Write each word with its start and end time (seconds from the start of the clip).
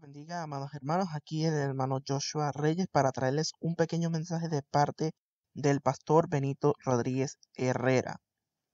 bendiga, 0.00 0.42
amados 0.42 0.74
hermanos. 0.74 1.08
Aquí 1.14 1.44
el 1.44 1.54
hermano 1.54 2.00
Joshua 2.06 2.52
Reyes 2.52 2.86
para 2.90 3.12
traerles 3.12 3.52
un 3.60 3.76
pequeño 3.76 4.10
mensaje 4.10 4.48
de 4.48 4.62
parte 4.62 5.12
del 5.54 5.80
pastor 5.80 6.28
Benito 6.28 6.74
Rodríguez 6.84 7.38
Herrera. 7.54 8.16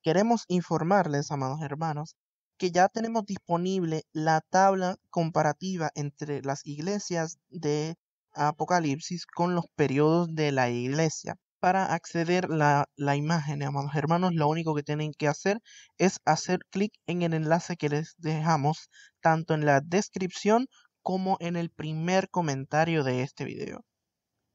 Queremos 0.03 0.45
informarles, 0.49 1.31
amados 1.31 1.61
hermanos, 1.63 2.17
que 2.59 2.73
ya 2.73 2.89
tenemos 2.89 3.25
disponible 3.25 4.03
la 4.13 4.41
tabla 4.41 4.97
comparativa 5.11 5.91
entre 5.95 6.43
las 6.43 6.67
iglesias 6.67 7.39
de 7.51 7.95
Apocalipsis 8.33 9.27
con 9.27 9.55
los 9.55 9.67
periodos 9.77 10.35
de 10.35 10.51
la 10.51 10.71
iglesia. 10.71 11.37
Para 11.61 11.95
acceder 11.95 12.51
la, 12.51 12.87
la 12.97 13.15
imagen, 13.15 13.63
amados 13.63 13.95
hermanos, 13.95 14.33
lo 14.35 14.49
único 14.49 14.75
que 14.75 14.83
tienen 14.83 15.13
que 15.17 15.29
hacer 15.29 15.61
es 15.99 16.19
hacer 16.25 16.59
clic 16.71 16.93
en 17.07 17.23
el 17.23 17.35
enlace 17.35 17.77
que 17.77 17.89
les 17.89 18.15
dejamos 18.19 18.89
tanto 19.21 19.55
en 19.55 19.65
la 19.65 19.81
descripción 19.81 20.67
como 21.03 21.37
en 21.41 21.57
el 21.57 21.71
primer 21.71 22.31
comentario 22.31 23.05
de 23.05 23.23
este 23.23 23.45
video. 23.45 23.85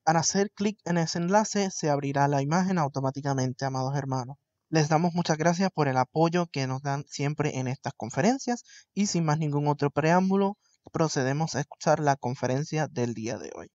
Al 0.05 0.15
hacer 0.15 0.51
clic 0.51 0.77
en 0.85 0.97
ese 0.97 1.19
enlace 1.19 1.69
se 1.69 1.89
abrirá 1.89 2.27
la 2.27 2.41
imagen 2.41 2.77
automáticamente, 2.77 3.65
amados 3.65 3.95
hermanos. 3.97 4.37
Les 4.69 4.89
damos 4.89 5.13
muchas 5.13 5.37
gracias 5.37 5.69
por 5.71 5.87
el 5.87 5.97
apoyo 5.97 6.45
que 6.51 6.67
nos 6.67 6.81
dan 6.81 7.03
siempre 7.03 7.57
en 7.59 7.67
estas 7.67 7.93
conferencias 7.93 8.63
y 8.93 9.05
sin 9.07 9.25
más 9.25 9.39
ningún 9.39 9.67
otro 9.67 9.89
preámbulo, 9.89 10.55
procedemos 10.91 11.55
a 11.55 11.59
escuchar 11.59 11.99
la 11.99 12.15
conferencia 12.15 12.87
del 12.87 13.13
día 13.13 13.37
de 13.37 13.51
hoy. 13.55 13.67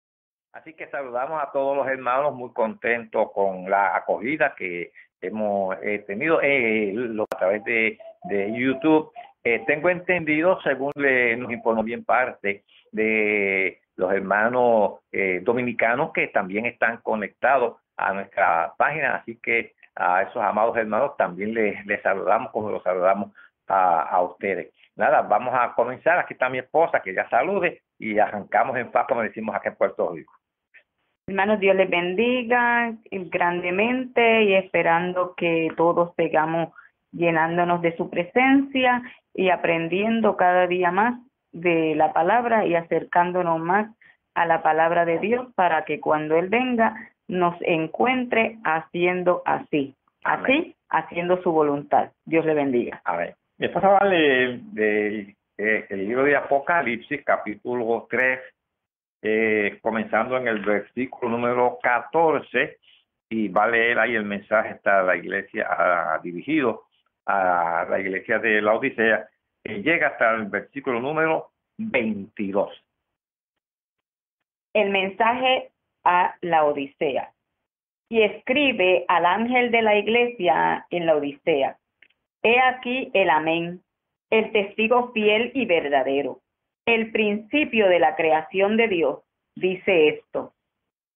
Así 0.52 0.74
que 0.74 0.88
saludamos 0.88 1.40
a 1.40 1.50
todos 1.52 1.76
los 1.76 1.86
hermanos 1.86 2.34
muy 2.34 2.52
contentos 2.52 3.30
con 3.32 3.70
la 3.70 3.96
acogida 3.96 4.54
que 4.56 4.92
hemos 5.20 5.76
eh, 5.82 6.04
tenido 6.06 6.40
eh, 6.42 6.94
a 7.30 7.38
través 7.38 7.62
de, 7.64 7.98
YouTube. 8.28 9.12
Eh, 9.42 9.64
tengo 9.66 9.88
entendido, 9.88 10.60
según 10.62 10.92
nos 10.94 11.50
informó 11.50 11.82
bien 11.82 12.04
parte 12.04 12.64
de 12.92 13.80
los 13.96 14.12
hermanos 14.12 15.00
dominicanos 15.42 16.12
que 16.12 16.28
también 16.28 16.66
están 16.66 16.98
conectados 16.98 17.76
a 17.96 18.12
nuestra 18.12 18.72
página, 18.76 19.16
así 19.16 19.38
que 19.42 19.74
a 19.94 20.22
esos 20.22 20.42
amados 20.42 20.76
hermanos 20.76 21.16
también 21.16 21.54
les, 21.54 21.84
les 21.86 22.00
saludamos 22.02 22.50
como 22.52 22.70
los 22.70 22.82
saludamos 22.82 23.32
a, 23.66 24.02
a 24.02 24.22
ustedes. 24.22 24.72
Nada, 24.96 25.22
vamos 25.22 25.54
a 25.54 25.74
comenzar. 25.74 26.18
Aquí 26.18 26.34
está 26.34 26.48
mi 26.48 26.58
esposa, 26.58 27.00
que 27.00 27.14
ya 27.14 27.28
salude 27.28 27.82
y 27.98 28.18
arrancamos 28.18 28.76
en 28.76 28.90
paz, 28.90 29.06
como 29.08 29.22
decimos 29.22 29.54
aquí 29.54 29.68
en 29.68 29.76
Puerto 29.76 30.12
Rico. 30.12 30.34
Hermanos, 31.26 31.60
Dios 31.60 31.76
les 31.76 31.88
bendiga 31.88 32.92
grandemente 33.10 34.42
y 34.42 34.54
esperando 34.54 35.34
que 35.36 35.68
todos 35.76 36.12
sigamos 36.16 36.74
llenándonos 37.12 37.82
de 37.82 37.96
su 37.96 38.10
presencia 38.10 39.02
y 39.34 39.50
aprendiendo 39.50 40.36
cada 40.36 40.66
día 40.66 40.90
más 40.90 41.20
de 41.52 41.94
la 41.96 42.12
palabra 42.12 42.66
y 42.66 42.74
acercándonos 42.74 43.60
más 43.60 43.90
a 44.34 44.46
la 44.46 44.62
palabra 44.62 45.04
de 45.04 45.18
Dios 45.18 45.48
para 45.54 45.84
que 45.84 46.00
cuando 46.00 46.36
Él 46.36 46.48
venga 46.48 46.94
nos 47.28 47.54
encuentre 47.62 48.58
haciendo 48.64 49.42
así, 49.44 49.94
así, 50.24 50.74
haciendo 50.88 51.42
su 51.42 51.52
voluntad. 51.52 52.10
Dios 52.24 52.44
le 52.44 52.54
bendiga. 52.54 53.02
ver, 53.16 53.34
Mi 53.58 53.66
esposa 53.66 53.88
va 53.88 53.98
a 53.98 54.06
leer 54.06 54.60
del 54.60 55.36
libro 55.90 56.24
de 56.24 56.36
Apocalipsis, 56.36 57.22
capítulo 57.24 58.06
3, 58.08 58.40
eh, 59.22 59.78
comenzando 59.82 60.36
en 60.36 60.48
el 60.48 60.60
versículo 60.60 61.30
número 61.30 61.78
14 61.82 62.78
y 63.28 63.48
va 63.48 63.64
a 63.64 63.68
leer 63.68 63.98
ahí 63.98 64.14
el 64.16 64.24
mensaje 64.24 64.70
está 64.70 65.02
la 65.02 65.16
iglesia 65.16 65.68
dirigido 66.22 66.84
a 67.30 67.84
la 67.88 68.00
iglesia 68.00 68.38
de 68.38 68.60
la 68.60 68.74
Odisea 68.74 69.28
que 69.62 69.82
llega 69.82 70.08
hasta 70.08 70.34
el 70.34 70.46
versículo 70.46 71.00
número 71.00 71.50
22. 71.78 72.70
El 74.74 74.90
mensaje 74.90 75.70
a 76.04 76.36
la 76.40 76.64
Odisea 76.64 77.32
y 78.08 78.22
escribe 78.22 79.04
al 79.08 79.26
ángel 79.26 79.70
de 79.70 79.82
la 79.82 79.96
iglesia 79.96 80.86
en 80.90 81.06
la 81.06 81.16
Odisea. 81.16 81.76
He 82.42 82.58
aquí 82.58 83.10
el 83.14 83.30
amén, 83.30 83.82
el 84.30 84.50
testigo 84.52 85.12
fiel 85.12 85.52
y 85.54 85.66
verdadero 85.66 86.40
el 86.94 87.12
principio 87.12 87.88
de 87.88 87.98
la 87.98 88.16
creación 88.16 88.76
de 88.76 88.88
Dios, 88.88 89.20
dice 89.54 90.08
esto. 90.08 90.52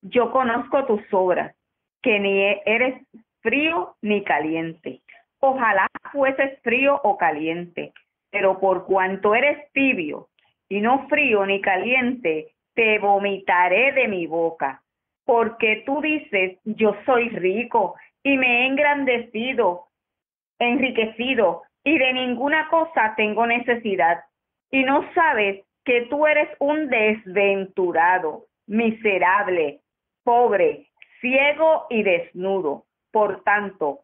Yo 0.03 0.31
conozco 0.31 0.85
tus 0.87 1.03
obras, 1.13 1.55
que 2.03 2.21
ni 2.21 2.43
eres 2.65 3.03
frío 3.41 3.97
ni 4.03 4.23
caliente. 4.23 5.01
Ojalá 5.47 5.87
fueses 6.11 6.59
frío 6.63 6.99
o 7.05 7.19
caliente, 7.19 7.93
pero 8.31 8.59
por 8.59 8.87
cuanto 8.87 9.35
eres 9.35 9.71
tibio 9.73 10.29
y 10.71 10.81
no 10.81 11.07
frío 11.09 11.45
ni 11.45 11.61
caliente, 11.61 12.55
te 12.73 12.99
vomitaré 12.99 13.93
de 13.93 14.09
mi 14.09 14.27
boca. 14.27 14.81
Porque 15.27 15.83
tú 15.85 16.01
dices, 16.01 16.59
yo 16.65 16.97
soy 17.05 17.29
rico 17.29 17.95
y 18.23 18.39
me 18.39 18.63
he 18.63 18.67
engrandecido, 18.69 19.89
enriquecido, 20.59 21.65
y 21.85 21.99
de 21.99 22.15
ninguna 22.15 22.71
cosa 22.71 23.13
tengo 23.15 23.47
necesidad 23.47 24.25
y 24.71 24.83
no 24.83 25.05
sabes 25.13 25.63
que 25.85 26.07
tú 26.07 26.27
eres 26.27 26.49
un 26.59 26.89
desventurado, 26.89 28.47
miserable, 28.67 29.81
pobre, 30.23 30.87
ciego 31.21 31.85
y 31.91 32.03
desnudo. 32.03 32.87
Por 33.13 33.45
tanto, 33.45 34.04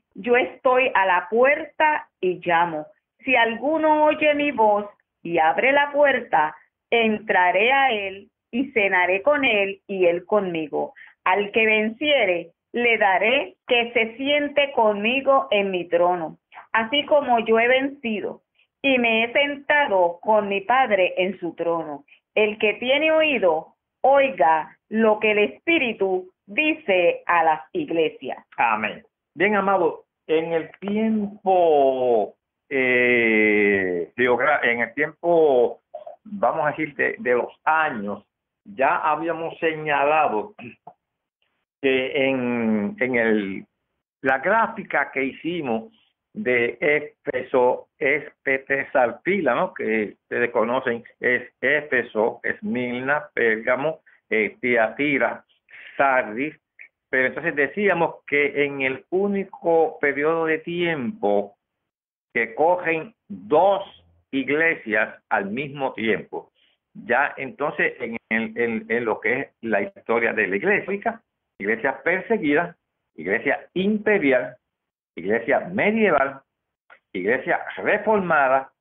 yo 0.15 0.35
estoy 0.35 0.91
a 0.93 1.05
la 1.05 1.27
puerta 1.29 2.09
y 2.19 2.41
llamo. 2.45 2.87
Si 3.23 3.35
alguno 3.35 4.05
oye 4.05 4.33
mi 4.33 4.51
voz 4.51 4.85
y 5.23 5.37
abre 5.37 5.71
la 5.71 5.91
puerta, 5.91 6.55
entraré 6.89 7.71
a 7.71 7.91
él 7.91 8.29
y 8.51 8.71
cenaré 8.71 9.21
con 9.21 9.45
él 9.45 9.81
y 9.87 10.05
él 10.05 10.25
conmigo. 10.25 10.93
Al 11.23 11.51
que 11.51 11.65
venciere, 11.65 12.51
le 12.73 12.97
daré 12.97 13.55
que 13.67 13.91
se 13.93 14.15
siente 14.17 14.71
conmigo 14.73 15.47
en 15.51 15.71
mi 15.71 15.87
trono, 15.87 16.37
así 16.71 17.05
como 17.05 17.39
yo 17.39 17.59
he 17.59 17.67
vencido 17.67 18.41
y 18.81 18.97
me 18.97 19.23
he 19.23 19.33
sentado 19.33 20.19
con 20.21 20.47
mi 20.47 20.61
Padre 20.61 21.13
en 21.17 21.39
su 21.39 21.53
trono. 21.53 22.05
El 22.33 22.57
que 22.57 22.73
tiene 22.75 23.11
oído, 23.11 23.75
oiga 24.01 24.77
lo 24.89 25.19
que 25.19 25.31
el 25.31 25.39
Espíritu 25.39 26.31
dice 26.45 27.21
a 27.25 27.43
las 27.43 27.61
iglesias. 27.73 28.43
Amén. 28.57 29.03
Bien, 29.33 29.55
amado, 29.55 30.05
en 30.27 30.51
el 30.51 30.71
tiempo, 30.79 32.35
eh, 32.69 34.11
en 34.15 34.79
el 34.81 34.93
tiempo, 34.93 35.81
vamos 36.23 36.65
a 36.65 36.71
decir, 36.71 36.95
de, 36.95 37.33
los 37.33 37.53
años, 37.63 38.25
ya 38.65 38.97
habíamos 38.97 39.57
señalado 39.59 40.53
que 41.81 42.27
en, 42.27 42.95
en 42.99 43.15
el, 43.15 43.65
la 44.21 44.39
gráfica 44.39 45.11
que 45.11 45.23
hicimos 45.23 45.93
de 46.33 46.77
Éfeso, 46.79 47.87
Salpila, 48.91 49.55
¿no? 49.55 49.73
que 49.73 50.17
ustedes 50.23 50.51
conocen, 50.51 51.03
es 51.19 51.53
Éfeso, 51.61 52.41
Esmilna, 52.43 53.29
Pérgamo, 53.33 54.01
eh, 54.29 54.57
Tiatira, 54.59 55.45
Sardis. 55.97 56.55
Pero 57.11 57.27
entonces 57.27 57.55
decíamos 57.55 58.15
que 58.25 58.65
en 58.65 58.81
el 58.81 59.05
único 59.11 59.99
periodo 59.99 60.45
de 60.45 60.57
tiempo 60.57 61.55
que 62.33 62.55
cogen 62.55 63.13
dos 63.27 63.83
iglesias 64.31 65.21
al 65.29 65.51
mismo 65.51 65.93
tiempo, 65.93 66.51
ya 66.93 67.33
entonces 67.37 67.93
en, 67.99 68.17
en 68.89 69.05
lo 69.05 69.19
que 69.19 69.39
es 69.39 69.47
la 69.61 69.81
historia 69.81 70.33
de 70.33 70.47
la 70.47 70.55
iglesia, 70.55 71.21
iglesia 71.59 72.01
perseguida, 72.01 72.75
iglesia 73.15 73.69
imperial 73.75 74.57
iglesia 75.15 75.59
medieval, 75.59 76.41
iglesia 77.13 77.61
reformada, 77.77 78.71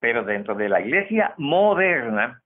pero 0.00 0.24
dentro 0.24 0.54
de 0.54 0.68
la 0.68 0.80
iglesia 0.80 1.34
moderna, 1.38 2.42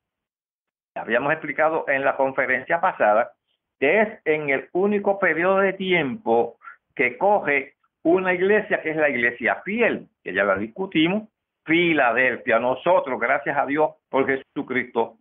habíamos 0.94 1.32
explicado 1.32 1.84
en 1.88 2.04
la 2.04 2.16
conferencia 2.16 2.80
pasada, 2.80 3.32
es 3.80 4.08
en 4.24 4.50
el 4.50 4.68
único 4.72 5.18
periodo 5.18 5.58
de 5.58 5.72
tiempo 5.74 6.56
que 6.94 7.16
coge 7.16 7.74
una 8.02 8.34
iglesia 8.34 8.82
que 8.82 8.90
es 8.90 8.96
la 8.96 9.08
iglesia 9.08 9.62
fiel, 9.64 10.08
que 10.22 10.32
ya 10.32 10.44
la 10.44 10.56
discutimos, 10.56 11.28
Filadelfia. 11.64 12.58
Nosotros, 12.58 13.20
gracias 13.20 13.56
a 13.56 13.64
Dios 13.66 13.92
por 14.08 14.26
Jesucristo, 14.26 15.18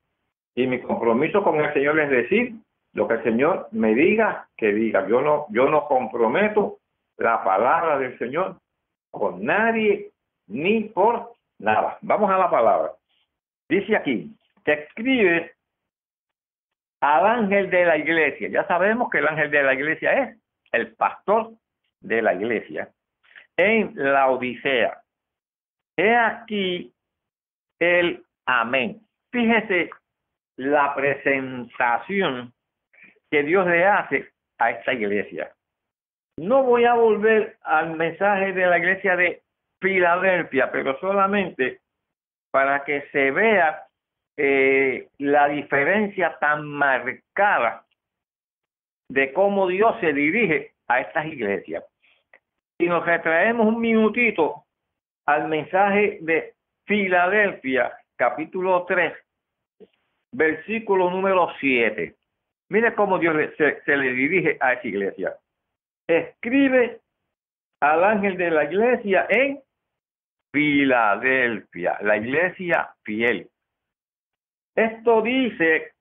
Y 0.54 0.66
mi 0.66 0.80
compromiso 0.80 1.42
con 1.42 1.60
el 1.60 1.72
Señor 1.72 1.98
es 2.00 2.10
decir 2.10 2.54
lo 2.92 3.08
que 3.08 3.14
el 3.14 3.24
Señor 3.24 3.68
me 3.72 3.94
diga 3.94 4.48
que 4.56 4.72
diga. 4.72 5.06
Yo 5.08 5.20
no, 5.20 5.46
yo 5.50 5.68
no 5.68 5.86
comprometo 5.86 6.78
la 7.16 7.42
palabra 7.44 7.98
del 7.98 8.18
Señor 8.18 8.56
con 9.10 9.44
nadie 9.44 10.10
ni 10.46 10.84
por 10.84 11.32
nada. 11.58 11.98
Vamos 12.02 12.30
a 12.30 12.38
la 12.38 12.50
palabra. 12.50 12.92
Dice 13.68 13.96
aquí, 13.96 14.30
te 14.64 14.84
escribe 14.84 15.52
al 17.00 17.26
ángel 17.26 17.70
de 17.70 17.84
la 17.84 17.96
iglesia. 17.96 18.48
Ya 18.48 18.66
sabemos 18.66 19.10
que 19.10 19.18
el 19.18 19.28
ángel 19.28 19.50
de 19.50 19.62
la 19.62 19.74
iglesia 19.74 20.12
es 20.22 20.38
el 20.72 20.94
pastor 20.94 21.52
de 22.00 22.22
la 22.22 22.34
iglesia 22.34 22.90
en 23.56 23.92
la 23.94 24.30
Odisea. 24.30 25.03
He 25.96 26.14
aquí 26.14 26.92
el 27.78 28.24
amén. 28.46 29.00
Fíjese 29.30 29.90
la 30.56 30.94
presentación 30.94 32.52
que 33.30 33.42
Dios 33.42 33.66
le 33.66 33.84
hace 33.84 34.30
a 34.58 34.70
esta 34.70 34.92
iglesia. 34.92 35.52
No 36.36 36.62
voy 36.64 36.84
a 36.84 36.94
volver 36.94 37.56
al 37.62 37.96
mensaje 37.96 38.52
de 38.52 38.66
la 38.66 38.78
iglesia 38.78 39.16
de 39.16 39.42
Filadelfia, 39.80 40.70
pero 40.72 40.98
solamente 40.98 41.80
para 42.50 42.84
que 42.84 43.02
se 43.12 43.30
vea 43.30 43.86
eh, 44.36 45.08
la 45.18 45.48
diferencia 45.48 46.36
tan 46.40 46.66
marcada 46.66 47.84
de 49.08 49.32
cómo 49.32 49.68
Dios 49.68 49.94
se 50.00 50.12
dirige 50.12 50.72
a 50.88 51.00
estas 51.00 51.26
iglesias. 51.26 51.84
Si 52.80 52.88
nos 52.88 53.04
retraemos 53.04 53.66
un 53.66 53.80
minutito 53.80 54.63
al 55.26 55.48
mensaje 55.48 56.18
de 56.20 56.54
Filadelfia, 56.86 57.92
capítulo 58.16 58.84
3, 58.84 59.12
versículo 60.32 61.10
número 61.10 61.48
7. 61.60 62.14
Mire 62.70 62.94
cómo 62.94 63.18
Dios 63.18 63.36
se, 63.56 63.82
se 63.82 63.96
le 63.96 64.12
dirige 64.12 64.56
a 64.60 64.74
esa 64.74 64.86
iglesia. 64.86 65.36
Escribe 66.06 67.00
al 67.80 68.04
ángel 68.04 68.36
de 68.36 68.50
la 68.50 68.64
iglesia 68.64 69.26
en 69.28 69.60
Filadelfia, 70.52 71.98
la 72.02 72.16
iglesia 72.16 72.94
fiel. 73.02 73.48
Esto 74.76 75.22
dice 75.22 75.92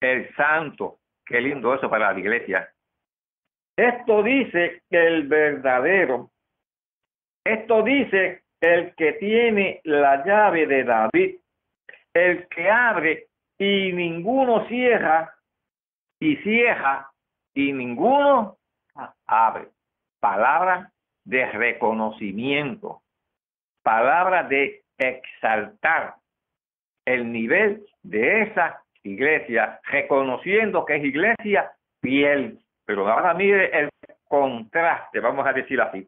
el 0.00 0.34
santo, 0.34 0.98
qué 1.24 1.40
lindo 1.40 1.74
eso 1.74 1.88
para 1.88 2.12
la 2.12 2.18
iglesia. 2.18 2.68
Esto 3.76 4.22
dice 4.22 4.82
el 4.90 5.26
verdadero. 5.28 6.30
Esto 7.52 7.82
dice 7.82 8.42
el 8.60 8.94
que 8.94 9.14
tiene 9.14 9.80
la 9.84 10.24
llave 10.24 10.66
de 10.66 10.84
David, 10.84 11.36
el 12.14 12.46
que 12.48 12.70
abre 12.70 13.26
y 13.58 13.92
ninguno 13.92 14.66
cierra, 14.68 15.34
y 16.20 16.36
cierra 16.36 17.10
y 17.54 17.72
ninguno 17.72 18.56
abre. 19.26 19.68
Palabra 20.20 20.90
de 21.24 21.46
reconocimiento 21.46 23.02
palabra 23.82 24.44
de 24.44 24.82
exaltar 24.98 26.14
el 27.04 27.32
nivel 27.32 27.84
de 28.02 28.42
esa 28.42 28.82
iglesia, 29.02 29.80
reconociendo 29.84 30.84
que 30.84 30.96
es 30.96 31.04
iglesia 31.04 31.72
fiel. 32.02 32.58
Pero 32.84 33.08
ahora 33.08 33.34
mire 33.34 33.70
el 33.78 33.88
contraste, 34.28 35.20
vamos 35.20 35.46
a 35.46 35.52
decir 35.52 35.80
así. 35.80 36.06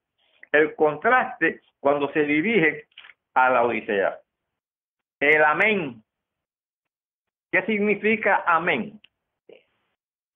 El 0.53 0.75
contraste 0.75 1.63
cuando 1.81 2.13
se 2.13 2.21
dirige 2.21 2.87
a 3.35 3.51
la 3.51 3.65
Odisea. 3.65 4.19
El 5.21 5.45
amén. 5.45 6.03
¿Qué 7.51 7.63
significa 7.63 8.45
amén? 8.47 9.01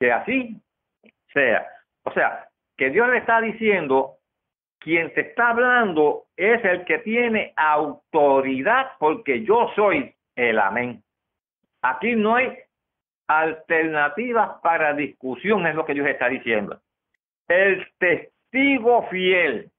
Que 0.00 0.12
así 0.12 0.60
sea. 1.32 1.66
O 2.04 2.12
sea, 2.12 2.48
que 2.76 2.90
Dios 2.90 3.08
le 3.08 3.18
está 3.18 3.40
diciendo 3.40 4.16
quien 4.78 5.12
te 5.14 5.22
está 5.22 5.50
hablando 5.50 6.26
es 6.36 6.64
el 6.64 6.84
que 6.84 6.98
tiene 6.98 7.52
autoridad 7.56 8.92
porque 8.98 9.42
yo 9.44 9.70
soy 9.74 10.14
el 10.36 10.58
amén. 10.58 11.02
Aquí 11.82 12.14
no 12.14 12.36
hay 12.36 12.56
alternativas 13.26 14.60
para 14.62 14.94
discusión, 14.94 15.66
es 15.66 15.74
lo 15.74 15.84
que 15.84 15.94
Dios 15.94 16.06
está 16.06 16.28
diciendo. 16.28 16.80
El 17.48 17.86
testigo 17.98 19.08
fiel, 19.08 19.70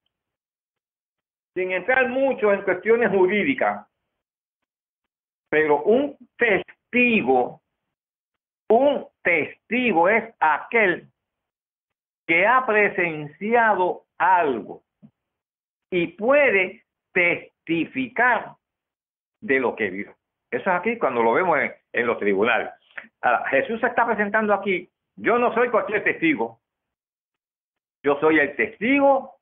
sin 1.58 1.72
entrar 1.72 2.08
mucho 2.08 2.54
en 2.54 2.62
cuestiones 2.62 3.10
jurídicas, 3.10 3.88
pero 5.50 5.82
un 5.82 6.16
testigo, 6.38 7.64
un 8.70 9.08
testigo 9.24 10.08
es 10.08 10.36
aquel 10.40 11.08
que 12.28 12.46
ha 12.46 12.64
presenciado 12.64 14.04
algo 14.20 14.84
y 15.90 16.10
puede 16.10 16.86
testificar 17.12 18.54
de 19.42 19.60
lo 19.60 19.76
que 19.76 19.90
vio. 19.90 20.16
Eso 20.52 20.70
es 20.70 20.76
aquí 20.76 21.00
cuando 21.00 21.24
lo 21.24 21.34
vemos 21.34 21.58
en, 21.92 22.06
los 22.06 22.20
tribunales. 22.20 22.70
Jesús 23.50 23.80
se 23.80 23.88
está 23.88 24.06
presentando 24.06 24.54
aquí. 24.54 24.92
Yo 25.16 25.40
no 25.40 25.52
soy 25.56 25.70
cualquier 25.70 26.04
testigo. 26.04 26.62
Yo 28.04 28.20
soy 28.20 28.38
el 28.38 28.56
testigo 28.56 29.37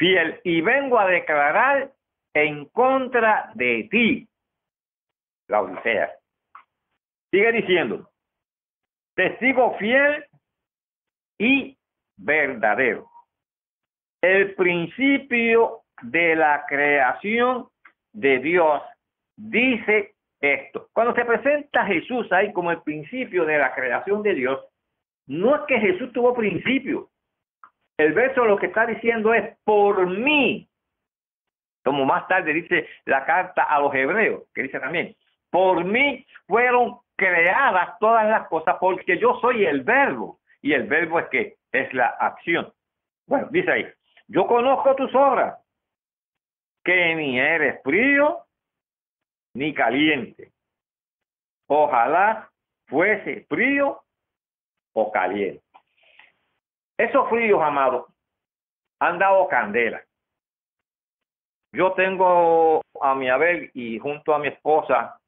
fiel 0.00 0.40
y 0.42 0.60
vengo 0.60 0.98
a 0.98 1.06
declarar 1.06 1.92
en 2.34 2.64
contra 2.64 3.52
de 3.54 3.86
ti. 3.88 4.28
La 5.46 5.62
Odisea. 5.62 6.10
Sigue 7.30 7.52
diciendo, 7.52 8.10
testigo 9.14 9.76
fiel 9.78 10.24
y 11.38 11.78
verdadero 12.16 13.10
el 14.20 14.54
principio 14.54 15.82
de 16.02 16.36
la 16.36 16.64
creación 16.68 17.68
de 18.12 18.38
Dios 18.38 18.82
dice 19.36 20.14
esto. 20.40 20.88
Cuando 20.92 21.14
se 21.14 21.24
presenta 21.24 21.86
Jesús 21.86 22.30
ahí 22.32 22.52
como 22.52 22.70
el 22.70 22.82
principio 22.82 23.44
de 23.44 23.58
la 23.58 23.74
creación 23.74 24.22
de 24.22 24.34
Dios, 24.34 24.60
no 25.26 25.56
es 25.56 25.62
que 25.68 25.78
Jesús 25.78 26.12
tuvo 26.12 26.34
principio. 26.34 27.09
El 28.00 28.14
verso 28.14 28.46
lo 28.46 28.56
que 28.56 28.68
está 28.68 28.86
diciendo 28.86 29.34
es 29.34 29.58
por 29.62 30.06
mí. 30.06 30.66
Como 31.84 32.06
más 32.06 32.26
tarde 32.28 32.54
dice 32.54 32.88
la 33.04 33.26
carta 33.26 33.64
a 33.64 33.78
los 33.78 33.94
hebreos, 33.94 34.44
que 34.54 34.62
dice 34.62 34.80
también, 34.80 35.14
por 35.50 35.84
mí 35.84 36.26
fueron 36.46 37.00
creadas 37.14 37.98
todas 37.98 38.26
las 38.26 38.48
cosas 38.48 38.76
porque 38.80 39.18
yo 39.18 39.38
soy 39.42 39.66
el 39.66 39.82
verbo. 39.82 40.40
Y 40.62 40.72
el 40.72 40.84
verbo 40.84 41.18
es 41.18 41.28
que 41.28 41.56
es 41.72 41.92
la 41.92 42.06
acción. 42.06 42.72
Bueno, 43.26 43.48
dice 43.50 43.70
ahí, 43.70 43.86
yo 44.28 44.46
conozco 44.46 44.94
tus 44.94 45.14
obras, 45.14 45.58
que 46.82 47.14
ni 47.16 47.38
eres 47.38 47.82
frío 47.82 48.46
ni 49.52 49.74
caliente. 49.74 50.52
Ojalá 51.66 52.50
fuese 52.86 53.44
frío 53.46 54.02
o 54.94 55.12
caliente. 55.12 55.69
Esos 57.00 57.30
fríos, 57.30 57.62
amados, 57.62 58.12
han 59.00 59.18
dado 59.18 59.48
candela. 59.48 60.04
Yo 61.72 61.94
tengo 61.94 62.82
a 63.00 63.14
mi 63.14 63.30
Abel 63.30 63.70
y 63.72 63.98
junto 63.98 64.34
a 64.34 64.38
mi 64.38 64.48
esposa 64.48 65.18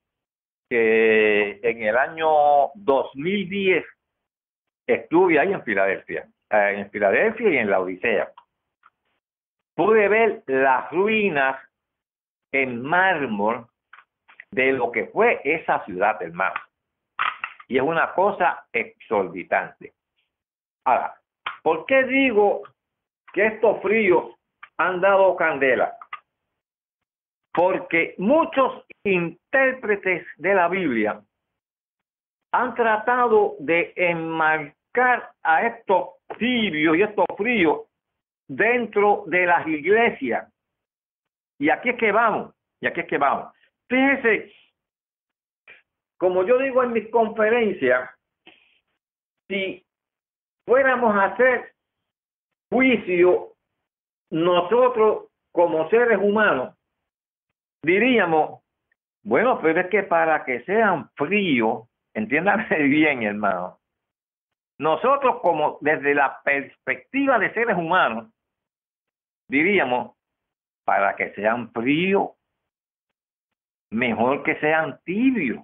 que 0.69 1.61
en 1.63 1.83
el 1.83 1.97
año 1.97 2.73
2010 2.75 3.87
estuve 4.87 5.41
ahí 5.41 5.51
en 5.51 5.63
Filadelfia, 5.63 6.29
eh, 6.51 6.75
en 6.77 6.91
Filadelfia 6.91 7.49
y 7.49 7.57
en 7.57 7.71
la 7.71 7.81
Odisea. 7.81 8.31
Pude 9.75 10.09
ver 10.09 10.43
las 10.49 10.91
ruinas 10.91 11.59
en 12.53 12.83
mármol 12.83 13.67
de 14.51 14.73
lo 14.73 14.93
que 14.93 15.07
fue 15.07 15.41
esa 15.43 15.83
ciudad 15.87 16.21
mar. 16.33 16.53
Y 17.67 17.79
es 17.79 17.83
una 17.83 18.13
cosa 18.13 18.67
exorbitante. 18.75 19.95
Ahora, 20.85 21.22
¿por 21.63 21.87
qué 21.87 22.05
digo 22.05 22.63
que 23.33 23.47
estos 23.47 23.81
fríos 23.83 24.35
han 24.77 25.01
dado 25.01 25.37
candela? 25.37 25.97
Porque 27.53 28.15
muchos 28.19 28.85
intérpretes 29.05 30.27
de 30.37 30.55
la 30.55 30.69
Biblia 30.69 31.23
han 32.53 32.75
tratado 32.75 33.57
de 33.59 33.93
enmarcar 33.97 35.33
a 35.43 35.67
estos 35.67 36.11
tibios 36.39 36.97
y 36.97 37.03
estos 37.03 37.27
fríos 37.37 37.83
dentro 38.49 39.25
de 39.27 39.47
las 39.47 39.67
iglesias. 39.67 40.53
Y 41.59 41.71
aquí 41.71 41.91
es 41.91 41.97
que 41.97 42.13
vamos, 42.13 42.55
y 42.81 42.87
aquí 42.87 43.01
es 43.01 43.07
que 43.07 43.19
vamos. 43.19 43.53
Fíjense, 43.89 44.53
como 46.19 46.45
yo 46.45 46.59
digo 46.59 46.83
en 46.83 46.93
mis 46.93 47.09
conferencias, 47.11 48.11
si 49.49 49.85
fuéramos 50.67 51.15
a 51.15 51.25
hacer 51.27 51.75
juicio 52.71 53.53
nosotros 54.31 55.29
como 55.53 55.89
seres 55.91 56.19
humanos, 56.19 56.75
diríamos, 57.83 58.63
bueno, 59.23 59.61
pero 59.61 59.83
es 59.83 59.89
que 59.89 60.03
para 60.03 60.45
que 60.45 60.65
sean 60.65 61.11
fríos, 61.15 61.89
entiéndame 62.15 62.67
bien, 62.89 63.23
hermano, 63.23 63.79
nosotros 64.79 65.41
como 65.43 65.79
desde 65.81 66.15
la 66.15 66.41
perspectiva 66.43 67.39
de 67.39 67.53
seres 67.53 67.77
humanos, 67.77 68.33
diríamos, 69.49 70.17
para 70.85 71.15
que 71.15 71.33
sean 71.35 71.71
fríos, 71.73 72.31
mejor 73.91 74.43
que 74.43 74.59
sean 74.61 74.99
tibios, 75.05 75.63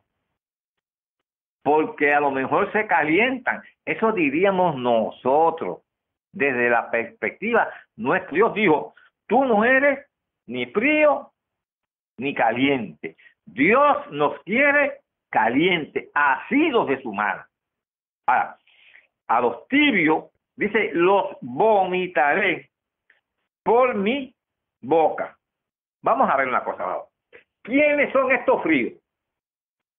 porque 1.68 2.14
a 2.14 2.20
lo 2.20 2.30
mejor 2.30 2.72
se 2.72 2.87
calientan. 2.87 3.62
Eso 3.84 4.12
diríamos 4.12 4.76
nosotros, 4.76 5.80
desde 6.32 6.70
la 6.70 6.90
perspectiva 6.90 7.68
nuestra. 7.94 8.32
Dios 8.32 8.54
dijo, 8.54 8.94
tú 9.26 9.44
no 9.44 9.66
eres 9.66 9.98
ni 10.46 10.64
frío 10.64 11.30
ni 12.16 12.32
caliente. 12.32 13.18
Dios 13.44 14.10
nos 14.12 14.42
quiere 14.44 15.00
caliente, 15.28 16.08
asidos 16.14 16.88
de 16.88 17.02
su 17.02 17.12
mano. 17.12 17.44
Ahora, 18.26 18.56
a 19.26 19.40
los 19.42 19.68
tibios, 19.68 20.25
dice, 20.56 20.92
los 20.94 21.37
vomitaré 21.42 22.70
por 23.62 23.94
mi 23.94 24.34
boca. 24.80 25.37
Vamos 26.00 26.30
a 26.30 26.37
ver 26.38 26.48
una 26.48 26.64
cosa. 26.64 27.02
¿Quiénes 27.60 28.10
son 28.14 28.32
estos 28.32 28.62
fríos? 28.62 28.94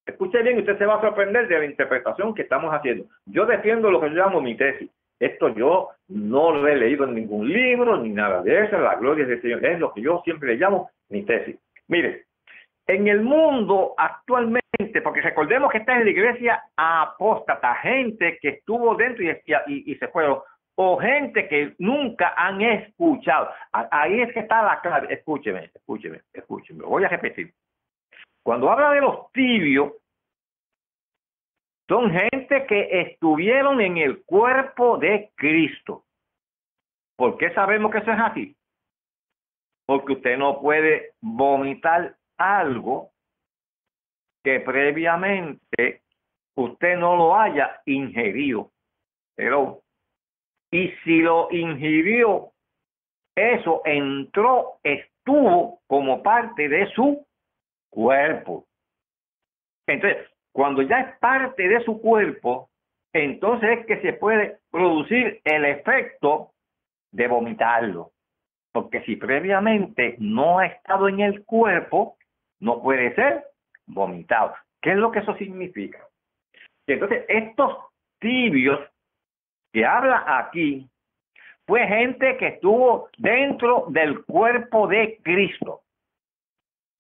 Escuche 0.10 0.42
bien, 0.42 0.58
usted 0.58 0.78
se 0.78 0.86
va 0.86 0.96
a 0.96 1.02
sorprender 1.02 1.48
de 1.48 1.60
la 1.60 1.66
interpretación 1.66 2.34
que 2.34 2.42
estamos 2.42 2.74
haciendo. 2.74 3.06
Yo 3.26 3.46
defiendo 3.46 3.92
lo 3.92 4.02
que 4.02 4.10
yo 4.10 4.16
llamo 4.16 4.42
mi 4.42 4.56
tesis. 4.56 4.90
Esto 5.20 5.50
yo 5.50 5.90
no 6.08 6.52
lo 6.52 6.68
he 6.68 6.76
leído 6.76 7.04
en 7.04 7.14
ningún 7.14 7.48
libro 7.48 7.98
ni 7.98 8.10
nada 8.10 8.42
de 8.42 8.66
eso. 8.66 8.78
La 8.80 8.96
gloria 8.96 9.26
del 9.26 9.42
Señor 9.42 9.64
es 9.66 9.80
lo 9.80 9.94
que 9.94 10.02
yo 10.02 10.22
siempre 10.24 10.50
le 10.50 10.58
llamo 10.58 10.90
mi 11.10 11.24
tesis. 11.24 11.58
Mire, 11.88 12.26
en 12.88 13.08
el 13.08 13.22
mundo 13.22 13.94
actualmente, 13.98 15.02
porque 15.04 15.22
recordemos 15.22 15.72
que 15.72 15.80
está 15.80 15.98
en 15.98 16.06
la 16.06 16.12
iglesia 16.12 16.64
apóstata, 16.76 17.76
gente 17.76 18.40
que 18.42 18.50
estuvo 18.50 18.96
dentro 18.96 19.24
y 19.68 19.96
se 19.96 20.08
fueron, 20.08 20.40
o 20.76 20.98
gente 20.98 21.48
que 21.48 21.74
nunca 21.78 22.34
han 22.36 22.62
escuchado. 22.62 23.50
Ahí 23.74 24.22
es 24.22 24.34
que 24.34 24.40
está 24.40 24.64
la 24.64 24.80
clave. 24.80 25.14
Escúcheme, 25.14 25.70
escúcheme, 25.76 26.22
escúcheme. 26.34 26.84
Voy 26.84 27.04
a 27.04 27.10
repetir. 27.10 27.54
Cuando 28.44 28.72
habla 28.72 28.92
de 28.92 29.02
los 29.02 29.32
tibios, 29.32 29.94
son 31.88 32.12
gente 32.12 32.66
que 32.68 33.02
estuvieron 33.02 33.82
en 33.82 33.98
el 33.98 34.24
cuerpo 34.24 34.98
de 34.98 35.32
Cristo. 35.36 36.06
¿Por 37.18 37.38
qué 37.38 37.54
sabemos 37.54 37.92
que 37.92 37.98
eso 37.98 38.12
es 38.12 38.20
así? 38.20 38.56
Porque 39.86 40.14
usted 40.14 40.38
no 40.38 40.62
puede 40.62 41.14
vomitar 41.20 42.16
algo 42.38 43.10
que 44.44 44.60
previamente 44.60 46.04
usted 46.56 46.98
no 46.98 47.16
lo 47.16 47.36
haya 47.36 47.82
ingerido. 47.86 48.72
Pero 49.36 49.82
y 50.72 50.90
si 51.04 51.22
lo 51.22 51.48
ingirió, 51.52 52.52
eso 53.36 53.82
entró, 53.86 54.80
estuvo 54.84 55.80
como 55.88 56.22
parte 56.22 56.70
de 56.70 56.88
su 56.92 57.26
cuerpo. 57.90 58.66
Entonces, 59.88 60.28
cuando 60.52 60.82
ya 60.82 61.00
es 61.00 61.20
parte 61.20 61.68
de 61.68 61.84
su 61.84 62.02
cuerpo, 62.02 62.70
entonces 63.14 63.80
es 63.80 63.86
que 63.86 64.02
se 64.02 64.14
puede 64.14 64.58
producir 64.72 65.42
el 65.44 65.66
efecto 65.66 66.52
de 67.12 67.28
vomitarlo. 67.28 68.12
Porque 68.72 69.02
si 69.02 69.16
previamente 69.16 70.16
no 70.20 70.60
ha 70.60 70.68
estado 70.68 71.08
en 71.08 71.22
el 71.22 71.44
cuerpo, 71.44 72.18
no 72.60 72.82
puede 72.82 73.16
ser 73.16 73.46
vomitado. 73.88 74.54
¿Qué 74.82 74.92
es 74.92 74.98
lo 74.98 75.12
que 75.12 75.20
eso 75.20 75.36
significa? 75.36 76.06
Entonces, 76.88 77.26
estos 77.28 77.78
tibios 78.20 78.80
que 79.72 79.86
habla 79.86 80.24
aquí 80.40 80.90
fue 81.66 81.88
gente 81.88 82.38
que 82.38 82.48
estuvo 82.48 83.10
dentro 83.18 83.86
del 83.90 84.24
cuerpo 84.26 84.88
de 84.88 85.20
Cristo. 85.24 85.82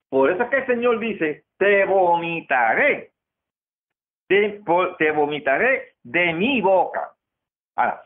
Por 0.09 0.31
eso 0.31 0.43
es 0.43 0.49
que 0.49 0.57
el 0.57 0.65
Señor 0.65 0.99
dice, 0.99 1.45
te 1.57 1.85
vomitaré, 1.85 3.11
te, 4.27 4.61
te 4.97 5.11
vomitaré 5.11 5.95
de 6.03 6.33
mi 6.33 6.61
boca. 6.61 7.13
Ahora, 7.75 8.03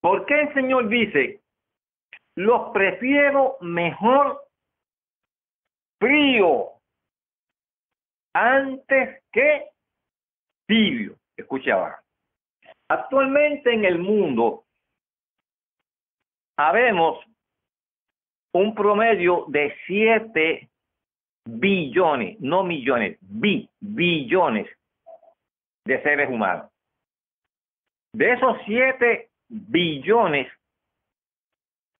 ¿por 0.00 0.26
qué 0.26 0.42
el 0.42 0.54
Señor 0.54 0.88
dice, 0.88 1.40
los 2.34 2.72
prefiero 2.72 3.56
mejor 3.60 4.42
frío 6.00 6.72
antes 8.34 9.22
que 9.32 9.68
tibio? 10.66 11.16
Escucha. 11.36 12.02
Actualmente 12.88 13.72
en 13.72 13.84
el 13.84 13.98
mundo 13.98 14.64
habemos 16.58 17.24
un 18.54 18.74
promedio 18.74 19.46
de 19.48 19.74
7 19.86 20.68
billones, 21.44 22.40
no 22.40 22.64
millones, 22.64 23.18
bi, 23.20 23.68
billones 23.80 24.66
de 25.84 26.02
seres 26.02 26.30
humanos. 26.30 26.70
De 28.14 28.32
esos 28.32 28.56
7 28.66 29.30
billones 29.48 30.50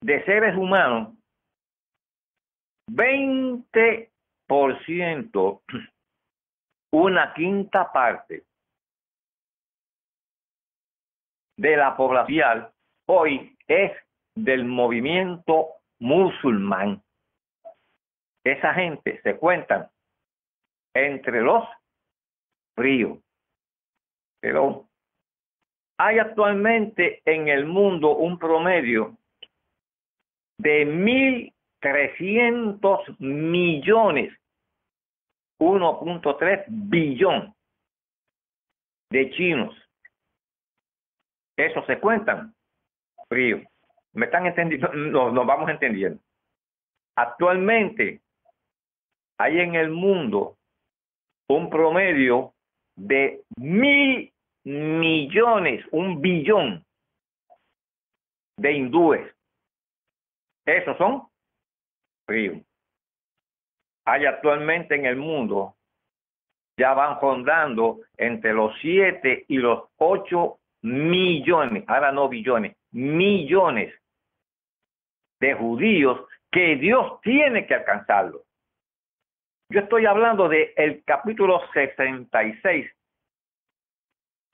de 0.03 0.25
seres 0.25 0.57
humanos, 0.57 1.15
20%, 2.91 5.61
una 6.93 7.35
quinta 7.35 7.93
parte, 7.93 8.45
de 11.63 11.77
la 11.77 11.97
población 11.97 12.69
hoy 13.07 13.57
es 13.69 13.93
del 14.35 14.65
movimiento 14.65 15.69
musulmán. 16.01 17.01
Esa 18.45 18.75
gente 18.75 19.21
se 19.23 19.37
cuentan 19.37 19.89
entre 20.95 21.41
los 21.41 21.65
fríos. 22.75 23.19
Pero 24.41 24.89
hay 25.99 26.19
actualmente 26.19 27.23
en 27.25 27.49
el 27.49 27.65
mundo 27.67 28.17
un 28.17 28.39
promedio 28.39 29.17
de 30.59 30.85
mil 30.85 31.55
trescientos 31.81 33.01
millones, 33.19 34.33
1.3 35.61 36.65
billón 36.69 37.55
de 39.11 39.31
chinos. 39.31 39.75
Eso 41.57 41.85
se 41.87 41.99
cuentan 41.99 42.55
frío. 43.29 43.61
¿Me 44.13 44.27
están 44.27 44.47
entendiendo? 44.47 44.93
Nos 44.95 45.47
vamos 45.47 45.71
entendiendo. 45.71 46.21
Actualmente 47.17 48.22
hay 49.43 49.59
en 49.59 49.75
el 49.75 49.91
mundo 49.91 50.57
un 51.49 51.69
promedio 51.69 52.55
de 52.95 53.43
mil 53.57 54.33
millones, 54.65 55.85
un 55.91 56.21
billón 56.21 56.85
de 58.57 58.73
hindúes. 58.73 59.35
Esos 60.65 60.97
son 60.97 61.27
fríos. 62.25 62.59
Hay 64.05 64.27
actualmente 64.27 64.95
en 64.95 65.07
el 65.07 65.17
mundo, 65.17 65.75
ya 66.79 66.95
van 66.95 67.21
rondando 67.21 67.99
entre 68.17 68.53
los 68.53 68.73
siete 68.81 69.45
y 69.49 69.57
los 69.57 69.89
ocho 69.97 70.61
millones, 70.83 71.83
ahora 71.89 72.13
no 72.13 72.29
billones, 72.29 72.77
millones 72.93 73.93
de 75.41 75.55
judíos 75.55 76.21
que 76.53 76.77
Dios 76.77 77.21
tiene 77.23 77.67
que 77.67 77.75
alcanzarlo. 77.75 78.45
Yo 79.73 79.81
estoy 79.81 80.05
hablando 80.05 80.51
del 80.51 80.71
el 80.77 81.03
capítulo 81.03 81.63
66, 81.73 82.95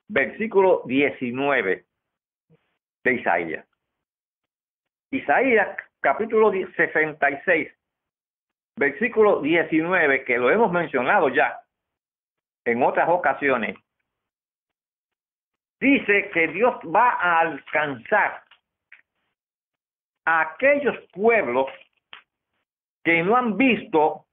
versículo 0.07 0.83
19 0.85 1.85
de 3.03 3.13
Isaías. 3.13 3.67
Isaías 5.11 5.77
capítulo 5.99 6.53
66, 6.53 7.69
versículo 8.77 9.41
19, 9.41 10.23
que 10.23 10.37
lo 10.37 10.51
hemos 10.51 10.71
mencionado 10.71 11.27
ya 11.27 11.63
en 12.63 12.81
otras 12.81 13.09
ocasiones, 13.09 13.75
dice 15.81 16.29
que 16.33 16.47
Dios 16.47 16.75
va 16.85 17.09
a 17.09 17.41
alcanzar 17.41 18.41
a 20.23 20.41
aquellos 20.53 20.95
pueblos 21.11 21.67
que 23.03 23.21
no 23.21 23.35
han 23.35 23.57
visto 23.57 24.27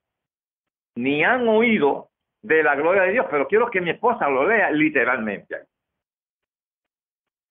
ni 0.96 1.22
han 1.22 1.46
oído 1.46 2.08
de 2.42 2.62
la 2.62 2.74
gloria 2.74 3.02
de 3.02 3.12
Dios, 3.12 3.26
pero 3.30 3.46
quiero 3.46 3.70
que 3.70 3.80
mi 3.80 3.90
esposa 3.90 4.28
lo 4.28 4.46
lea 4.46 4.70
literalmente. 4.70 5.66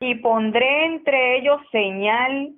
Y 0.02 0.16
pondré 0.16 0.86
entre 0.86 1.38
ellos 1.38 1.62
señal 1.72 2.56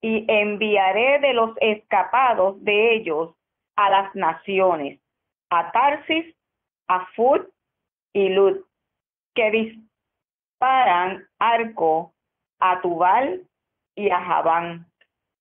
y 0.00 0.24
enviaré 0.28 1.20
de 1.20 1.32
los 1.32 1.56
escapados 1.60 2.62
de 2.62 2.94
ellos 2.94 3.34
a 3.76 3.90
las 3.90 4.14
naciones, 4.14 5.00
a 5.50 5.72
Tarsis, 5.72 6.34
a 6.88 7.06
Fud 7.14 7.42
y 8.12 8.28
Lud, 8.28 8.64
que 9.34 9.50
disparan 9.50 11.26
arco 11.38 12.12
a 12.60 12.80
Tubal 12.80 13.46
y 13.94 14.10
a 14.10 14.20
Javán, 14.20 14.86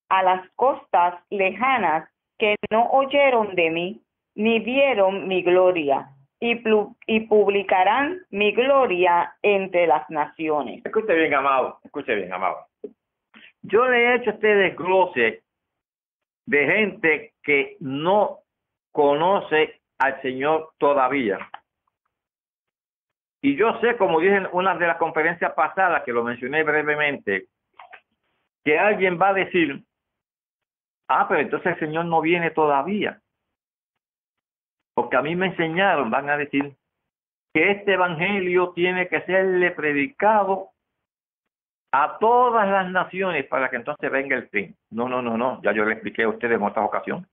a 0.09 0.23
las 0.23 0.49
costas 0.51 1.23
lejanas 1.29 2.09
que 2.37 2.55
no 2.71 2.89
oyeron 2.91 3.55
de 3.55 3.69
mí, 3.69 4.01
ni 4.37 4.59
vieron 4.59 5.27
mi 5.27 5.41
gloria, 5.41 6.09
y, 6.39 6.61
y 7.07 7.19
publicarán 7.21 8.19
mi 8.29 8.51
gloria 8.51 9.35
entre 9.41 9.87
las 9.87 10.07
naciones. 10.11 10.85
Escuche 10.85 11.13
bien, 11.15 11.33
amado, 11.33 11.79
escuche 11.83 12.13
bien, 12.13 12.31
amado. 12.31 12.67
Yo 13.63 13.87
le 13.87 13.97
he 13.97 14.15
hecho 14.15 14.29
este 14.29 14.55
desglose 14.55 15.41
de 16.45 16.65
gente 16.67 17.33
que 17.41 17.77
no 17.79 18.39
conoce 18.91 19.81
al 19.97 20.21
Señor 20.21 20.69
todavía. 20.77 21.39
Y 23.41 23.55
yo 23.55 23.79
sé, 23.81 23.97
como 23.97 24.19
dije 24.19 24.35
en 24.35 24.47
una 24.51 24.75
de 24.75 24.85
las 24.85 24.97
conferencias 24.97 25.53
pasadas, 25.53 26.03
que 26.03 26.13
lo 26.13 26.23
mencioné 26.23 26.63
brevemente, 26.63 27.47
que 28.63 28.77
alguien 28.77 29.19
va 29.19 29.29
a 29.29 29.33
decir, 29.33 29.83
ah, 31.07 31.25
pero 31.27 31.41
entonces 31.41 31.73
el 31.73 31.79
Señor 31.79 32.05
no 32.05 32.21
viene 32.21 32.51
todavía. 32.51 33.19
Porque 34.97 35.15
a 35.15 35.21
mí 35.21 35.35
me 35.35 35.45
enseñaron, 35.45 36.09
van 36.09 36.27
a 36.27 36.37
decir, 36.37 36.75
que 37.53 37.69
este 37.69 37.93
Evangelio 37.93 38.71
tiene 38.73 39.07
que 39.07 39.21
serle 39.21 39.69
predicado 39.69 40.71
a 41.91 42.17
todas 42.17 42.67
las 42.67 42.89
naciones 42.89 43.45
para 43.45 43.69
que 43.69 43.75
entonces 43.75 44.09
venga 44.09 44.35
el 44.35 44.49
fin. 44.49 44.75
No, 44.89 45.07
no, 45.07 45.21
no, 45.21 45.37
no, 45.37 45.61
ya 45.61 45.71
yo 45.71 45.85
le 45.85 45.93
expliqué 45.93 46.23
a 46.23 46.29
ustedes 46.29 46.57
en 46.57 46.63
otras 46.63 46.83
ocasiones. 46.83 47.29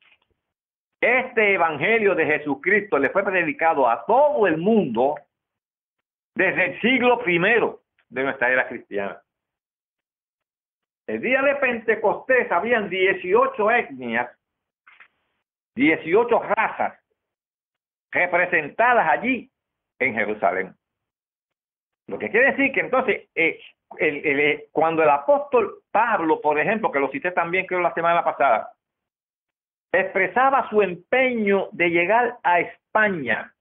Este 1.00 1.54
Evangelio 1.54 2.14
de 2.14 2.26
Jesucristo 2.26 2.98
le 2.98 3.08
fue 3.08 3.24
predicado 3.24 3.88
a 3.88 4.04
todo 4.04 4.46
el 4.46 4.58
mundo 4.58 5.14
desde 6.36 6.66
el 6.66 6.80
siglo 6.82 7.18
primero 7.20 7.80
de 8.10 8.24
nuestra 8.24 8.50
era 8.50 8.68
cristiana. 8.68 9.22
El 11.06 11.22
día 11.22 11.40
de 11.40 11.54
Pentecostés 11.54 12.52
habían 12.52 12.90
18 12.90 13.70
etnias, 13.70 14.30
18 15.76 16.38
razas 16.40 17.03
representadas 18.14 19.06
allí 19.10 19.50
en 19.98 20.14
Jerusalén. 20.14 20.74
Lo 22.06 22.18
que 22.18 22.30
quiere 22.30 22.52
decir 22.52 22.72
que 22.72 22.80
entonces, 22.80 23.28
eh, 23.34 23.60
el, 23.98 24.64
cuando 24.70 25.02
el 25.02 25.10
apóstol 25.10 25.82
Pablo, 25.90 26.40
por 26.40 26.58
ejemplo, 26.58 26.90
que 26.90 27.00
lo 27.00 27.10
cité 27.10 27.32
también 27.32 27.66
creo 27.66 27.80
la 27.80 27.94
semana 27.94 28.24
pasada, 28.24 28.72
expresaba 29.92 30.68
su 30.70 30.82
empeño 30.82 31.68
de 31.72 31.90
llegar 31.90 32.38
a 32.42 32.60
España, 32.60 33.52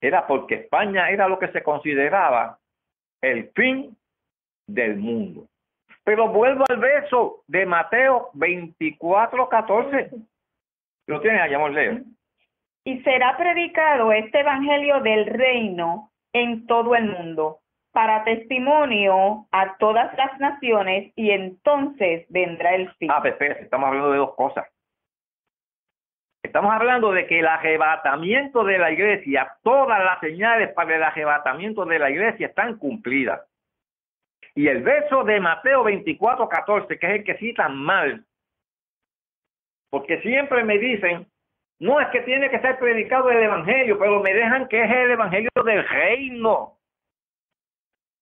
era 0.00 0.26
porque 0.26 0.54
España 0.54 1.10
era 1.10 1.28
lo 1.28 1.38
que 1.38 1.48
se 1.48 1.62
consideraba 1.62 2.58
el 3.20 3.50
fin 3.50 3.96
del 4.66 4.96
mundo. 4.96 5.46
Pero 6.04 6.28
vuelvo 6.28 6.64
al 6.68 6.78
verso 6.78 7.42
de 7.46 7.66
Mateo 7.66 8.30
24, 8.34 9.48
14. 9.48 10.10
Lo 11.06 11.20
tiene 11.20 11.40
allá, 11.40 11.68
leo. 11.68 12.00
Y 12.88 13.02
será 13.02 13.36
predicado 13.36 14.12
este 14.12 14.40
evangelio 14.40 15.00
del 15.00 15.26
reino 15.26 16.10
en 16.32 16.66
todo 16.66 16.94
el 16.94 17.04
mundo 17.04 17.58
para 17.92 18.24
testimonio 18.24 19.46
a 19.52 19.76
todas 19.76 20.16
las 20.16 20.40
naciones 20.40 21.12
y 21.14 21.32
entonces 21.32 22.24
vendrá 22.30 22.74
el 22.74 22.90
fin. 22.94 23.10
Ah, 23.10 23.20
pues, 23.20 23.38
estamos 23.60 23.88
hablando 23.88 24.12
de 24.12 24.16
dos 24.16 24.34
cosas. 24.34 24.66
Estamos 26.42 26.72
hablando 26.72 27.12
de 27.12 27.26
que 27.26 27.40
el 27.40 27.46
arrebatamiento 27.46 28.64
de 28.64 28.78
la 28.78 28.90
iglesia, 28.90 29.52
todas 29.62 30.02
las 30.02 30.18
señales 30.20 30.72
para 30.72 30.96
el 30.96 31.02
arrebatamiento 31.02 31.84
de 31.84 31.98
la 31.98 32.10
iglesia 32.10 32.46
están 32.46 32.78
cumplidas. 32.78 33.42
Y 34.54 34.66
el 34.66 34.82
verso 34.82 35.24
de 35.24 35.40
Mateo 35.40 35.84
24, 35.84 36.48
14, 36.48 36.98
que 36.98 37.06
es 37.06 37.12
el 37.16 37.24
que 37.24 37.36
citan 37.36 37.76
mal, 37.76 38.24
porque 39.90 40.22
siempre 40.22 40.64
me 40.64 40.78
dicen, 40.78 41.26
no 41.80 42.00
es 42.00 42.08
que 42.08 42.20
tiene 42.22 42.50
que 42.50 42.60
ser 42.60 42.78
predicado 42.78 43.30
el 43.30 43.42
Evangelio, 43.42 43.98
pero 43.98 44.20
me 44.20 44.34
dejan 44.34 44.68
que 44.68 44.82
es 44.82 44.90
el 44.90 45.12
Evangelio 45.12 45.50
del 45.64 45.88
reino. 45.88 46.76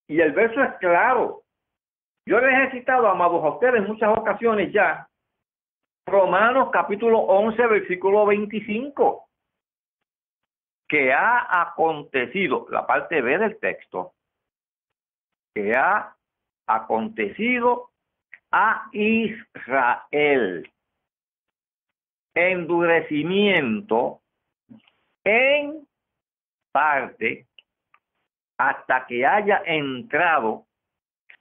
Y 0.09 0.21
el 0.21 0.33
verso 0.33 0.63
es 0.63 0.75
claro. 0.75 1.43
Yo 2.27 2.41
les 2.41 2.69
he 2.69 2.79
citado, 2.79 3.09
amados, 3.09 3.43
a 3.45 3.51
ustedes 3.51 3.77
en 3.77 3.87
muchas 3.87 4.17
ocasiones 4.17 4.73
ya, 4.73 5.09
Romanos 6.07 6.69
capítulo 6.73 7.19
11, 7.19 7.67
versículo 7.67 8.27
25, 8.27 9.29
que 10.89 11.13
ha 11.13 11.63
acontecido, 11.63 12.67
la 12.71 12.87
parte 12.87 13.21
B 13.21 13.39
del 13.39 13.59
texto, 13.59 14.13
que 15.55 15.73
ha 15.75 16.15
acontecido 16.69 17.91
a 18.53 18.89
Israel. 18.93 20.71
Endurecimiento 22.37 24.21
en 25.25 25.89
parte 26.71 27.47
hasta 28.59 29.07
que 29.07 29.25
haya 29.25 29.63
entrado 29.65 30.67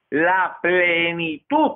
la 0.09 0.57
plenitud 0.61 1.73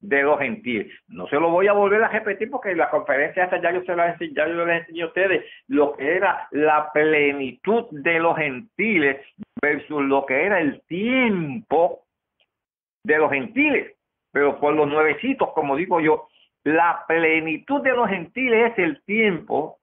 de 0.00 0.22
los 0.22 0.40
gentiles. 0.40 0.92
No 1.06 1.28
se 1.28 1.36
lo 1.36 1.50
voy 1.50 1.68
a 1.68 1.72
volver 1.72 2.02
a 2.02 2.08
repetir 2.08 2.50
porque 2.50 2.74
la 2.74 2.90
conferencia 2.90 3.44
esta 3.44 3.62
ya 3.62 3.72
yo 3.72 3.82
se 3.82 3.94
la 3.94 4.10
enseñé, 4.12 4.34
ya 4.34 4.46
yo 4.48 5.04
a 5.04 5.08
ustedes 5.08 5.44
lo 5.68 5.92
que 5.94 6.16
era 6.16 6.48
la 6.50 6.90
plenitud 6.92 7.86
de 7.92 8.18
los 8.18 8.36
gentiles 8.36 9.24
versus 9.60 10.02
lo 10.02 10.26
que 10.26 10.44
era 10.46 10.60
el 10.60 10.82
tiempo 10.82 12.04
de 13.04 13.18
los 13.18 13.30
gentiles. 13.30 13.94
Pero 14.32 14.58
por 14.58 14.74
los 14.74 14.88
nuevecitos, 14.88 15.52
como 15.52 15.76
digo 15.76 16.00
yo, 16.00 16.28
la 16.68 17.04
plenitud 17.06 17.80
de 17.82 17.92
los 17.92 18.08
gentiles 18.08 18.72
es 18.72 18.78
el 18.78 19.02
tiempo 19.04 19.78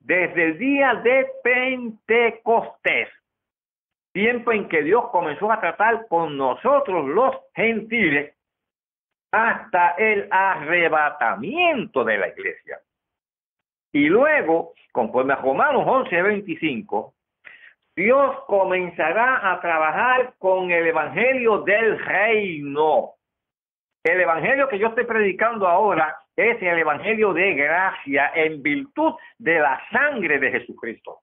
desde 0.00 0.44
el 0.44 0.58
día 0.58 0.94
de 0.94 1.26
Pentecostés, 1.42 3.08
tiempo 4.12 4.52
en 4.52 4.68
que 4.68 4.82
Dios 4.82 5.08
comenzó 5.10 5.50
a 5.52 5.60
tratar 5.60 6.06
con 6.08 6.36
nosotros 6.36 7.06
los 7.06 7.36
gentiles, 7.54 8.34
hasta 9.32 9.90
el 9.90 10.28
arrebatamiento 10.30 12.04
de 12.04 12.18
la 12.18 12.28
iglesia. 12.28 12.80
Y 13.92 14.06
luego, 14.06 14.72
conforme 14.92 15.32
a 15.32 15.36
Romanos 15.36 15.84
11, 15.86 16.22
25, 16.22 17.14
Dios 17.94 18.36
comenzará 18.46 19.52
a 19.52 19.60
trabajar 19.60 20.34
con 20.38 20.70
el 20.70 20.86
Evangelio 20.86 21.58
del 21.62 21.98
Reino. 22.04 23.15
El 24.06 24.20
Evangelio 24.20 24.68
que 24.68 24.78
yo 24.78 24.86
estoy 24.86 25.04
predicando 25.04 25.66
ahora 25.66 26.16
es 26.36 26.62
el 26.62 26.78
Evangelio 26.78 27.32
de 27.32 27.54
gracia 27.54 28.30
en 28.36 28.62
virtud 28.62 29.14
de 29.36 29.58
la 29.58 29.82
sangre 29.90 30.38
de 30.38 30.52
Jesucristo. 30.52 31.22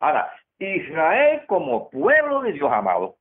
Ahora, 0.00 0.32
Israel 0.58 1.42
como 1.46 1.90
pueblo 1.90 2.40
de 2.40 2.52
Dios 2.52 2.72
amado 2.72 3.16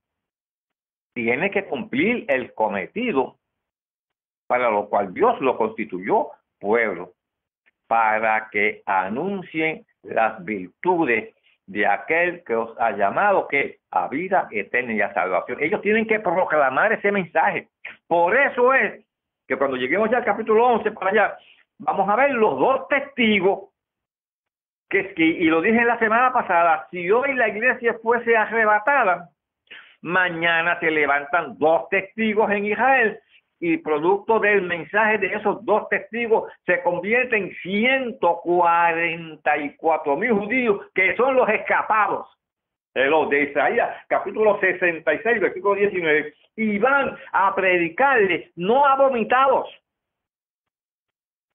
tiene 1.13 1.51
que 1.51 1.65
cumplir 1.65 2.23
el 2.29 2.53
cometido 2.53 3.39
para 4.47 4.69
lo 4.69 4.87
cual 4.87 5.13
Dios 5.13 5.37
lo 5.41 5.57
constituyó 5.57 6.29
pueblo, 6.57 7.11
para 7.87 8.47
que 8.51 8.83
anuncien 8.85 9.85
las 10.03 10.41
virtudes 10.45 11.35
de 11.65 11.87
aquel 11.87 12.43
que 12.43 12.55
os 12.55 12.77
ha 12.79 12.91
llamado 12.91 13.47
que 13.47 13.79
a 13.91 14.07
vida 14.07 14.47
eterna 14.51 14.93
y 14.93 15.01
a 15.01 15.13
salvación. 15.13 15.61
Ellos 15.61 15.81
tienen 15.81 16.05
que 16.05 16.19
proclamar 16.19 16.93
ese 16.93 17.11
mensaje. 17.11 17.69
Por 18.07 18.35
eso 18.35 18.73
es 18.73 19.05
que 19.47 19.57
cuando 19.57 19.77
lleguemos 19.77 20.09
ya 20.09 20.17
al 20.17 20.25
capítulo 20.25 20.65
11 20.65 20.91
para 20.91 21.11
allá, 21.11 21.37
vamos 21.79 22.07
a 22.09 22.15
ver 22.15 22.31
los 22.31 22.57
dos 22.59 22.87
testigos 22.87 23.69
que, 24.89 25.13
que 25.13 25.23
y 25.23 25.45
lo 25.45 25.61
dije 25.61 25.83
la 25.85 25.97
semana 25.99 26.31
pasada, 26.31 26.87
si 26.91 27.09
hoy 27.09 27.33
la 27.33 27.47
iglesia 27.47 27.97
fuese 28.01 28.35
arrebatada, 28.37 29.29
mañana 30.01 30.79
se 30.79 30.91
levantan 30.91 31.57
dos 31.57 31.87
testigos 31.89 32.51
en 32.51 32.65
Israel 32.65 33.19
y 33.65 33.77
producto 33.77 34.41
del 34.41 34.63
mensaje 34.63 35.19
de 35.19 35.27
esos 35.27 35.63
dos 35.63 35.87
testigos 35.87 36.51
se 36.65 36.83
convierte 36.83 37.37
en 37.37 37.55
144 37.61 40.17
mil 40.17 40.33
judíos 40.33 40.85
que 40.93 41.15
son 41.15 41.37
los 41.37 41.47
escapados. 41.47 42.27
Los 42.93 43.29
de 43.29 43.43
Isaías, 43.43 44.03
capítulo 44.09 44.59
66, 44.59 45.39
versículo 45.39 45.75
19, 45.75 46.33
y 46.57 46.77
van 46.77 47.17
a 47.31 47.55
predicarle, 47.55 48.51
no 48.57 48.85
a 48.85 48.97
vomitados, 48.97 49.69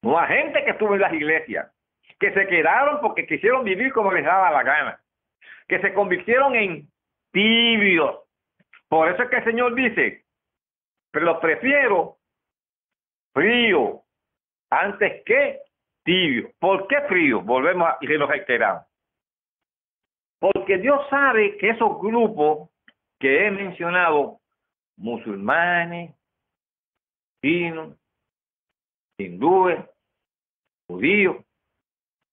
no 0.01 0.19
a 0.19 0.27
gente 0.29 0.65
que 0.65 0.71
estuvo 0.71 0.95
en 0.95 1.03
las 1.03 1.13
iglesias, 1.13 1.71
que 2.19 2.33
se 2.33 2.47
quedaron 2.47 3.03
porque 3.03 3.27
quisieron 3.27 3.65
vivir 3.65 3.93
como 3.93 4.13
les 4.13 4.25
daba 4.25 4.51
la 4.51 4.63
gana, 4.63 4.99
que 5.69 5.79
se 5.81 5.93
convirtieron 5.93 6.55
en 6.55 6.89
tibios. 7.33 8.21
Por 8.89 9.11
eso 9.11 9.25
es 9.25 9.29
que 9.29 9.37
el 9.37 9.45
Señor 9.45 9.75
dice, 9.75 10.25
pero 11.19 11.41
prefiero 11.41 12.19
frío 13.35 14.03
antes 14.71 15.25
que 15.25 15.61
tibio. 16.05 16.53
¿Por 16.61 16.87
qué 16.87 17.01
frío? 17.09 17.41
Volvemos 17.43 17.89
a, 17.89 17.99
y 18.01 18.07
lo 18.07 18.27
reiteramos. 18.27 18.85
Porque 20.39 20.79
Dios 20.79 21.01
sabe 21.11 21.57
que 21.57 21.71
esos 21.71 21.99
grupos 21.99 22.71
que 23.19 23.47
he 23.47 23.51
mencionado, 23.51 24.39
musulmanes, 24.97 26.15
chinos, 27.43 27.97
hindúes, 29.19 29.85
judíos, 30.87 31.45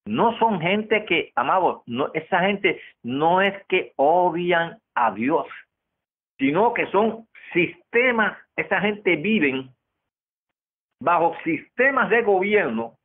no 0.06 0.38
son 0.38 0.62
gente 0.62 1.06
que, 1.06 1.32
amados, 1.36 1.82
no, 1.88 2.12
esa 2.13 2.41
gente 2.41 2.80
no 3.02 3.41
es 3.41 3.65
que 3.65 3.93
odian 3.95 4.80
a 4.93 5.12
Dios, 5.12 5.48
sino 6.38 6.74
que 6.74 6.88
son 6.88 7.28
sistemas, 7.54 8.38
esa 8.56 8.82
gente 8.82 9.15
viven 9.15 9.69
bajo 11.00 11.36
sistemas 11.43 12.10
de 12.10 12.21
gobierno 12.24 12.98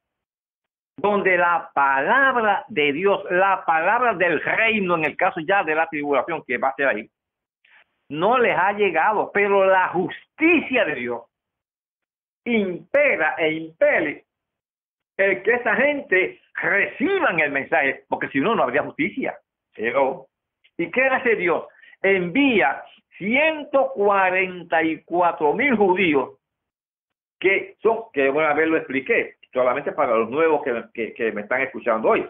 donde 0.97 1.37
la 1.39 1.71
palabra 1.75 2.65
de 2.69 2.93
Dios, 2.93 3.25
la 3.31 3.65
palabra 3.65 4.15
del 4.15 4.41
reino, 4.41 4.97
en 4.97 5.07
el 5.07 5.17
caso 5.17 5.41
ya 5.41 5.65
de 5.65 5.75
la 5.75 5.87
tribulación 5.87 6.43
que 6.47 6.59
va 6.59 6.69
a 6.69 6.75
ser 6.75 6.89
ahí, 6.89 7.11
no 8.11 8.39
les 8.39 8.57
ha 8.57 8.73
llegado, 8.73 9.31
pero 9.33 9.65
la 9.65 9.89
justicia 9.89 10.85
de 10.85 10.95
Dios 10.97 11.23
impera 12.45 13.35
e 13.39 13.53
impele 13.53 14.25
el 15.17 15.43
que 15.43 15.53
esa 15.53 15.75
gente 15.77 16.41
reciban 16.55 17.41
el 17.41 17.53
mensaje, 17.53 18.05
porque 18.09 18.29
si 18.29 18.41
no, 18.41 18.55
no 18.55 18.63
habría 18.63 18.83
justicia. 18.83 19.39
Pero, 19.75 20.27
¿y 20.77 20.91
qué 20.91 21.03
hace 21.05 21.37
Dios? 21.37 21.67
Envía 22.03 22.83
144 23.21 25.53
mil 25.53 25.77
judíos 25.77 26.39
que 27.39 27.77
son, 27.83 28.05
que 28.15 28.31
una 28.31 28.55
vez 28.55 28.67
lo 28.69 28.79
expliqué, 28.79 29.37
solamente 29.53 29.93
para 29.93 30.17
los 30.17 30.31
nuevos 30.31 30.63
que, 30.95 31.13
que, 31.13 31.33
me 31.33 31.43
están 31.43 31.61
escuchando 31.61 32.09
hoy. 32.09 32.27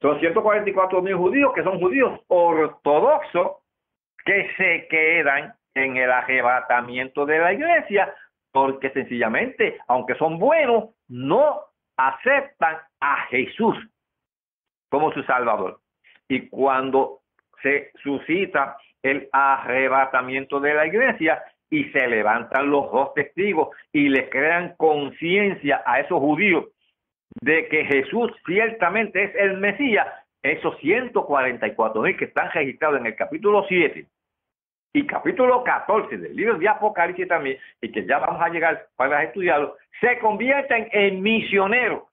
Son 0.00 0.18
144 0.18 1.02
mil 1.02 1.14
judíos 1.14 1.52
que 1.54 1.62
son 1.62 1.78
judíos 1.78 2.20
ortodoxos 2.26 3.58
que 4.24 4.50
se 4.56 4.88
quedan 4.88 5.54
en 5.74 5.96
el 5.96 6.10
arrebatamiento 6.10 7.24
de 7.26 7.38
la 7.38 7.52
iglesia 7.52 8.12
porque 8.50 8.90
sencillamente, 8.90 9.78
aunque 9.86 10.16
son 10.16 10.36
buenos, 10.38 10.90
no 11.08 11.60
aceptan 11.96 12.78
a 13.00 13.26
Jesús 13.26 13.76
como 14.88 15.12
su 15.12 15.22
Salvador. 15.24 15.80
Y 16.28 16.48
cuando 16.48 17.20
se 17.62 17.90
suscita 18.02 18.76
el 19.04 19.28
arrebatamiento 19.32 20.58
de 20.58 20.74
la 20.74 20.86
iglesia 20.86 21.44
y 21.70 21.84
se 21.90 22.06
levantan 22.08 22.70
los 22.70 22.90
dos 22.90 23.12
testigos 23.14 23.68
y 23.92 24.08
le 24.08 24.28
crean 24.30 24.74
conciencia 24.76 25.82
a 25.84 26.00
esos 26.00 26.18
judíos 26.18 26.64
de 27.40 27.68
que 27.68 27.84
Jesús 27.84 28.32
ciertamente 28.46 29.24
es 29.24 29.34
el 29.34 29.58
Mesías, 29.58 30.06
esos 30.42 30.78
144 30.78 32.00
mil 32.00 32.16
que 32.16 32.24
están 32.24 32.50
registrados 32.50 33.00
en 33.00 33.06
el 33.06 33.14
capítulo 33.14 33.64
7 33.68 34.06
y 34.94 35.06
capítulo 35.06 35.62
14 35.64 36.16
del 36.16 36.34
libro 36.34 36.56
de 36.56 36.68
Apocalipsis 36.68 37.28
también, 37.28 37.58
y 37.82 37.90
que 37.90 38.06
ya 38.06 38.20
vamos 38.20 38.40
a 38.40 38.48
llegar 38.48 38.86
para 38.96 39.24
estudiarlo, 39.24 39.76
se 40.00 40.18
convierten 40.20 40.88
en 40.92 41.20
misioneros. 41.20 42.04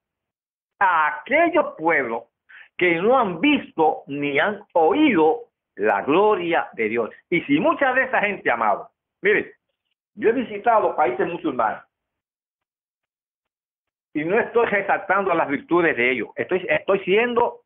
A 0.79 1.19
aquellos 1.19 1.75
pueblos 1.77 2.23
que 2.75 2.95
no 2.95 3.19
han 3.19 3.39
visto 3.39 4.01
ni 4.07 4.39
han 4.39 4.61
oído 4.73 5.50
la 5.75 6.01
gloria 6.01 6.69
de 6.73 6.89
Dios. 6.89 7.09
Y 7.29 7.41
si 7.41 7.59
mucha 7.59 7.93
de 7.93 8.03
esa 8.03 8.19
gente, 8.21 8.49
amado, 8.51 8.89
mire, 9.21 9.55
yo 10.15 10.29
he 10.29 10.33
visitado 10.33 10.95
países 10.95 11.27
musulmanes 11.27 11.83
y 14.13 14.25
no 14.25 14.39
estoy 14.39 14.65
resaltando 14.65 15.33
las 15.33 15.47
virtudes 15.47 15.95
de 15.95 16.11
ellos, 16.11 16.29
estoy, 16.35 16.65
estoy 16.69 16.99
siendo 16.99 17.61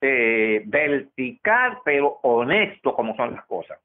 eh, 0.00 0.62
vertical 0.66 1.78
pero 1.84 2.18
honesto 2.22 2.94
como 2.94 3.14
son 3.16 3.34
las 3.34 3.44
cosas. 3.46 3.78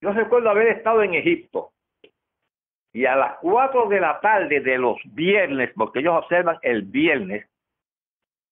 Yo 0.00 0.12
recuerdo 0.12 0.50
haber 0.50 0.68
estado 0.68 1.02
en 1.02 1.14
Egipto 1.14 1.72
y 2.92 3.04
a 3.04 3.16
las 3.16 3.38
cuatro 3.38 3.88
de 3.88 4.00
la 4.00 4.20
tarde 4.20 4.60
de 4.60 4.78
los 4.78 4.96
viernes, 5.04 5.70
porque 5.74 6.00
ellos 6.00 6.16
observan 6.16 6.58
el 6.62 6.82
viernes, 6.82 7.46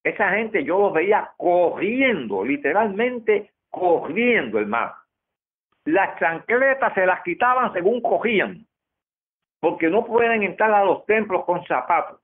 esa 0.05 0.31
gente 0.31 0.63
yo 0.65 0.79
los 0.79 0.93
veía 0.93 1.31
corriendo, 1.37 2.45
literalmente 2.45 3.51
corriendo, 3.77 4.59
hermano. 4.59 4.95
Las 5.85 6.19
chancletas 6.19 6.95
se 6.95 7.05
las 7.07 7.23
quitaban 7.23 7.73
según 7.73 8.01
cogían, 8.01 8.67
porque 9.61 9.89
no 9.89 10.05
pueden 10.05 10.43
entrar 10.43 10.73
a 10.73 10.85
los 10.85 11.05
templos 11.05 11.45
con 11.45 11.65
zapatos 11.67 12.21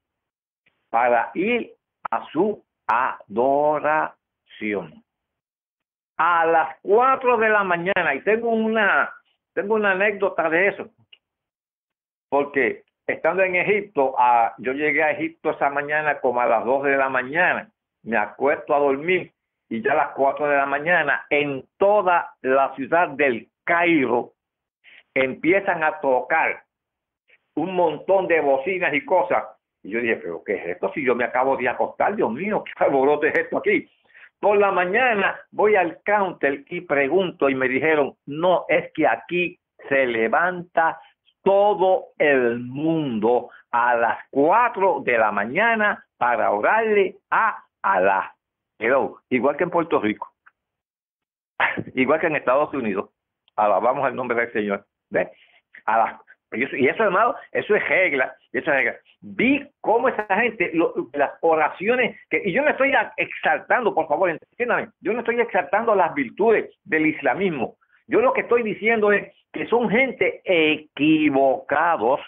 para 0.90 1.30
ir 1.34 1.74
a 2.10 2.26
su 2.30 2.64
adoración. 2.86 4.24
A 6.16 6.46
las 6.46 6.76
cuatro 6.80 7.36
de 7.36 7.48
la 7.50 7.64
mañana, 7.64 8.14
y 8.14 8.22
tengo 8.22 8.48
una, 8.48 9.12
tengo 9.52 9.74
una 9.74 9.92
anécdota 9.92 10.48
de 10.48 10.68
eso, 10.68 10.88
porque 12.30 12.84
estando 13.06 13.42
en 13.42 13.56
Egipto, 13.56 14.14
yo 14.58 14.72
llegué 14.72 15.02
a 15.02 15.10
Egipto 15.12 15.50
esa 15.50 15.68
mañana 15.70 16.20
como 16.20 16.40
a 16.40 16.46
las 16.46 16.64
dos 16.64 16.82
de 16.84 16.96
la 16.96 17.08
mañana, 17.08 17.70
me 18.02 18.16
acuesto 18.16 18.74
a 18.74 18.78
dormir 18.78 19.32
y 19.72 19.80
ya 19.80 19.92
a 19.92 19.94
las 19.94 20.08
4 20.10 20.48
de 20.48 20.56
la 20.58 20.66
mañana 20.66 21.24
en 21.30 21.64
toda 21.78 22.34
la 22.42 22.74
ciudad 22.74 23.08
del 23.08 23.48
Cairo 23.64 24.34
empiezan 25.14 25.82
a 25.82 25.98
tocar 25.98 26.62
un 27.54 27.74
montón 27.74 28.28
de 28.28 28.42
bocinas 28.42 28.92
y 28.92 29.02
cosas. 29.02 29.44
Y 29.82 29.92
yo 29.92 30.00
dije, 30.00 30.16
pero 30.16 30.42
¿qué 30.44 30.56
es 30.56 30.66
esto? 30.66 30.92
Si 30.92 31.02
yo 31.02 31.14
me 31.14 31.24
acabo 31.24 31.56
de 31.56 31.70
acostar, 31.70 32.14
Dios 32.14 32.30
mío, 32.30 32.62
¿qué 32.64 32.84
alboroto 32.84 33.24
es 33.24 33.34
esto 33.34 33.56
aquí? 33.56 33.88
Por 34.38 34.58
la 34.58 34.72
mañana 34.72 35.40
voy 35.50 35.74
al 35.74 36.02
counter 36.04 36.64
y 36.68 36.82
pregunto 36.82 37.48
y 37.48 37.54
me 37.54 37.66
dijeron, 37.66 38.14
no, 38.26 38.66
es 38.68 38.92
que 38.92 39.06
aquí 39.06 39.58
se 39.88 40.04
levanta 40.04 41.00
todo 41.42 42.08
el 42.18 42.58
mundo 42.58 43.48
a 43.70 43.94
las 43.94 44.18
4 44.32 45.00
de 45.02 45.16
la 45.16 45.32
mañana 45.32 46.04
para 46.18 46.50
orarle 46.50 47.16
a 47.30 47.64
Alá 47.80 48.34
igual 49.28 49.56
que 49.56 49.64
en 49.64 49.70
Puerto 49.70 50.00
Rico, 50.00 50.32
igual 51.94 52.20
que 52.20 52.26
en 52.26 52.36
Estados 52.36 52.72
Unidos, 52.74 53.10
alabamos 53.56 54.08
el 54.08 54.16
nombre 54.16 54.38
del 54.38 54.52
Señor. 54.52 54.86
Y 56.52 56.86
eso, 56.86 57.04
hermano, 57.04 57.34
eso 57.52 57.74
es 57.74 57.88
regla, 57.88 58.34
eso 58.52 58.70
es 58.70 58.76
regla. 58.76 58.96
Vi 59.20 59.66
cómo 59.80 60.08
esa 60.08 60.26
gente, 60.36 60.72
las 61.14 61.32
oraciones, 61.40 62.20
que, 62.28 62.42
y 62.44 62.52
yo 62.52 62.62
no 62.62 62.70
estoy 62.70 62.92
exaltando, 63.16 63.94
por 63.94 64.06
favor, 64.06 64.30
entiéndame, 64.30 64.88
yo 65.00 65.12
no 65.12 65.20
estoy 65.20 65.40
exaltando 65.40 65.94
las 65.94 66.12
virtudes 66.14 66.70
del 66.84 67.06
islamismo. 67.06 67.76
Yo 68.06 68.20
lo 68.20 68.32
que 68.32 68.42
estoy 68.42 68.62
diciendo 68.62 69.12
es 69.12 69.32
que 69.52 69.66
son 69.68 69.88
gente 69.88 70.42
equivocados, 70.44 72.20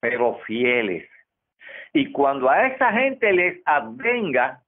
pero 0.00 0.38
fieles. 0.46 1.08
Y 1.92 2.12
cuando 2.12 2.48
a 2.48 2.66
esa 2.68 2.92
gente 2.92 3.32
les 3.32 3.60
advenga 3.64 4.60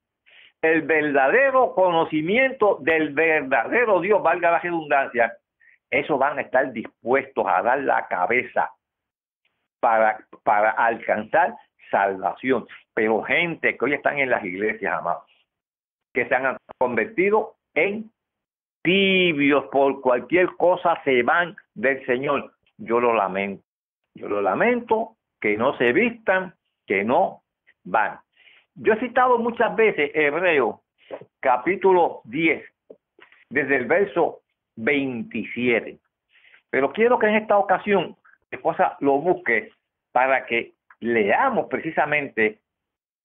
el 0.63 0.83
verdadero 0.83 1.75
conocimiento 1.75 2.79
del 2.81 3.15
verdadero 3.15 4.01
Dios, 4.01 4.23
valga 4.23 4.51
la 4.51 4.59
redundancia, 4.59 5.33
esos 5.91 6.19
van 6.19 6.39
a 6.39 6.43
estar 6.43 6.73
dispuestos 6.73 7.47
a 7.47 7.63
dar 7.63 7.81
la 7.81 8.07
cabeza 8.09 8.71
para, 9.81 10.25
para 10.43 10.71
alcanzar 10.71 11.55
salvación. 11.91 12.67
Pero 12.95 13.23
gente 13.23 13.77
que 13.77 13.85
hoy 13.85 13.95
están 13.95 14.19
en 14.19 14.31
las 14.31 14.45
iglesias, 14.45 14.99
amados, 14.99 15.25
que 16.13 16.27
se 16.27 16.35
han 16.35 16.57
convertido 16.79 17.57
en 17.75 18.11
tibios 18.83 19.67
por 19.67 20.01
cualquier 20.01 20.49
cosa, 20.57 21.01
se 21.05 21.23
van 21.23 21.57
del 21.75 22.05
Señor. 22.07 22.53
Yo 22.77 23.01
lo 23.01 23.15
lamento. 23.15 23.65
Yo 24.15 24.29
lo 24.29 24.43
lamento 24.43 25.17
que 25.41 25.57
no 25.57 25.77
se 25.79 25.93
vistan, 25.93 26.55
que 26.87 27.05
no 27.05 27.43
van. 27.85 28.19
Yo 28.81 28.93
he 28.93 29.01
citado 29.01 29.39
muchas 29.39 29.75
veces 29.75 30.13
Hebreo 30.15 30.83
capítulo 31.41 32.21
10, 32.25 32.65
desde 33.51 33.77
el 33.77 33.87
verso 33.87 34.43
27. 34.77 35.99
Pero 36.71 36.93
quiero 36.93 37.19
que 37.19 37.27
en 37.27 37.35
esta 37.37 37.59
ocasión 37.59 38.17
esposa 38.51 38.97
lo 39.01 39.19
busque 39.19 39.73
para 40.13 40.47
que 40.47 40.75
leamos 41.01 41.67
precisamente 41.69 42.61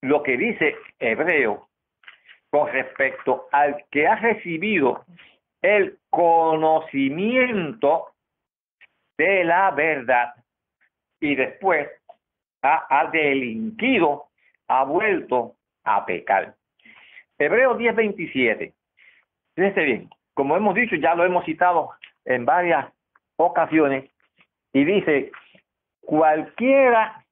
lo 0.01 0.23
que 0.23 0.37
dice 0.37 0.75
Hebreo 0.99 1.67
con 2.49 2.71
respecto 2.71 3.47
al 3.51 3.85
que 3.91 4.07
ha 4.07 4.15
recibido 4.15 5.05
el 5.61 5.99
conocimiento 6.09 8.07
de 9.17 9.43
la 9.43 9.69
verdad 9.71 10.33
y 11.19 11.35
después 11.35 11.89
ha, 12.63 13.09
delinquido 13.11 14.29
ha 14.67 14.83
vuelto 14.83 15.55
a 15.83 16.05
pecar. 16.05 16.55
Hebreos 17.37 17.77
10:27. 17.77 18.73
Fíjense 19.55 19.83
bien, 19.83 20.09
como 20.33 20.55
hemos 20.57 20.75
dicho, 20.75 20.95
ya 20.95 21.15
lo 21.15 21.25
hemos 21.25 21.45
citado 21.45 21.91
en 22.25 22.45
varias 22.45 22.87
ocasiones, 23.35 24.09
y 24.73 24.85
dice, 24.85 25.31
cualquiera 26.01 27.23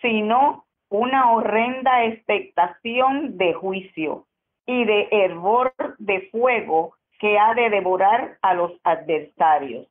sino 0.00 0.64
una 0.88 1.30
horrenda 1.32 2.04
expectación 2.04 3.38
de 3.38 3.54
juicio 3.54 4.26
y 4.66 4.84
de 4.84 5.08
hervor 5.10 5.72
de 5.98 6.28
fuego 6.30 6.94
que 7.18 7.38
ha 7.38 7.54
de 7.54 7.70
devorar 7.70 8.36
a 8.42 8.52
los 8.54 8.72
adversarios. 8.84 9.88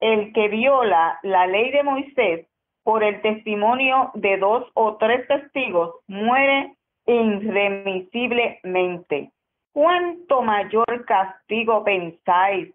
El 0.00 0.32
que 0.32 0.48
viola 0.48 1.18
la 1.22 1.46
ley 1.46 1.70
de 1.70 1.82
Moisés 1.82 2.46
por 2.84 3.02
el 3.02 3.20
testimonio 3.20 4.12
de 4.14 4.38
dos 4.38 4.64
o 4.74 4.96
tres 4.96 5.26
testigos 5.28 5.96
muere 6.06 6.74
irremisiblemente. 7.06 9.30
¿Cuánto 9.72 10.42
mayor 10.42 11.04
castigo 11.04 11.82
pensáis 11.84 12.72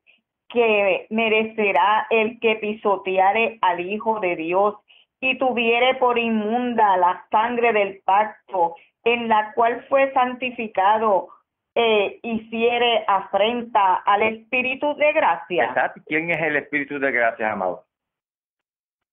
que 0.50 1.08
merecerá 1.10 2.06
el 2.10 2.40
que 2.40 2.56
pisoteare 2.56 3.58
al 3.62 3.80
Hijo 3.80 4.20
de 4.20 4.36
Dios 4.36 4.76
y 5.20 5.38
tuviere 5.38 5.96
por 5.96 6.20
inmunda 6.20 6.98
la 6.98 7.26
sangre 7.32 7.74
del 7.74 8.02
pacto 8.06 8.76
en 9.04 9.28
la 9.28 9.54
cual 9.54 9.86
fue 9.90 10.12
santificado, 10.14 11.30
eh, 11.76 12.20
hiciere 12.22 13.04
afrenta 13.08 13.96
al 13.96 14.22
Espíritu 14.24 14.96
de 14.96 15.12
gracia. 15.14 15.94
¿Quién 16.06 16.30
es 16.30 16.42
el 16.42 16.56
Espíritu 16.58 17.00
de 17.00 17.12
gracia, 17.12 17.52
amado? 17.52 17.86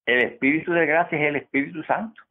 El 0.05 0.23
Espíritu 0.23 0.71
de 0.71 0.85
gracia 0.85 1.17
es 1.17 1.27
el 1.27 1.35
Espíritu 1.37 1.83
Santo. 1.83 2.21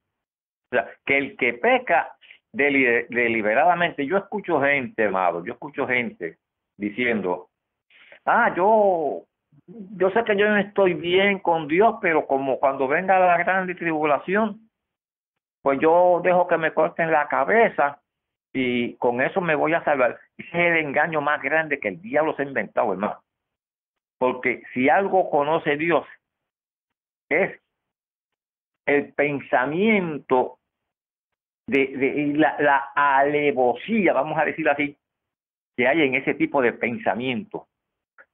O 0.71 0.77
sea, 0.77 0.89
que 1.05 1.19
el 1.19 1.37
que 1.37 1.55
peca 1.55 2.17
deliberadamente, 2.53 4.07
yo 4.07 4.17
escucho 4.19 4.61
gente, 4.61 5.07
amado, 5.07 5.45
yo 5.45 5.53
escucho 5.55 5.87
gente 5.87 6.39
diciendo, 6.77 7.49
ah, 8.25 8.53
yo, 8.57 9.25
yo 9.67 10.11
sé 10.11 10.25
que 10.25 10.37
yo 10.37 10.49
no 10.49 10.59
estoy 10.59 10.95
bien 10.95 11.41
con 11.41 11.69
Dios, 11.69 11.97
pero 12.01 12.27
como 12.27 12.59
cuando 12.59 12.89
venga 12.89 13.19
la 13.19 13.37
gran 13.39 13.67
tribulación, 13.77 14.70
pues 15.63 15.79
yo 15.81 16.21
dejo 16.23 16.47
que 16.47 16.57
me 16.57 16.73
corten 16.73 17.11
la 17.11 17.29
cabeza 17.29 18.01
y 18.53 18.95
con 18.97 19.21
eso 19.21 19.41
me 19.41 19.55
voy 19.55 19.75
a 19.75 19.85
salvar. 19.85 20.19
Es 20.37 20.47
el 20.53 20.79
engaño 20.79 21.21
más 21.21 21.41
grande 21.43 21.79
que 21.79 21.89
el 21.89 22.01
diablo 22.01 22.35
se 22.35 22.43
ha 22.43 22.47
inventado, 22.47 22.93
hermano. 22.93 23.23
Porque 24.19 24.63
si 24.75 24.89
algo 24.89 25.31
conoce 25.31 25.77
Dios, 25.77 26.07
es 27.29 27.61
el 28.87 29.13
pensamiento 29.13 30.59
de, 31.67 32.33
la, 32.35 32.57
la 32.59 32.91
alevosía, 32.95 34.13
vamos 34.13 34.39
a 34.39 34.45
decir 34.45 34.69
así, 34.69 34.97
que 35.77 35.87
hay 35.87 36.03
en 36.03 36.17
ese 36.17 36.35
tipo 36.35 36.61
de 36.61 36.73
pensamiento. 36.73 37.69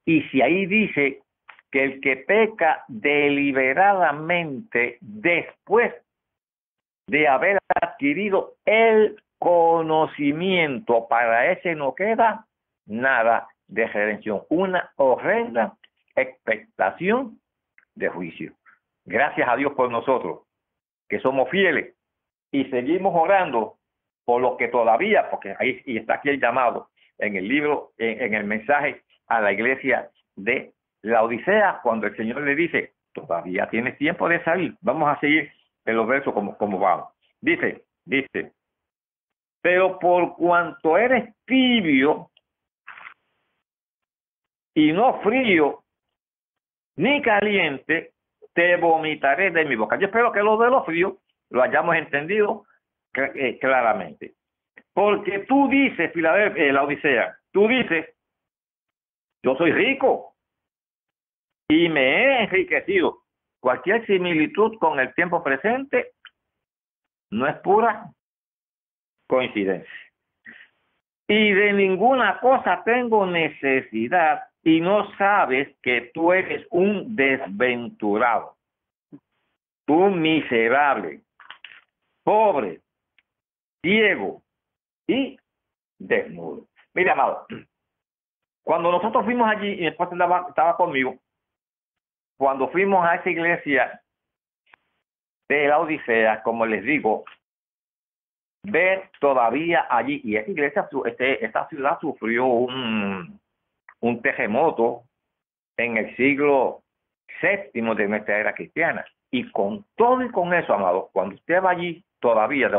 Y 0.05 0.23
si 0.23 0.41
ahí 0.41 0.67
dice 0.67 1.21
que 1.71 1.85
el 1.85 2.01
que 2.01 2.17
peca 2.17 2.85
deliberadamente 2.89 4.97
después 5.01 5.93
de 7.07 7.29
haber 7.29 7.59
adquirido 7.83 8.55
el 8.65 9.17
conocimiento. 9.39 11.07
Para 11.09 11.53
ese 11.53 11.75
no 11.75 11.95
queda 11.95 12.47
nada 12.87 13.49
de 13.69 13.87
redención. 13.87 14.43
Una 14.49 14.91
horrenda 14.97 15.77
expectación 16.15 17.39
de 17.95 18.09
juicio. 18.09 18.53
Gracias 19.05 19.49
a 19.49 19.57
Dios 19.57 19.73
por 19.75 19.91
nosotros, 19.91 20.41
que 21.09 21.21
somos 21.21 21.49
fieles 21.51 21.95
y 22.51 22.65
seguimos 22.67 23.15
orando 23.15 23.77
por 24.25 24.41
los 24.41 24.57
que 24.57 24.69
todavía, 24.69 25.31
porque 25.31 25.55
ahí 25.59 25.81
y 25.85 25.99
está 25.99 26.15
aquí 26.15 26.31
el 26.31 26.41
llamado 26.41 26.89
en 27.19 27.37
el 27.37 27.47
libro, 27.47 27.93
en, 27.99 28.21
en 28.21 28.35
el 28.35 28.45
mensaje 28.45 29.03
a 29.29 29.41
la 29.41 29.53
iglesia 29.53 30.11
de 30.35 30.73
la 31.03 31.23
Odisea, 31.23 31.81
cuando 31.83 32.09
el 32.09 32.17
Señor 32.17 32.43
le 32.43 32.57
dice, 32.57 32.95
todavía 33.13 33.69
tienes 33.71 33.97
tiempo 33.97 34.29
de 34.29 34.43
salir. 34.43 34.75
Vamos 34.81 35.09
a 35.09 35.21
seguir 35.21 35.53
en 35.87 35.97
los 35.97 36.07
versos 36.07 36.35
como, 36.35 36.57
como 36.57 36.79
vamos. 36.79 37.13
Dice, 37.41 37.85
dice, 38.05 38.53
pero 39.63 39.99
por 39.99 40.37
cuanto 40.37 40.99
eres 40.99 41.35
tibio 41.45 42.31
y 44.75 44.93
no 44.93 45.21
frío 45.23 45.83
ni 46.97 47.23
caliente, 47.23 48.13
te 48.53 48.77
vomitaré 48.77 49.51
de 49.51 49.65
mi 49.65 49.77
boca. 49.77 49.99
Yo 49.99 50.07
espero 50.07 50.33
que 50.33 50.43
lo 50.43 50.57
de 50.57 50.71
los 50.71 50.85
fríos 50.85 51.15
lo 51.51 51.63
hayamos 51.63 51.97
entendido 51.97 52.65
eh, 53.15 53.59
claramente. 53.59 54.35
Porque 54.93 55.41
tú 55.41 55.69
dices, 55.69 56.13
Filadelfia, 56.13 56.65
eh, 56.65 56.73
la 56.73 56.85
Odisea, 56.85 57.37
tú 57.53 57.69
dices, 57.69 58.07
yo 59.43 59.57
soy 59.57 59.73
rico 59.73 60.35
y 61.69 61.89
me 61.89 62.01
he 62.01 62.43
enriquecido. 62.45 63.26
Cualquier 63.61 64.07
similitud 64.07 64.79
con 64.79 65.01
el 65.01 65.15
tiempo 65.15 65.43
presente 65.43 66.13
no 67.31 67.47
es 67.47 67.57
pura 67.57 68.11
coincidencia. 69.27 69.91
Y 71.29 71.53
de 71.53 71.73
ninguna 71.73 72.39
cosa 72.39 72.83
tengo 72.85 73.27
necesidad 73.27 74.45
y 74.63 74.81
no 74.81 75.11
sabes 75.17 75.77
que 75.83 76.11
tú 76.15 76.33
eres 76.33 76.67
un 76.71 77.17
desventurado, 77.17 78.57
un 79.89 80.21
miserable, 80.21 81.21
pobre, 82.23 82.81
ciego 83.83 84.43
y 85.07 85.39
desnudo. 85.99 86.67
Mira, 86.95 87.13
amado, 87.13 87.47
cuando 88.65 88.91
nosotros 88.91 89.25
fuimos 89.25 89.49
allí, 89.49 89.75
y 89.75 89.81
mi 89.83 89.87
esposa 89.87 90.17
estaba, 90.49 90.77
conmigo, 90.77 91.17
cuando 92.37 92.69
fuimos 92.69 93.05
a 93.07 93.17
esa 93.17 93.31
iglesia 93.31 94.01
de 95.49 95.69
la 95.69 95.79
Odisea, 95.79 96.43
como 96.43 96.67
les 96.67 96.85
digo, 96.85 97.25
ver 98.65 99.11
todavía 99.21 99.87
allí, 99.89 100.21
y 100.25 100.37
esa 100.37 100.51
iglesia, 100.51 100.89
este, 101.05 101.45
esta 101.45 101.69
ciudad 101.69 101.99
sufrió 102.01 102.47
un, 102.47 103.41
un 104.01 104.23
terremoto 104.23 105.03
en 105.77 105.97
el 105.97 106.17
siglo 106.17 106.83
séptimo 107.41 107.95
de 107.95 108.09
nuestra 108.09 108.39
era 108.39 108.55
cristiana. 108.55 109.05
Y 109.31 109.51
con 109.51 109.85
todo 109.97 110.23
y 110.23 110.31
con 110.31 110.55
eso, 110.55 110.73
amado, 110.73 111.11
cuando 111.13 111.35
usted 111.35 111.63
va 111.63 111.71
allí 111.71 112.05
todavía, 112.21 112.71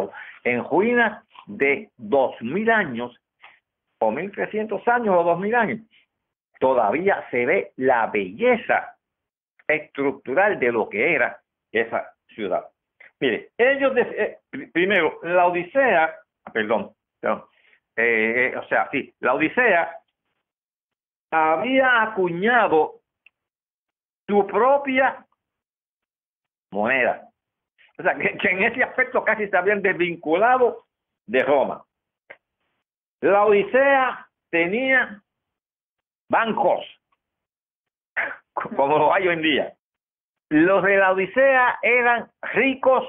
en 0.44 0.64
ruinas 0.64 1.24
de 1.46 1.90
dos 1.98 2.36
mil 2.42 2.70
años, 2.70 3.16
o 4.00 4.12
mil 4.12 4.32
trescientos 4.32 4.86
años, 4.88 5.16
o 5.18 5.24
dos 5.24 5.40
mil 5.40 5.56
años, 5.56 5.80
todavía 6.60 7.26
se 7.32 7.46
ve 7.46 7.72
la 7.76 8.08
belleza 8.08 8.97
estructural 9.68 10.60
de 10.60 10.72
lo 10.72 10.88
que 10.90 11.14
era 11.14 11.40
esa 11.72 12.14
ciudad. 12.28 12.66
Mire, 13.20 13.50
ellos, 13.58 13.94
eh, 13.98 14.40
primero, 14.72 15.20
la 15.24 15.48
Odisea, 15.48 16.16
perdón, 16.54 16.92
perdón 17.20 17.44
eh, 17.96 18.52
eh, 18.54 18.58
o 18.58 18.68
sea, 18.68 18.88
sí, 18.92 19.14
la 19.20 19.34
Odisea 19.34 20.00
había 21.32 22.04
acuñado 22.04 23.02
su 24.28 24.46
propia 24.46 25.26
moneda. 26.72 27.28
O 27.98 28.04
sea, 28.04 28.16
que, 28.16 28.38
en 28.50 28.64
ese 28.64 28.84
aspecto 28.84 29.24
casi 29.24 29.48
se 29.48 29.58
habían 29.58 29.82
desvinculado 29.82 30.86
de 31.26 31.44
Roma. 31.44 31.84
La 33.22 33.46
Odisea 33.46 34.30
tenía 34.52 35.24
bancos, 36.30 36.86
como 38.58 38.98
lo 38.98 39.14
hay 39.14 39.28
hoy 39.28 39.34
en 39.36 39.42
día. 39.42 39.74
Los 40.50 40.84
de 40.84 40.98
la 40.98 41.12
Odisea 41.12 41.80
eran 41.82 42.30
ricos 42.54 43.06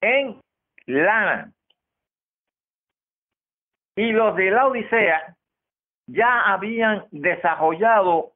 en 0.00 0.40
lana. 0.86 1.52
Y 3.96 4.12
los 4.12 4.36
de 4.36 4.50
la 4.50 4.66
Odisea 4.66 5.36
ya 6.06 6.52
habían 6.52 7.06
desarrollado 7.10 8.32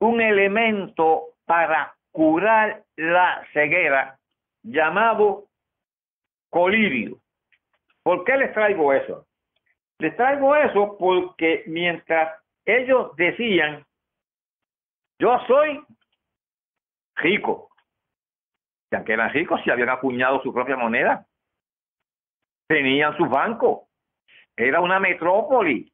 un 0.00 0.20
elemento 0.20 1.34
para 1.46 1.94
curar 2.12 2.82
la 2.96 3.46
ceguera 3.52 4.18
llamado 4.62 5.44
colirio. 6.50 7.18
¿Por 8.02 8.24
qué 8.24 8.36
les 8.36 8.52
traigo 8.52 8.92
eso? 8.92 9.26
Les 9.98 10.14
traigo 10.16 10.54
eso 10.56 10.96
porque 10.98 11.64
mientras 11.66 12.42
ellos 12.64 13.14
decían, 13.16 13.85
yo 15.18 15.38
soy 15.46 15.82
rico, 17.16 17.70
ya 18.90 19.04
que 19.04 19.12
eran 19.12 19.32
ricos 19.32 19.60
y 19.64 19.70
habían 19.70 19.88
acuñado 19.88 20.42
su 20.42 20.52
propia 20.52 20.76
moneda, 20.76 21.26
tenían 22.68 23.16
sus 23.16 23.28
bancos, 23.28 23.88
era 24.56 24.80
una 24.80 24.98
metrópoli, 25.00 25.92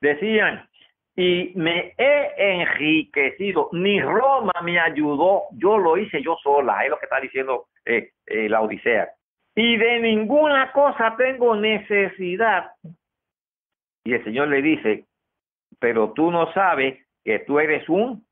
decían, 0.00 0.68
y 1.14 1.52
me 1.56 1.94
he 1.98 2.62
enriquecido, 2.62 3.68
ni 3.72 4.00
Roma 4.00 4.52
me 4.62 4.80
ayudó, 4.80 5.42
yo 5.52 5.76
lo 5.78 5.98
hice 5.98 6.22
yo 6.22 6.36
sola, 6.42 6.84
es 6.84 6.90
lo 6.90 6.98
que 6.98 7.06
está 7.06 7.20
diciendo 7.20 7.66
eh, 7.84 8.12
eh, 8.26 8.48
la 8.48 8.62
Odisea. 8.62 9.10
Y 9.54 9.76
de 9.76 10.00
ninguna 10.00 10.72
cosa 10.72 11.14
tengo 11.16 11.54
necesidad. 11.54 12.72
Y 14.04 14.14
el 14.14 14.24
Señor 14.24 14.48
le 14.48 14.62
dice, 14.62 15.04
pero 15.78 16.12
tú 16.12 16.30
no 16.30 16.50
sabes 16.54 17.06
que 17.22 17.40
tú 17.40 17.58
eres 17.58 17.86
un 17.88 18.24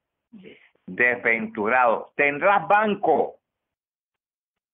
desventurado. 0.87 2.13
Tendrás 2.17 2.67
banco, 2.67 3.37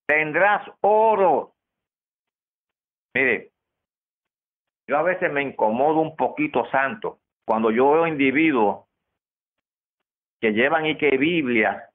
tendrás 0.07 0.67
oro. 0.81 1.55
Mire, 3.13 3.51
yo 4.87 4.97
a 4.97 5.03
veces 5.03 5.31
me 5.31 5.41
incomodo 5.41 5.99
un 5.99 6.15
poquito 6.15 6.65
santo 6.69 7.19
cuando 7.45 7.71
yo 7.71 7.91
veo 7.91 8.07
individuos 8.07 8.85
que 10.39 10.51
llevan 10.51 10.85
y 10.85 10.97
que 10.97 11.17
Biblia, 11.17 11.89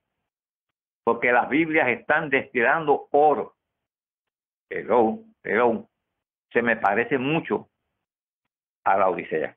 porque 1.05 1.33
las 1.33 1.49
Biblias 1.49 1.89
están 1.89 2.29
destilando 2.31 3.09
oro. 3.13 3.55
Pero, 4.69 5.19
pero, 5.41 5.89
se 6.53 6.63
me 6.63 6.77
parece 6.77 7.19
mucho 7.19 7.69
a 8.85 8.97
la 8.97 9.09
Odisea. 9.09 9.57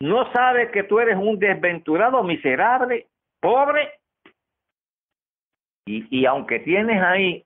No 0.00 0.32
sabes 0.32 0.70
que 0.70 0.84
tú 0.84 1.00
eres 1.00 1.16
un 1.16 1.38
desventurado, 1.38 2.22
miserable, 2.22 3.08
pobre. 3.40 3.92
Y, 5.86 6.20
y 6.20 6.26
aunque 6.26 6.60
tienes 6.60 7.02
ahí 7.02 7.44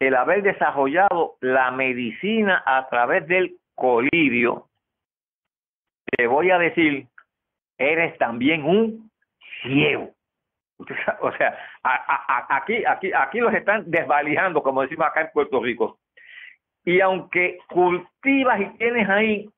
el 0.00 0.14
haber 0.14 0.42
desarrollado 0.42 1.36
la 1.40 1.70
medicina 1.70 2.62
a 2.64 2.88
través 2.88 3.26
del 3.28 3.56
colirio, 3.74 4.68
te 6.16 6.26
voy 6.26 6.50
a 6.50 6.58
decir, 6.58 7.06
eres 7.78 8.16
también 8.18 8.64
un 8.64 9.10
ciego. 9.62 10.10
O 11.20 11.30
sea, 11.36 11.56
aquí, 12.48 12.84
aquí, 12.84 13.12
aquí 13.12 13.38
los 13.38 13.54
están 13.54 13.88
desvalijando, 13.88 14.64
como 14.64 14.82
decimos 14.82 15.06
acá 15.06 15.20
en 15.20 15.30
Puerto 15.32 15.62
Rico. 15.62 16.00
Y 16.84 17.00
aunque 17.00 17.58
cultivas 17.68 18.60
y 18.60 18.66
tienes 18.78 19.08
ahí 19.08 19.48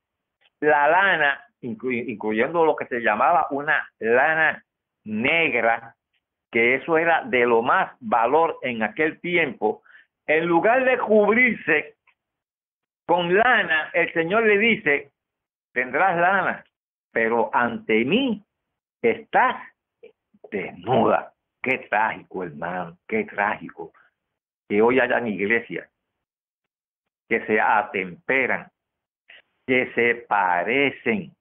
la 0.61 0.89
lana, 0.89 1.43
incluyendo 1.64 2.64
lo 2.64 2.77
que 2.77 2.87
se 2.87 3.00
llamaba 3.00 3.46
una 3.50 3.88
lana 3.98 4.64
negra, 5.05 5.96
que 6.50 6.77
eso 6.77 6.98
era 6.98 7.22
de 7.24 7.46
lo 7.46 7.62
más 7.62 7.92
valor 8.00 8.59
en 8.62 8.83
aquel 8.83 9.20
tiempo, 9.20 9.83
en 10.27 10.46
lugar 10.46 10.85
de 10.85 10.98
cubrirse 10.98 11.96
con 13.07 13.35
lana, 13.35 13.90
el 13.92 14.12
Señor 14.12 14.46
le 14.46 14.59
dice, 14.59 15.11
tendrás 15.72 16.16
lana, 16.16 16.64
pero 17.12 17.50
ante 17.53 18.05
mí 18.05 18.42
estás 19.03 19.57
desnuda. 20.50 21.33
Qué 21.62 21.79
trágico, 21.90 22.44
hermano, 22.44 22.98
qué 23.09 23.24
trágico. 23.24 23.92
Que 24.68 24.81
hoy 24.81 25.00
hayan 25.00 25.27
iglesias 25.27 25.88
que 27.29 27.44
se 27.46 27.61
atemperan, 27.61 28.71
que 29.67 29.92
se 29.94 30.15
parecen 30.29 31.35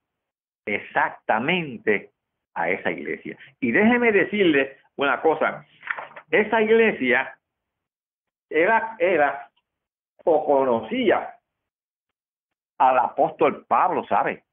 exactamente 0.65 2.11
a 2.53 2.69
esa 2.69 2.91
iglesia. 2.91 3.37
Y 3.59 3.71
déjeme 3.71 4.11
decirle 4.11 4.77
una 4.95 5.21
cosa, 5.21 5.65
esa 6.29 6.61
iglesia 6.61 7.37
era, 8.49 8.95
era 8.99 9.49
o 10.23 10.45
conocía 10.45 11.35
al 12.77 12.99
apóstol 12.99 13.65
Pablo, 13.65 14.05
¿sabe? 14.07 14.43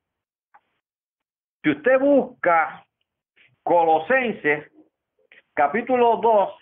Si 1.62 1.70
usted 1.70 1.98
busca 1.98 2.84
Colosenses, 3.62 4.70
capítulo 5.54 6.16
2, 6.16 6.54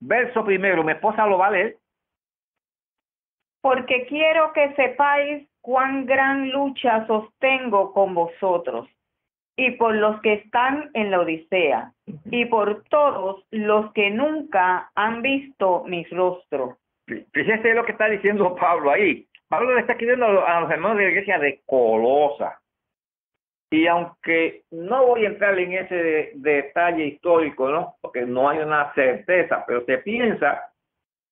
verso 0.00 0.44
primero, 0.44 0.82
mi 0.82 0.92
esposa 0.92 1.26
lo 1.26 1.38
va 1.38 1.46
a 1.46 1.50
leer. 1.52 1.78
Porque 3.60 4.06
quiero 4.06 4.52
que 4.52 4.74
sepáis 4.74 5.48
cuán 5.62 6.04
gran 6.06 6.50
lucha 6.50 7.06
sostengo 7.06 7.92
con 7.92 8.14
vosotros 8.14 8.88
y 9.56 9.72
por 9.72 9.94
los 9.94 10.20
que 10.20 10.34
están 10.34 10.90
en 10.94 11.10
la 11.10 11.20
Odisea 11.20 11.92
y 12.30 12.46
por 12.46 12.84
todos 12.84 13.44
los 13.50 13.92
que 13.92 14.10
nunca 14.10 14.90
han 14.94 15.22
visto 15.22 15.84
mi 15.84 16.04
rostro. 16.04 16.78
Fíjese 17.06 17.74
lo 17.74 17.84
que 17.84 17.92
está 17.92 18.08
diciendo 18.08 18.54
Pablo 18.56 18.90
ahí. 18.90 19.26
Pablo 19.48 19.74
le 19.74 19.80
está 19.80 19.92
escribiendo 19.92 20.26
a 20.46 20.60
los 20.60 20.70
hermanos 20.70 20.98
de 20.98 21.04
la 21.04 21.10
iglesia 21.10 21.38
de 21.38 21.60
Colosa. 21.66 22.58
Y 23.70 23.86
aunque 23.86 24.64
no 24.70 25.06
voy 25.06 25.24
a 25.24 25.28
entrar 25.28 25.58
en 25.58 25.72
ese 25.72 26.32
detalle 26.34 27.06
histórico, 27.06 27.70
¿no? 27.70 27.94
Porque 28.00 28.22
no 28.22 28.48
hay 28.48 28.58
una 28.58 28.92
certeza, 28.94 29.64
pero 29.66 29.84
se 29.84 29.98
piensa 29.98 30.71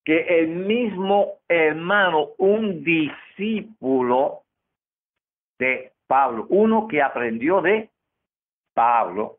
que 0.05 0.41
el 0.41 0.49
mismo 0.49 1.41
hermano, 1.49 2.31
un 2.39 2.83
discípulo 2.83 4.43
de 5.59 5.93
Pablo, 6.07 6.47
uno 6.49 6.89
que 6.89 7.03
aprendió 7.03 7.61
de 7.61 7.91
Pablo, 8.75 9.39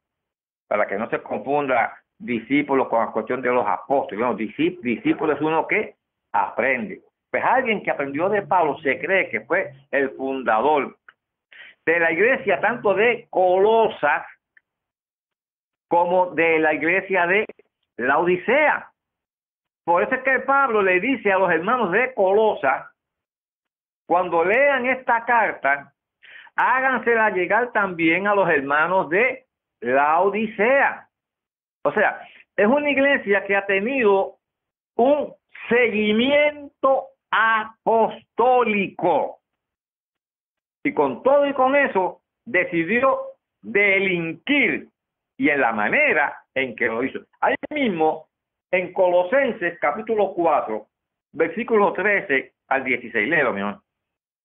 para 0.68 0.88
que 0.88 0.98
no 0.98 1.10
se 1.10 1.22
confunda 1.22 1.98
discípulo 2.18 2.88
con 2.88 3.06
la 3.06 3.12
cuestión 3.12 3.42
de 3.42 3.50
los 3.50 3.66
apóstoles, 3.68 4.24
no, 4.24 4.36
discípulo 4.36 5.34
es 5.34 5.42
uno 5.42 5.68
que 5.68 5.96
aprende. 6.32 7.02
Pues 7.30 7.44
alguien 7.44 7.82
que 7.82 7.92
aprendió 7.92 8.30
de 8.30 8.44
Pablo 8.44 8.78
se 8.80 9.00
cree 9.00 9.30
que 9.30 9.42
fue 9.42 9.74
el 9.90 10.12
fundador 10.12 10.98
de 11.86 12.00
la 12.00 12.12
iglesia 12.12 12.60
tanto 12.60 12.94
de 12.94 13.28
Colosas 13.30 14.26
como 15.88 16.28
de 16.32 16.60
la 16.60 16.74
iglesia 16.74 17.26
de 17.28 17.46
la 17.98 18.20
Odisea. 18.20 18.91
Por 19.92 20.02
eso 20.04 20.16
es 20.16 20.24
que 20.24 20.40
Pablo 20.40 20.82
le 20.82 21.02
dice 21.02 21.34
a 21.34 21.38
los 21.38 21.52
hermanos 21.52 21.92
de 21.92 22.14
Colosas, 22.14 22.88
cuando 24.08 24.46
lean 24.46 24.86
esta 24.86 25.26
carta, 25.26 25.94
hágansela 26.56 27.30
llegar 27.32 27.74
también 27.74 28.26
a 28.26 28.34
los 28.34 28.50
hermanos 28.50 29.10
de 29.10 29.48
la 29.82 30.22
Odisea. 30.22 31.10
O 31.84 31.92
sea, 31.92 32.26
es 32.56 32.68
una 32.68 32.90
iglesia 32.90 33.44
que 33.44 33.54
ha 33.54 33.66
tenido 33.66 34.38
un 34.96 35.34
seguimiento 35.68 37.08
apostólico. 37.30 38.22
Y 40.86 40.94
con 40.94 41.22
todo 41.22 41.46
y 41.48 41.54
con 41.54 41.76
eso 41.76 42.22
decidió 42.46 43.20
delinquir 43.62 44.88
y 45.38 45.50
en 45.50 45.60
la 45.60 45.74
manera 45.74 46.46
en 46.56 46.78
que 46.78 46.86
lo 46.86 47.04
hizo. 47.04 47.20
Ahí 47.42 47.56
mismo, 47.72 48.31
en 48.72 48.94
Colosenses 48.94 49.78
capítulo 49.80 50.34
4, 50.34 50.88
versículo 51.34 51.94
13 51.94 52.54
al 52.70 52.84
16, 52.84 53.28
léelo, 53.28 53.54
mi 53.54 53.62
amor. 53.62 53.82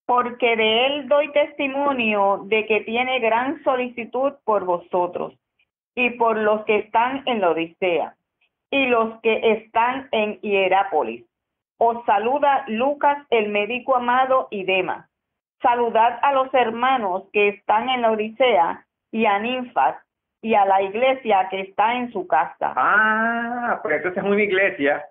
Porque 0.05 0.57
de 0.57 0.87
él 0.87 1.09
doy 1.09 1.33
testimonio 1.33 2.43
de 2.47 2.67
que 2.67 2.81
tiene 2.83 3.21
gran 3.21 3.63
solicitud 3.65 4.35
por 4.45 4.65
vosotros 4.65 5.35
y 5.95 6.11
por 6.11 6.37
los 6.37 6.65
que 6.65 6.79
están 6.79 7.23
en 7.27 7.41
la 7.41 7.51
Odisea 7.51 8.15
y 8.71 8.87
los 8.87 9.21
que 9.21 9.53
están 9.53 10.09
en 10.13 10.41
Hierápolis. 10.41 11.25
Os 11.79 12.05
saluda 12.05 12.65
Lucas, 12.69 13.27
el 13.31 13.49
médico 13.49 13.97
amado, 13.97 14.49
y 14.51 14.65
Dema. 14.65 15.09
Saludad 15.63 16.19
a 16.23 16.33
los 16.33 16.53
hermanos 16.55 17.25
que 17.33 17.49
están 17.49 17.89
en 17.89 18.03
la 18.03 18.13
Odisea 18.13 18.87
y 19.11 19.27
a 19.27 19.39
Ninfas 19.39 19.97
y 20.47 20.55
a 20.55 20.65
la 20.65 20.81
iglesia 20.81 21.49
que 21.51 21.61
está 21.63 21.95
en 21.95 22.13
su 22.13 22.25
casa. 22.29 22.73
Ah, 22.77 23.81
pues 23.83 23.97
entonces 23.97 24.23
es 24.23 24.31
una 24.31 24.41
iglesia. 24.41 25.05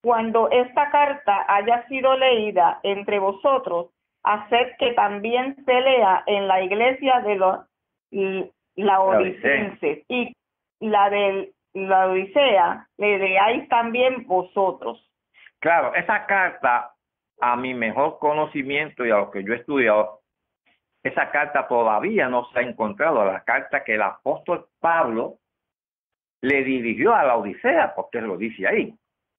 Cuando 0.00 0.48
esta 0.48 0.90
carta 0.92 1.44
haya 1.48 1.84
sido 1.88 2.16
leída 2.16 2.78
entre 2.84 3.18
vosotros, 3.18 3.90
haced 4.22 4.76
que 4.78 4.92
también 4.92 5.56
se 5.64 5.80
lea 5.80 6.22
en 6.26 6.46
la 6.46 6.62
iglesia 6.62 7.20
de 7.22 7.34
los 7.34 7.58
la 8.76 9.00
Odicenses 9.00 10.04
y 10.08 10.32
la 10.78 11.10
de 11.10 11.52
la 11.72 12.06
Odisea 12.06 12.86
le 12.98 13.18
leáis 13.18 13.68
también 13.68 14.24
vosotros. 14.24 15.04
Claro, 15.58 15.96
esa 15.96 16.26
carta, 16.26 16.92
a 17.40 17.56
mi 17.56 17.74
mejor 17.74 18.20
conocimiento 18.20 19.04
y 19.04 19.10
a 19.10 19.16
lo 19.16 19.32
que 19.32 19.42
yo 19.42 19.52
he 19.52 19.56
estudiado, 19.56 20.20
esa 21.04 21.30
carta 21.30 21.68
todavía 21.68 22.28
no 22.28 22.46
se 22.50 22.58
ha 22.58 22.62
encontrado, 22.62 23.24
la 23.24 23.44
carta 23.44 23.84
que 23.84 23.94
el 23.94 24.02
apóstol 24.02 24.66
Pablo 24.80 25.36
le 26.40 26.64
dirigió 26.64 27.14
a 27.14 27.24
la 27.24 27.36
Odisea, 27.36 27.94
porque 27.94 28.22
lo 28.22 28.38
dice 28.38 28.66
ahí, 28.66 28.94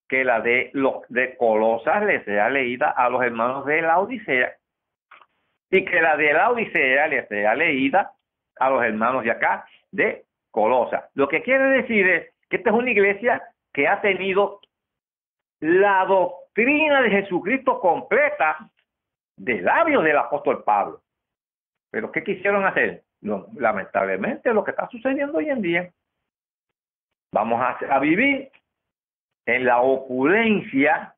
que 0.08 0.24
la 0.24 0.42
de 0.42 0.70
los 0.74 1.02
de 1.10 1.36
Colosas 1.38 2.06
le 2.06 2.24
sea 2.24 2.50
leída 2.50 2.92
a 2.92 3.10
los 3.10 3.24
hermanos 3.24 3.66
de 3.66 3.82
la 3.82 4.00
Odisea 4.00 4.54
y 5.72 5.84
que 5.84 6.02
la 6.02 6.16
de 6.16 6.34
la 6.34 6.52
Odisea 6.52 7.08
le 7.08 7.28
sea 7.28 7.56
leída 7.56 8.12
a 8.60 8.70
los 8.70 8.84
hermanos 8.84 9.24
de 9.24 9.32
acá 9.32 9.66
de 9.92 10.26
Colosa. 10.52 11.10
Lo 11.16 11.28
que 11.28 11.42
quiere 11.42 11.66
decir 11.82 12.08
es 12.08 12.34
que 12.48 12.58
esta 12.58 12.70
es 12.70 12.76
una 12.76 12.92
iglesia 12.92 13.42
que 13.74 13.88
ha 13.88 14.00
tenido 14.02 14.62
la 15.60 16.06
doctrina 16.06 17.02
de 17.02 17.10
Jesucristo 17.10 17.80
completa 17.80 18.70
de 19.36 19.62
labios 19.62 20.04
del 20.04 20.18
apóstol 20.18 20.64
Pablo. 20.64 21.02
Pero 21.96 22.12
¿qué 22.12 22.26
quisieron 22.26 22.66
hacer? 22.66 23.04
lamentablemente 23.56 24.54
lo 24.54 24.66
que 24.66 24.72
está 24.72 24.86
sucediendo 24.90 25.38
hoy 25.38 25.50
en 25.50 25.62
día. 25.62 25.90
Vamos 27.32 27.62
a, 27.62 27.78
a 27.90 28.00
vivir 28.00 28.52
en 29.46 29.66
la 29.66 29.80
opulencia. 29.80 31.16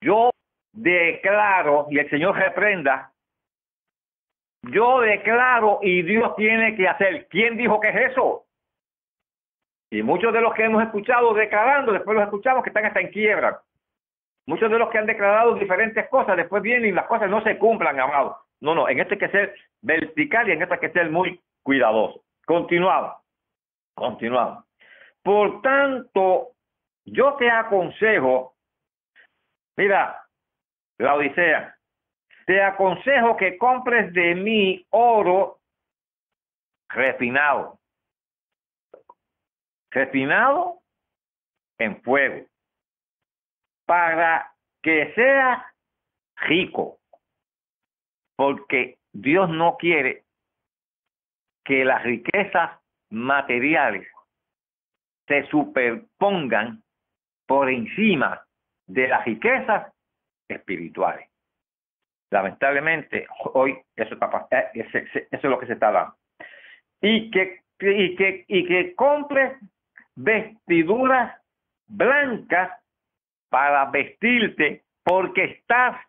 Yo 0.00 0.32
declaro, 0.72 1.86
y 1.90 2.00
el 2.00 2.10
Señor 2.10 2.36
reprenda, 2.36 3.12
yo 4.62 5.00
declaro 5.00 5.78
y 5.80 6.02
Dios 6.02 6.34
tiene 6.34 6.74
que 6.74 6.88
hacer. 6.88 7.28
¿Quién 7.28 7.56
dijo 7.56 7.78
que 7.78 7.90
es 7.90 8.10
eso? 8.10 8.44
Y 9.92 10.02
muchos 10.02 10.32
de 10.32 10.40
los 10.40 10.54
que 10.54 10.64
hemos 10.64 10.82
escuchado 10.82 11.34
declarando, 11.34 11.92
después 11.92 12.16
los 12.16 12.24
escuchamos 12.24 12.64
que 12.64 12.70
están 12.70 12.86
hasta 12.86 13.00
en 13.00 13.12
quiebra. 13.12 13.62
Muchos 14.44 14.68
de 14.68 14.78
los 14.80 14.90
que 14.90 14.98
han 14.98 15.06
declarado 15.06 15.54
diferentes 15.54 16.08
cosas, 16.08 16.36
después 16.36 16.64
vienen 16.64 16.88
y 16.88 16.92
las 16.92 17.06
cosas 17.06 17.30
no 17.30 17.44
se 17.44 17.56
cumplan, 17.58 18.00
amado. 18.00 18.42
No, 18.62 18.76
no, 18.76 18.88
en 18.88 19.00
esto 19.00 19.14
hay 19.14 19.18
que 19.18 19.28
ser 19.28 19.56
vertical 19.80 20.48
y 20.48 20.52
en 20.52 20.62
esto 20.62 20.74
hay 20.74 20.80
que 20.80 20.92
ser 20.92 21.10
muy 21.10 21.42
cuidadoso. 21.64 22.24
Continuamos, 22.46 23.20
continuamos. 23.94 24.64
Por 25.20 25.60
tanto, 25.62 26.52
yo 27.04 27.34
te 27.34 27.50
aconsejo, 27.50 28.54
mira, 29.76 30.16
la 30.98 31.14
Odisea, 31.14 31.76
te 32.46 32.62
aconsejo 32.62 33.36
que 33.36 33.58
compres 33.58 34.12
de 34.12 34.36
mí 34.36 34.86
oro 34.90 35.58
refinado. 36.88 37.80
Refinado 39.90 40.78
en 41.78 42.00
fuego. 42.02 42.46
Para 43.86 44.52
que 44.82 45.12
sea 45.14 45.66
rico. 46.36 47.01
Porque 48.36 48.98
Dios 49.12 49.48
no 49.50 49.76
quiere 49.76 50.24
que 51.64 51.84
las 51.84 52.02
riquezas 52.02 52.80
materiales 53.10 54.08
se 55.28 55.46
superpongan 55.48 56.82
por 57.46 57.70
encima 57.70 58.42
de 58.86 59.08
las 59.08 59.24
riquezas 59.24 59.92
espirituales. 60.48 61.28
Lamentablemente, 62.30 63.26
hoy 63.52 63.78
eso, 63.94 64.14
está, 64.14 64.48
eh, 64.50 64.72
eso 64.72 65.26
es 65.30 65.44
lo 65.44 65.58
que 65.58 65.66
se 65.66 65.74
está 65.74 65.92
dando. 65.92 66.16
Y 67.00 67.30
que, 67.30 67.62
y 67.80 68.16
que, 68.16 68.44
y 68.48 68.66
que 68.66 68.94
compres 68.94 69.58
vestiduras 70.14 71.38
blancas 71.86 72.72
para 73.50 73.90
vestirte 73.90 74.82
porque 75.04 75.44
estás 75.44 76.00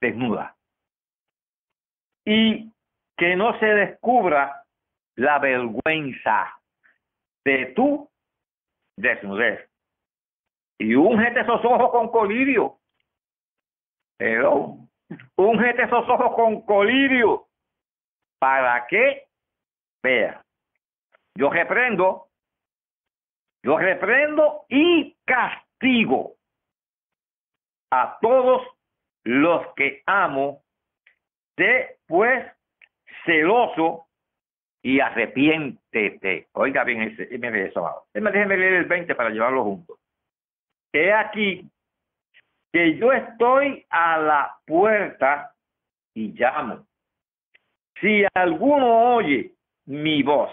desnuda. 0.00 0.56
Y 2.28 2.70
que 3.16 3.36
no 3.36 3.58
se 3.58 3.66
descubra 3.66 4.64
la 5.16 5.38
vergüenza 5.38 6.60
de 7.44 7.66
tu 7.74 8.08
desnudez. 8.96 9.68
Y 10.78 10.94
ungete 10.94 11.40
esos 11.40 11.64
ojos 11.64 11.90
con 11.90 12.10
colirio. 12.10 12.78
Pero 14.18 14.88
Ungete 15.36 15.84
esos 15.84 16.08
ojos 16.08 16.34
con 16.34 16.62
colirio 16.62 17.46
para 18.38 18.86
que 18.86 19.28
vea. 20.02 20.44
Yo 21.34 21.50
reprendo, 21.50 22.28
yo 23.62 23.78
reprendo 23.78 24.66
y 24.68 25.16
castigo 25.24 26.34
a 27.90 28.18
todos 28.20 28.62
los 29.24 29.72
que 29.74 30.02
amo, 30.06 30.62
de 31.58 31.96
pues 32.06 32.46
celoso 33.26 34.06
y 34.82 35.00
arrepiéntete. 35.00 36.48
Oiga 36.52 36.84
bien, 36.84 37.02
ese, 37.02 37.28
eso. 37.30 38.06
Déjeme 38.14 38.56
leer 38.56 38.72
el 38.74 38.84
20 38.86 39.14
para 39.14 39.30
llevarlo 39.30 39.64
juntos. 39.64 39.98
He 40.92 41.12
aquí 41.12 41.68
que 42.72 42.96
yo 42.96 43.12
estoy 43.12 43.84
a 43.90 44.18
la 44.18 44.56
puerta 44.66 45.54
y 46.14 46.32
llamo. 46.32 46.86
Si 48.00 48.24
alguno 48.34 49.14
oye 49.16 49.52
mi 49.86 50.22
voz 50.22 50.52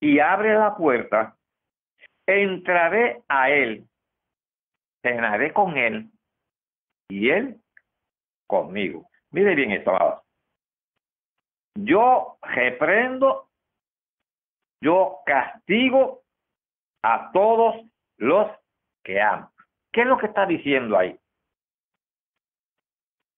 y 0.00 0.20
abre 0.20 0.54
la 0.54 0.76
puerta, 0.76 1.36
entraré 2.26 3.22
a 3.28 3.50
él, 3.50 3.84
cenaré 5.02 5.52
con 5.52 5.76
él 5.76 6.08
y 7.08 7.30
él 7.30 7.60
conmigo. 8.46 9.08
Mire 9.30 9.54
bien 9.54 9.72
esto, 9.72 9.92
yo 11.74 12.38
reprendo, 12.42 13.48
yo 14.82 15.18
castigo 15.26 16.22
a 17.04 17.30
todos 17.32 17.86
los 18.16 18.50
que 19.04 19.20
amo. 19.20 19.50
¿Qué 19.92 20.02
es 20.02 20.06
lo 20.06 20.18
que 20.18 20.26
está 20.26 20.46
diciendo 20.46 20.98
ahí? 20.98 21.18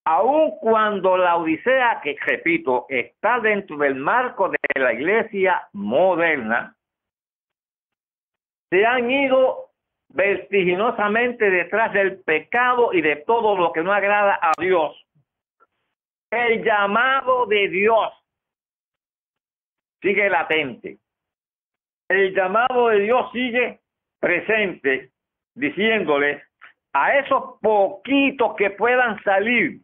Aun 0.06 0.56
cuando 0.58 1.16
la 1.16 1.36
Odisea, 1.36 2.00
que 2.02 2.16
repito, 2.26 2.86
está 2.88 3.38
dentro 3.40 3.76
del 3.76 3.96
marco 3.96 4.48
de 4.48 4.80
la 4.80 4.92
iglesia 4.92 5.68
moderna, 5.72 6.74
se 8.70 8.86
han 8.86 9.10
ido 9.10 9.70
vertiginosamente 10.08 11.50
detrás 11.50 11.92
del 11.92 12.20
pecado 12.22 12.92
y 12.92 13.02
de 13.02 13.16
todo 13.16 13.56
lo 13.56 13.72
que 13.72 13.82
no 13.82 13.92
agrada 13.92 14.38
a 14.40 14.52
Dios. 14.58 14.96
El 16.30 16.62
llamado 16.62 17.46
de 17.46 17.68
Dios 17.68 18.12
sigue 20.00 20.30
latente. 20.30 20.98
El 22.08 22.34
llamado 22.34 22.88
de 22.88 23.00
Dios 23.00 23.30
sigue 23.32 23.80
presente, 24.20 25.10
diciéndole 25.54 26.44
a 26.92 27.18
esos 27.18 27.58
poquitos 27.60 28.54
que 28.56 28.70
puedan 28.70 29.20
salir, 29.22 29.80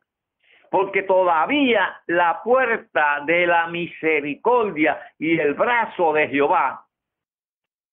porque 0.70 1.02
todavía 1.02 2.00
la 2.06 2.42
puerta 2.42 3.20
de 3.26 3.46
la 3.46 3.66
misericordia 3.68 5.00
y 5.18 5.38
el 5.38 5.54
brazo 5.54 6.12
de 6.12 6.28
Jehová 6.28 6.84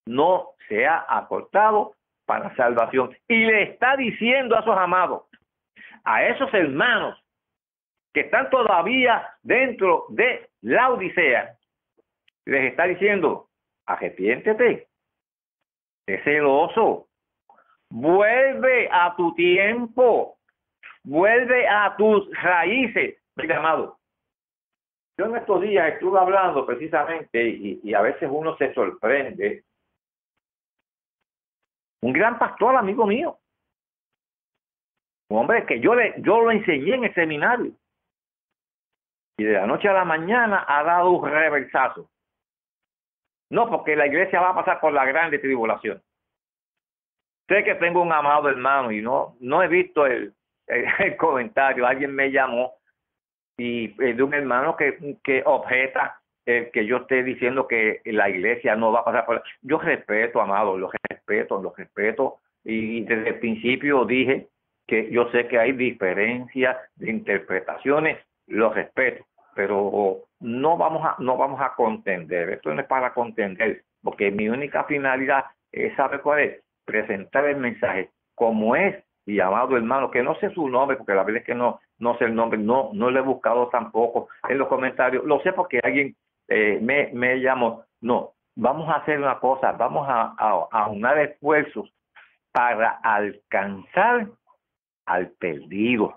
no 0.05 0.49
se 0.67 0.85
ha 0.85 1.05
acortado 1.07 1.93
para 2.25 2.55
salvación. 2.55 3.15
Y 3.27 3.45
le 3.45 3.63
está 3.63 3.95
diciendo 3.95 4.55
a 4.55 4.59
esos 4.59 4.77
amados, 4.77 5.23
a 6.03 6.25
esos 6.25 6.53
hermanos 6.53 7.22
que 8.13 8.21
están 8.21 8.49
todavía 8.49 9.27
dentro 9.41 10.05
de 10.09 10.49
la 10.61 10.91
Odisea, 10.91 11.57
les 12.45 12.71
está 12.71 12.85
diciendo, 12.85 13.49
arrepiéntete, 13.85 14.87
sé 16.05 16.23
celoso, 16.23 17.07
vuelve 17.89 18.89
a 18.91 19.15
tu 19.15 19.33
tiempo, 19.33 20.37
vuelve 21.03 21.67
a 21.67 21.95
tus 21.97 22.29
raíces, 22.41 23.17
mi 23.35 23.51
amado. 23.51 23.97
Yo 25.17 25.25
en 25.25 25.35
estos 25.35 25.61
días 25.61 25.93
estuve 25.93 26.19
hablando 26.19 26.65
precisamente 26.65 27.43
y, 27.47 27.79
y 27.83 27.93
a 27.93 28.01
veces 28.01 28.29
uno 28.31 28.57
se 28.57 28.73
sorprende 28.73 29.63
un 32.03 32.11
gran 32.11 32.37
pastor, 32.37 32.75
amigo 32.75 33.05
mío. 33.05 33.39
Un 35.29 35.39
hombre 35.39 35.65
que 35.65 35.79
yo, 35.79 35.95
le, 35.95 36.13
yo 36.17 36.41
lo 36.41 36.51
enseñé 36.51 36.95
en 36.95 37.05
el 37.05 37.13
seminario. 37.13 37.71
Y 39.37 39.43
de 39.43 39.53
la 39.53 39.65
noche 39.65 39.87
a 39.87 39.93
la 39.93 40.05
mañana 40.05 40.65
ha 40.67 40.83
dado 40.83 41.11
un 41.11 41.29
reversazo. 41.29 42.09
No, 43.49 43.69
porque 43.69 43.95
la 43.95 44.07
iglesia 44.07 44.41
va 44.41 44.49
a 44.49 44.55
pasar 44.55 44.79
por 44.79 44.93
la 44.93 45.05
grande 45.05 45.39
tribulación. 45.39 46.01
Sé 47.47 47.63
que 47.63 47.75
tengo 47.75 48.01
un 48.01 48.11
amado 48.11 48.49
hermano 48.49 48.91
y 48.91 49.01
no, 49.01 49.35
no 49.39 49.61
he 49.61 49.67
visto 49.67 50.05
el, 50.05 50.33
el, 50.67 51.17
comentario. 51.17 51.85
Alguien 51.85 52.13
me 52.13 52.31
llamó 52.31 52.73
y 53.57 53.89
de 53.89 54.23
un 54.23 54.33
hermano 54.33 54.75
que, 54.75 55.17
que 55.23 55.43
objeta 55.45 56.19
eh, 56.45 56.71
que 56.73 56.85
yo 56.85 56.97
esté 56.97 57.23
diciendo 57.23 57.67
que 57.67 58.01
la 58.05 58.29
iglesia 58.29 58.75
no 58.75 58.91
va 58.91 59.01
a 59.01 59.05
pasar 59.05 59.25
por... 59.25 59.43
Yo 59.61 59.77
respeto, 59.77 60.41
amado, 60.41 60.77
lo 60.77 60.89
respeto, 61.09 61.61
lo 61.61 61.73
respeto. 61.75 62.39
Y 62.63 63.01
desde 63.01 63.29
el 63.29 63.39
principio 63.39 64.05
dije 64.05 64.47
que 64.87 65.09
yo 65.11 65.29
sé 65.31 65.47
que 65.47 65.57
hay 65.57 65.71
diferencias 65.71 66.77
de 66.95 67.11
interpretaciones, 67.11 68.17
lo 68.47 68.73
respeto, 68.73 69.25
pero 69.55 70.19
no 70.39 70.77
vamos 70.77 71.05
a 71.05 71.15
no 71.19 71.37
vamos 71.37 71.61
a 71.61 71.73
contender. 71.75 72.49
Esto 72.49 72.73
no 72.73 72.81
es 72.81 72.87
para 72.87 73.13
contender, 73.13 73.83
porque 74.01 74.31
mi 74.31 74.49
única 74.49 74.83
finalidad 74.85 75.45
es 75.71 75.95
saber 75.95 76.21
cuál 76.21 76.39
es, 76.39 76.63
presentar 76.85 77.45
el 77.45 77.57
mensaje 77.57 78.09
como 78.35 78.75
es. 78.75 79.03
Y 79.25 79.39
amado 79.39 79.77
hermano, 79.77 80.11
que 80.11 80.21
no 80.21 80.35
sé 80.35 80.49
su 80.49 80.67
nombre, 80.67 80.97
porque 80.97 81.13
la 81.13 81.23
verdad 81.23 81.39
es 81.39 81.45
que 81.45 81.55
no, 81.55 81.79
no 81.99 82.17
sé 82.17 82.25
el 82.25 82.35
nombre, 82.35 82.59
no, 82.59 82.89
no 82.93 83.09
lo 83.09 83.19
he 83.19 83.23
buscado 83.23 83.69
tampoco 83.69 84.27
en 84.49 84.57
los 84.57 84.67
comentarios, 84.67 85.23
lo 85.23 85.39
sé 85.41 85.53
porque 85.53 85.79
alguien 85.81 86.13
eh, 86.49 86.77
me, 86.81 87.09
me 87.13 87.37
llamo, 87.37 87.85
no, 88.01 88.33
vamos 88.55 88.89
a 88.89 88.97
hacer 88.97 89.17
una 89.17 89.39
cosa, 89.39 89.71
vamos 89.71 90.07
a, 90.09 90.33
a, 90.37 90.67
a 90.69 90.87
unar 90.89 91.17
esfuerzos 91.19 91.89
para 92.51 92.99
alcanzar 93.01 94.27
al 95.05 95.29
perdido, 95.31 96.15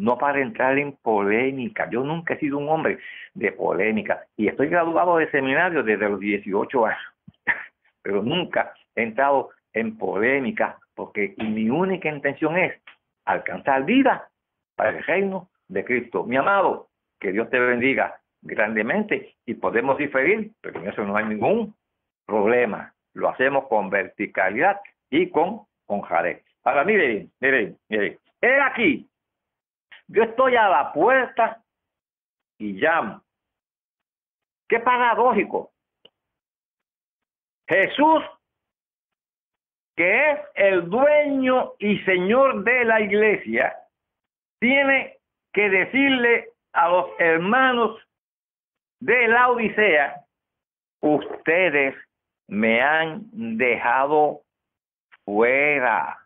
no 0.00 0.18
para 0.18 0.40
entrar 0.40 0.78
en 0.78 0.92
polémica. 0.92 1.88
Yo 1.90 2.02
nunca 2.02 2.34
he 2.34 2.38
sido 2.38 2.58
un 2.58 2.68
hombre 2.68 2.98
de 3.34 3.52
polémica 3.52 4.24
y 4.36 4.48
estoy 4.48 4.68
graduado 4.68 5.16
de 5.18 5.30
seminario 5.30 5.82
desde 5.82 6.08
los 6.08 6.20
18 6.20 6.86
años, 6.86 6.98
pero 8.02 8.22
nunca 8.22 8.74
he 8.94 9.02
entrado 9.02 9.50
en 9.72 9.96
polémica 9.96 10.78
porque 10.94 11.34
mi 11.38 11.70
única 11.70 12.08
intención 12.08 12.58
es 12.58 12.74
alcanzar 13.24 13.84
vida 13.84 14.28
para 14.74 14.90
el 14.90 15.04
reino 15.04 15.48
de 15.68 15.84
Cristo. 15.84 16.24
Mi 16.24 16.36
amado, 16.36 16.88
que 17.18 17.32
Dios 17.32 17.48
te 17.50 17.58
bendiga 17.58 18.20
grandemente 18.42 19.34
y 19.46 19.54
podemos 19.54 19.98
diferir, 19.98 20.50
pero 20.60 20.80
en 20.80 20.88
eso 20.88 21.04
no 21.04 21.16
hay 21.16 21.26
ningún 21.26 21.74
problema. 22.26 22.94
Lo 23.14 23.28
hacemos 23.28 23.66
con 23.68 23.90
verticalidad 23.90 24.80
y 25.10 25.28
con, 25.28 25.66
jaré. 26.08 26.42
Ahora, 26.64 26.84
miren, 26.84 27.30
miren, 27.40 27.76
miren. 27.88 28.18
He 28.40 28.60
aquí, 28.60 29.08
yo 30.10 30.24
estoy 30.24 30.56
a 30.56 30.68
la 30.68 30.92
puerta 30.92 31.62
y 32.58 32.72
llamo. 32.72 33.22
Qué 34.68 34.80
paradójico. 34.80 35.70
Jesús, 37.68 38.22
que 39.96 40.32
es 40.32 40.40
el 40.54 40.90
dueño 40.90 41.74
y 41.78 41.98
señor 42.00 42.64
de 42.64 42.84
la 42.84 43.00
iglesia, 43.00 43.76
tiene 44.58 45.18
que 45.52 45.70
decirle 45.70 46.50
a 46.72 46.88
los 46.88 47.06
hermanos 47.20 48.00
de 49.00 49.28
la 49.28 49.48
Odisea, 49.50 50.24
ustedes 51.00 51.94
me 52.48 52.82
han 52.82 53.22
dejado 53.56 54.42
fuera. 55.24 56.18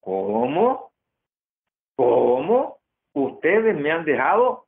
¿Cómo? 0.00 0.92
¿Cómo? 1.96 2.83
Ustedes 3.14 3.76
me 3.76 3.90
han 3.90 4.04
dejado 4.04 4.66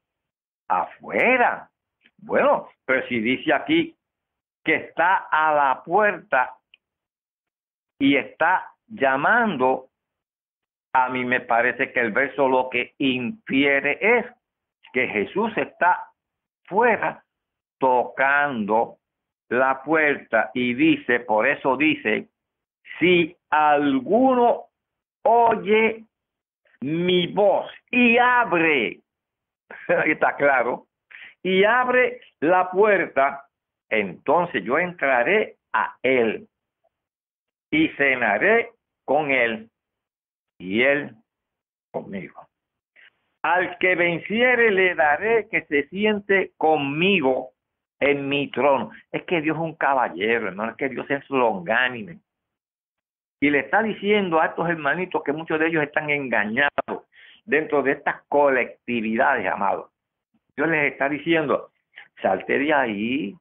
afuera. 0.68 1.70
Bueno, 2.18 2.68
pero 2.84 3.06
si 3.08 3.20
dice 3.20 3.52
aquí 3.52 3.96
que 4.64 4.76
está 4.76 5.28
a 5.30 5.52
la 5.52 5.82
puerta 5.84 6.56
y 7.98 8.16
está 8.16 8.72
llamando, 8.86 9.88
a 10.92 11.08
mí 11.08 11.24
me 11.24 11.40
parece 11.40 11.92
que 11.92 12.00
el 12.00 12.12
verso 12.12 12.48
lo 12.48 12.70
que 12.70 12.94
infiere 12.98 13.98
es 14.00 14.26
que 14.92 15.08
Jesús 15.08 15.52
está 15.56 16.10
fuera 16.64 17.22
tocando 17.78 18.98
la 19.48 19.82
puerta 19.82 20.50
y 20.54 20.74
dice, 20.74 21.20
por 21.20 21.46
eso 21.46 21.76
dice, 21.76 22.28
si 22.98 23.36
alguno 23.50 24.66
oye 25.22 26.04
mi 26.80 27.26
voz 27.28 27.70
y 27.90 28.18
abre, 28.18 29.00
está 30.06 30.36
claro, 30.36 30.86
y 31.42 31.64
abre 31.64 32.20
la 32.40 32.70
puerta, 32.70 33.46
entonces 33.88 34.64
yo 34.64 34.78
entraré 34.78 35.56
a 35.72 35.96
él 36.02 36.48
y 37.70 37.88
cenaré 37.90 38.70
con 39.04 39.30
él 39.30 39.70
y 40.58 40.82
él 40.82 41.14
conmigo. 41.92 42.48
Al 43.42 43.78
que 43.78 43.94
venciere 43.94 44.70
le 44.70 44.94
daré 44.94 45.48
que 45.48 45.62
se 45.66 45.88
siente 45.88 46.52
conmigo 46.56 47.52
en 48.00 48.28
mi 48.28 48.50
trono. 48.50 48.90
Es 49.12 49.24
que 49.24 49.40
Dios 49.40 49.56
es 49.56 49.62
un 49.62 49.74
caballero, 49.74 50.48
hermano, 50.48 50.72
es 50.72 50.76
que 50.76 50.88
Dios 50.88 51.08
es 51.10 51.28
longánime. 51.30 52.18
Y 53.40 53.50
le 53.50 53.60
está 53.60 53.82
diciendo 53.82 54.40
a 54.40 54.46
estos 54.46 54.68
hermanitos 54.68 55.22
que 55.22 55.32
muchos 55.32 55.58
de 55.58 55.68
ellos 55.68 55.82
están 55.82 56.10
engañados 56.10 57.04
dentro 57.44 57.82
de 57.82 57.92
estas 57.92 58.22
colectividades, 58.28 59.46
amados. 59.50 59.90
Dios 60.56 60.68
les 60.68 60.92
está 60.92 61.08
diciendo, 61.08 61.70
salte 62.22 62.58
de 62.58 62.72
ahí, 62.72 63.34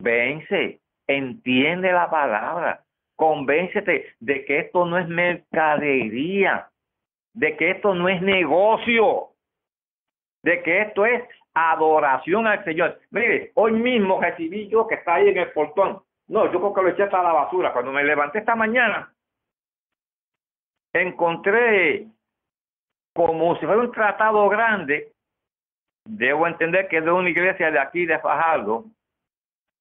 vence, 0.00 0.80
entiende 1.06 1.92
la 1.92 2.08
palabra, 2.08 2.84
convéncete 3.16 4.14
de 4.20 4.44
que 4.44 4.60
esto 4.60 4.86
no 4.86 4.96
es 4.96 5.08
mercadería, 5.08 6.68
de 7.34 7.56
que 7.56 7.72
esto 7.72 7.94
no 7.94 8.08
es 8.08 8.22
negocio, 8.22 9.30
de 10.42 10.62
que 10.62 10.82
esto 10.82 11.04
es 11.04 11.22
adoración 11.54 12.46
al 12.46 12.64
Señor. 12.64 12.98
Mire, 13.10 13.50
hoy 13.54 13.72
mismo 13.72 14.20
recibí 14.20 14.68
yo 14.68 14.86
que 14.86 14.94
está 14.94 15.14
ahí 15.14 15.28
en 15.28 15.38
el 15.38 15.50
portón. 15.50 16.00
No, 16.30 16.50
yo 16.50 16.60
creo 16.60 16.72
que 16.72 16.82
lo 16.82 16.88
eché 16.88 17.02
hasta 17.02 17.22
la 17.22 17.32
basura. 17.32 17.72
Cuando 17.72 17.92
me 17.92 18.04
levanté 18.04 18.38
esta 18.38 18.54
mañana, 18.54 19.12
encontré 20.92 22.06
como 23.14 23.56
si 23.56 23.66
fuera 23.66 23.80
un 23.80 23.92
tratado 23.92 24.48
grande 24.48 25.12
debo 26.04 26.46
entender 26.46 26.88
que 26.88 26.98
es 26.98 27.04
de 27.04 27.10
una 27.10 27.28
iglesia 27.28 27.70
de 27.70 27.78
aquí 27.78 28.06
de 28.06 28.18
Fajardo, 28.18 28.84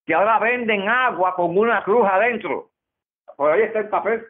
que 0.05 0.13
ahora 0.13 0.39
venden 0.39 0.87
agua 0.87 1.35
con 1.35 1.57
una 1.57 1.83
cruz 1.83 2.07
adentro. 2.07 2.69
Por 3.35 3.51
ahí 3.51 3.61
está 3.61 3.79
el 3.79 3.89
papel. 3.89 4.25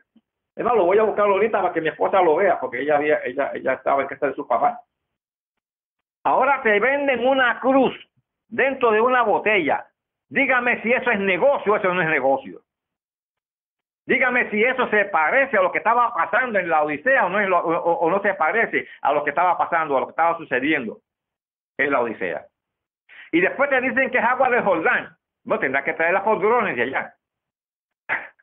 Es 0.55 0.63
más, 0.63 0.75
lo 0.75 0.85
voy 0.85 0.97
a 0.97 1.03
buscar 1.03 1.25
ahorita 1.25 1.61
para 1.61 1.73
que 1.73 1.81
mi 1.81 1.89
esposa 1.89 2.21
lo 2.21 2.35
vea, 2.35 2.59
porque 2.59 2.81
ella 2.81 2.97
había, 2.97 3.19
ella, 3.23 3.51
ella 3.53 3.73
estaba 3.73 4.01
en 4.01 4.07
casa 4.07 4.27
de 4.27 4.35
su 4.35 4.45
papá. 4.45 4.81
Ahora 6.25 6.61
te 6.61 6.79
venden 6.79 7.25
una 7.25 7.59
cruz 7.59 7.95
dentro 8.47 8.91
de 8.91 8.99
una 8.99 9.23
botella. 9.23 9.88
Dígame 10.29 10.81
si 10.81 10.93
eso 10.93 11.11
es 11.11 11.19
negocio 11.19 11.73
o 11.73 11.75
eso 11.75 11.93
no 11.93 12.01
es 12.01 12.09
negocio. 12.09 12.61
Dígame 14.05 14.49
si 14.49 14.63
eso 14.63 14.89
se 14.89 15.05
parece 15.05 15.57
a 15.57 15.61
lo 15.61 15.71
que 15.71 15.79
estaba 15.79 16.13
pasando 16.13 16.57
en 16.57 16.69
la 16.69 16.83
Odisea 16.83 17.25
o 17.25 17.29
no, 17.29 17.57
o 17.57 18.09
no 18.09 18.21
se 18.21 18.33
parece 18.33 18.87
a 19.01 19.13
lo 19.13 19.23
que 19.23 19.29
estaba 19.29 19.57
pasando, 19.57 19.97
a 19.97 19.99
lo 19.99 20.07
que 20.07 20.11
estaba 20.11 20.37
sucediendo 20.37 21.01
en 21.77 21.91
la 21.91 22.01
Odisea. 22.01 22.45
Y 23.31 23.41
después 23.41 23.69
te 23.69 23.81
dicen 23.81 24.09
que 24.09 24.17
es 24.17 24.23
agua 24.23 24.49
de 24.49 24.61
Jordán. 24.61 25.15
No 25.43 25.59
tendrás 25.59 25.83
que 25.83 25.93
traer 25.93 26.13
las 26.13 26.25
drones 26.25 26.75
de 26.75 26.81
allá. 26.83 27.15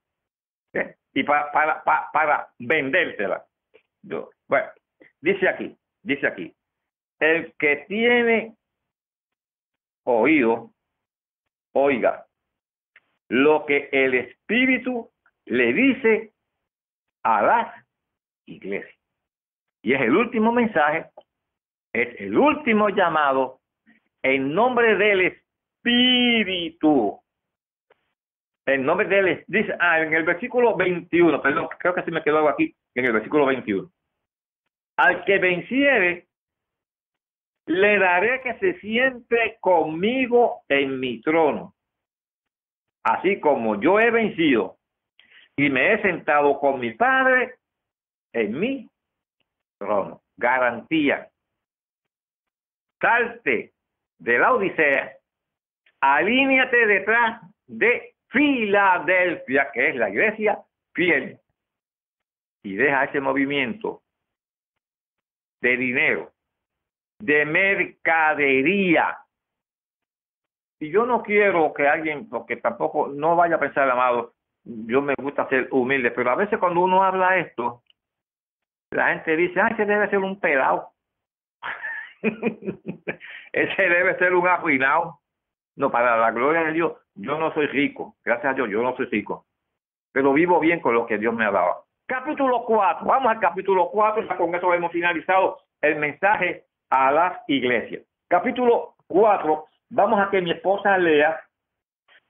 ¿Eh? 0.75 0.95
Y 1.15 1.23
para, 1.25 1.51
para, 1.51 1.83
para, 2.13 2.49
bueno, 4.49 4.69
dice 5.21 5.49
aquí, 5.49 5.77
dice 6.03 6.27
aquí, 6.27 6.55
el 7.19 7.55
que 7.59 7.85
tiene 7.89 8.55
oído, 10.05 10.71
oiga 11.77 12.27
lo 13.29 13.67
que 13.67 13.89
el 13.93 14.15
Espíritu 14.15 15.11
le 15.47 15.73
dice 15.73 16.33
a 17.23 17.43
las 17.43 17.87
iglesias. 18.47 18.95
Y 19.83 19.93
es 19.93 20.01
el 20.01 20.17
último 20.17 20.53
mensaje 20.53 21.07
es 21.93 22.21
el 22.21 22.37
último 22.37 22.91
llamado 22.91 23.61
en 24.23 24.53
nombre 24.53 24.97
del 24.97 25.43
Espíritu. 25.83 27.19
En 28.67 28.85
nombre 28.85 29.09
del 29.09 29.45
dice, 29.47 29.75
ah, 29.79 30.01
en 30.01 30.13
el 30.13 30.25
versículo 30.25 30.77
21, 30.77 31.41
perdón, 31.41 31.69
creo 31.79 31.95
que 31.95 32.03
sí 32.03 32.11
me 32.11 32.23
quedó 32.23 32.39
algo 32.39 32.49
aquí, 32.51 32.75
en 32.95 33.05
el 33.07 33.13
versículo 33.13 33.47
21. 33.47 33.91
Al 34.99 35.25
que 35.25 35.39
venciere, 35.39 36.27
le 37.67 37.99
daré 37.99 38.41
que 38.43 38.55
se 38.59 38.81
siente 38.81 39.59
conmigo 39.61 40.63
en 40.69 41.01
mi 41.01 41.21
trono, 41.21 41.75
así 43.03 43.41
como 43.41 43.81
yo 43.81 43.99
he 44.01 44.11
vencido 44.11 44.79
y 45.57 45.69
me 45.71 45.93
he 45.93 46.03
sentado 46.03 46.59
con 46.61 46.81
mi 46.81 46.93
Padre 46.93 47.57
en 48.33 48.59
mi 48.59 48.89
trono. 49.79 50.23
Garantía. 50.37 51.31
Salte 53.01 53.73
de 54.19 54.39
la 54.39 54.53
Odisea, 54.53 55.17
alíñate 56.01 56.87
detrás 56.87 57.41
de 57.67 58.15
Filadelfia, 58.29 59.71
que 59.73 59.91
es 59.91 59.97
la 59.97 60.11
iglesia 60.11 60.59
fiel, 60.95 61.39
y 62.63 62.75
deja 62.75 63.05
ese 63.05 63.21
movimiento 63.21 64.03
de 65.61 65.77
dinero, 65.77 66.33
de 67.19 67.45
mercadería. 67.45 69.19
Y 70.79 70.91
yo 70.91 71.07
no 71.07 71.23
quiero 71.23 71.73
que 71.73 71.89
alguien, 71.89 72.29
porque 72.29 72.57
tampoco 72.57 73.09
no 73.09 73.35
vaya 73.37 73.57
a 73.57 73.61
pensar, 73.61 73.89
amado, 73.89 74.35
yo 74.65 75.01
me 75.01 75.15
gusta 75.17 75.49
ser 75.49 75.69
humilde, 75.71 76.11
pero 76.11 76.31
a 76.31 76.35
veces 76.35 76.59
cuando 76.59 76.81
uno 76.81 77.03
habla 77.03 77.39
esto, 77.39 77.83
la 78.91 79.09
gente 79.09 79.37
dice, 79.37 79.61
ah, 79.61 79.69
ese 79.69 79.87
debe 79.87 80.09
ser 80.11 80.19
un 80.19 80.39
pelado. 80.39 80.91
Ese 83.53 83.83
debe 83.83 84.19
ser 84.19 84.35
un 84.35 84.47
arruinado. 84.47 85.21
No, 85.77 85.91
para 85.91 86.17
la 86.19 86.31
gloria 86.31 86.63
de 86.65 86.73
Dios, 86.73 86.93
yo 87.15 87.39
no 87.39 87.53
soy 87.55 87.67
rico. 87.67 88.17
Gracias 88.25 88.53
a 88.53 88.55
Dios, 88.55 88.69
yo 88.69 88.83
no 88.83 88.97
soy 88.97 89.07
rico. 89.07 89.47
Pero 90.13 90.33
vivo 90.33 90.61
bien 90.61 90.81
con 90.81 90.95
lo 90.95 91.07
que 91.07 91.19
Dios 91.19 91.35
me 91.35 91.45
ha 91.45 91.51
dado. 91.51 91.87
Capítulo 92.07 92.65
4. 92.65 93.07
Vamos 93.07 93.31
al 93.31 93.41
capítulo 93.41 93.89
4. 93.91 94.37
con 94.37 94.55
eso 94.55 94.75
hemos 94.75 94.93
finalizado 94.93 95.59
el 95.81 95.97
mensaje 95.97 96.67
a 96.91 97.13
las 97.13 97.41
iglesias. 97.49 98.03
Capítulo 98.29 98.95
4. 99.09 99.67
Vamos 99.91 100.21
a 100.21 100.31
que 100.31 100.41
mi 100.41 100.51
esposa 100.51 100.99
lea 100.99 101.41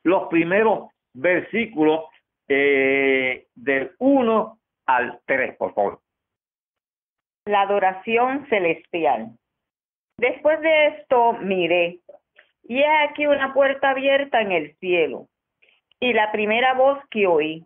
los 0.03 0.29
primeros 0.29 0.91
versículos 1.15 2.05
eh, 2.49 3.47
del 3.55 3.93
1 3.99 4.59
al 4.87 5.21
3, 5.27 5.57
por 5.57 5.75
favor. 5.75 6.01
La 7.47 7.63
adoración 7.63 8.47
celestial. 8.49 9.31
Después 10.19 10.61
de 10.61 10.87
esto 10.89 11.35
miré, 11.35 12.01
y 12.65 12.79
he 12.79 12.97
aquí 13.05 13.27
una 13.27 13.53
puerta 13.53 13.91
abierta 13.91 14.41
en 14.41 14.53
el 14.53 14.77
cielo, 14.77 15.29
y 16.01 16.13
la 16.13 16.33
primera 16.33 16.75
voz 16.75 16.99
que 17.11 17.27
oí, 17.27 17.65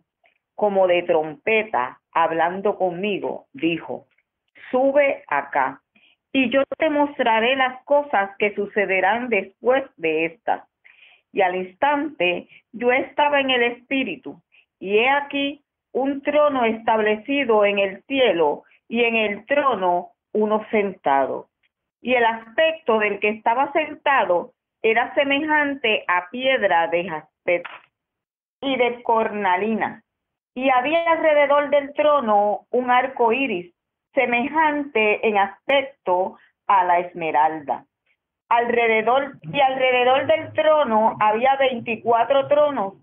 como 0.55 0.87
de 0.87 1.03
trompeta, 1.03 1.99
hablando 2.11 2.77
conmigo, 2.77 3.47
dijo, 3.53 4.07
sube 4.69 5.23
acá, 5.27 5.81
y 6.33 6.49
yo 6.49 6.63
te 6.77 6.89
mostraré 6.89 7.55
las 7.55 7.83
cosas 7.83 8.31
que 8.37 8.53
sucederán 8.55 9.29
después 9.29 9.83
de 9.97 10.25
estas. 10.25 10.63
Y 11.33 11.41
al 11.41 11.55
instante 11.55 12.47
yo 12.71 12.91
estaba 12.91 13.39
en 13.39 13.49
el 13.49 13.63
espíritu, 13.63 14.41
y 14.79 14.97
he 14.97 15.09
aquí 15.09 15.61
un 15.93 16.21
trono 16.21 16.65
establecido 16.65 17.65
en 17.65 17.79
el 17.79 18.03
cielo, 18.03 18.63
y 18.87 19.03
en 19.03 19.15
el 19.15 19.45
trono 19.45 20.11
uno 20.33 20.65
sentado 20.69 21.51
y 22.01 22.15
el 22.15 22.25
aspecto 22.25 22.97
del 22.97 23.19
que 23.19 23.29
estaba 23.29 23.71
sentado 23.71 24.53
era 24.81 25.13
semejante 25.13 26.03
a 26.07 26.29
piedra 26.31 26.87
de 26.87 27.07
jaspe 27.07 27.63
y 28.61 28.75
de 28.75 29.03
cornalina. 29.03 30.03
Y 30.55 30.69
había 30.69 31.03
alrededor 31.11 31.69
del 31.69 31.93
trono 31.93 32.65
un 32.71 32.89
arco 32.89 33.31
iris, 33.31 33.73
semejante 34.13 35.27
en 35.27 35.37
aspecto 35.37 36.37
a 36.67 36.83
la 36.83 36.99
esmeralda. 36.99 37.85
Alrededor 38.49 39.37
y 39.43 39.59
alrededor 39.59 40.27
del 40.27 40.53
trono 40.53 41.15
había 41.19 41.55
veinticuatro 41.57 42.47
tronos, 42.47 42.95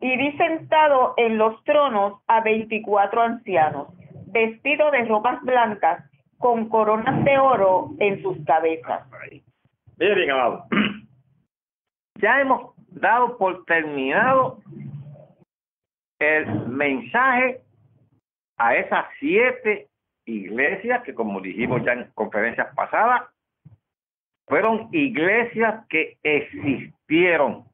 y 0.00 0.16
vi 0.16 0.32
sentado 0.36 1.14
en 1.16 1.38
los 1.38 1.62
tronos 1.64 2.22
a 2.26 2.40
veinticuatro 2.40 3.22
ancianos, 3.22 3.88
vestidos 4.26 4.92
de 4.92 5.04
ropas 5.04 5.40
blancas 5.42 6.04
con 6.38 6.68
coronas 6.68 7.22
de 7.24 7.38
oro 7.38 7.90
en 7.98 8.22
sus 8.22 8.42
cabezas. 8.46 9.06
Bien, 9.96 10.14
bien. 10.14 10.30
Ya 12.16 12.38
hemos 12.38 12.74
dado 12.88 13.38
por 13.38 13.64
terminado 13.64 14.58
el 16.18 16.68
mensaje 16.68 17.62
a 18.58 18.74
esas 18.74 19.06
siete 19.18 19.89
iglesias 20.24 21.02
que, 21.02 21.14
como 21.14 21.40
dijimos 21.40 21.82
ya 21.84 21.92
en 21.92 22.10
conferencias 22.14 22.74
pasadas, 22.74 23.22
fueron 24.46 24.88
iglesias 24.92 25.86
que 25.88 26.18
existieron. 26.22 27.64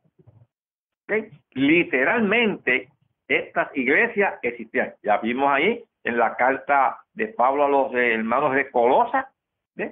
Literalmente, 1.53 2.91
estas 3.29 3.75
iglesias 3.77 4.39
existían. 4.43 4.95
Ya 5.03 5.19
vimos 5.19 5.49
ahí 5.49 5.83
en 6.05 6.19
la 6.19 6.37
carta 6.37 6.99
de 7.15 7.29
Pablo 7.29 7.65
a 7.65 7.69
los 7.69 7.95
hermanos 7.95 8.55
de 8.55 8.71
Colosa, 8.71 9.33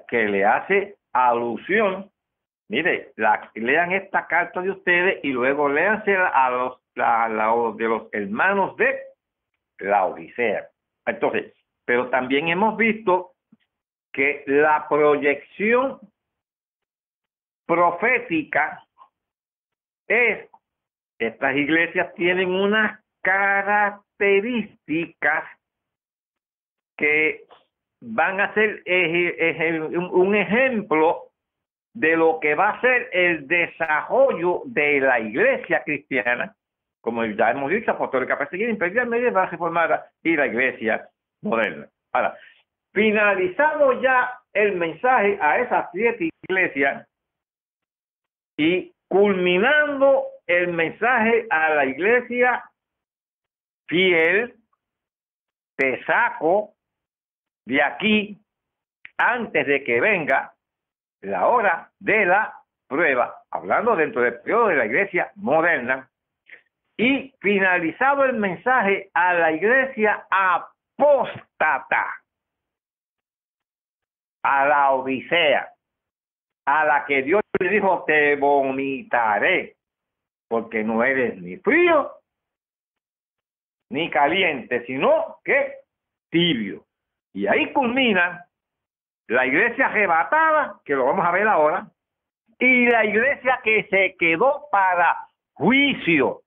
que 0.08 0.28
le 0.28 0.44
hace 0.44 0.96
alusión. 1.12 2.10
Mire, 2.68 3.12
la, 3.16 3.50
lean 3.54 3.92
esta 3.92 4.26
carta 4.26 4.60
de 4.60 4.70
ustedes 4.70 5.24
y 5.24 5.32
luego 5.32 5.68
léanse 5.68 6.16
a 6.16 6.50
los, 6.50 7.76
de 7.76 7.84
los 7.88 8.08
hermanos 8.12 8.76
de 8.76 8.94
la 9.78 10.06
Odisea. 10.06 10.68
Entonces, 11.06 11.52
pero 11.84 12.08
también 12.10 12.48
hemos 12.48 12.76
visto 12.76 13.32
que 14.12 14.42
la 14.46 14.86
proyección 14.88 15.98
profética 17.66 18.84
es, 20.06 20.48
estas 21.18 21.56
iglesias 21.56 22.14
tienen 22.14 22.50
unas 22.50 23.00
características 23.22 25.44
que 26.96 27.46
van 28.00 28.40
a 28.40 28.54
ser 28.54 28.82
un 30.12 30.34
ejemplo 30.34 31.30
de 31.94 32.16
lo 32.16 32.38
que 32.40 32.54
va 32.54 32.70
a 32.70 32.80
ser 32.80 33.10
el 33.12 33.46
desarrollo 33.46 34.62
de 34.66 35.00
la 35.00 35.20
iglesia 35.20 35.82
cristiana, 35.84 36.56
como 37.00 37.24
ya 37.24 37.50
hemos 37.50 37.70
dicho, 37.70 37.92
apostólica 37.92 38.38
perseguida, 38.38 38.70
imperial, 38.70 39.08
medieval, 39.08 39.50
reformada 39.50 40.10
y 40.22 40.36
la 40.36 40.46
iglesia 40.46 41.08
moderna. 41.44 41.88
Ahora, 42.12 42.36
finalizado 42.92 44.00
ya 44.00 44.40
el 44.52 44.76
mensaje 44.76 45.38
a 45.40 45.58
esas 45.58 45.88
siete 45.92 46.30
iglesias 46.48 47.06
y 48.56 48.92
culminando 49.08 50.24
el 50.46 50.72
mensaje 50.72 51.46
a 51.50 51.70
la 51.70 51.86
iglesia 51.86 52.64
fiel, 53.86 54.54
te 55.76 56.04
saco 56.04 56.74
de 57.66 57.82
aquí 57.82 58.38
antes 59.16 59.66
de 59.66 59.84
que 59.84 60.00
venga 60.00 60.54
la 61.22 61.46
hora 61.46 61.90
de 61.98 62.26
la 62.26 62.54
prueba, 62.86 63.42
hablando 63.50 63.96
dentro 63.96 64.22
del 64.22 64.40
periodo 64.40 64.68
de 64.68 64.76
la 64.76 64.86
iglesia 64.86 65.32
moderna, 65.36 66.08
y 66.96 67.34
finalizado 67.40 68.24
el 68.24 68.34
mensaje 68.34 69.10
a 69.14 69.34
la 69.34 69.52
iglesia 69.52 70.26
apóstata, 70.96 72.06
a 74.42 74.66
la 74.66 74.92
Odisea, 74.92 75.72
a 76.66 76.84
la 76.84 77.04
que 77.06 77.22
Dios 77.22 77.42
le 77.58 77.68
dijo, 77.70 78.04
te 78.06 78.36
vomitaré, 78.36 79.76
porque 80.48 80.84
no 80.84 81.02
eres 81.02 81.40
ni 81.40 81.56
frío 81.56 82.12
ni 83.90 84.10
caliente, 84.10 84.84
sino 84.86 85.38
que 85.44 85.78
tibio. 86.30 86.84
Y 87.32 87.46
ahí 87.46 87.72
culmina 87.72 88.46
la 89.28 89.46
iglesia 89.46 89.86
arrebatada, 89.86 90.80
que 90.84 90.94
lo 90.94 91.06
vamos 91.06 91.24
a 91.24 91.30
ver 91.30 91.48
ahora, 91.48 91.86
y 92.58 92.86
la 92.86 93.04
iglesia 93.04 93.60
que 93.62 93.84
se 93.84 94.16
quedó 94.18 94.68
para 94.70 95.26
juicio, 95.54 96.42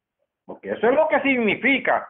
porque 0.45 0.71
eso 0.71 0.87
es 0.87 0.95
lo 0.95 1.07
que 1.07 1.21
significa 1.21 2.07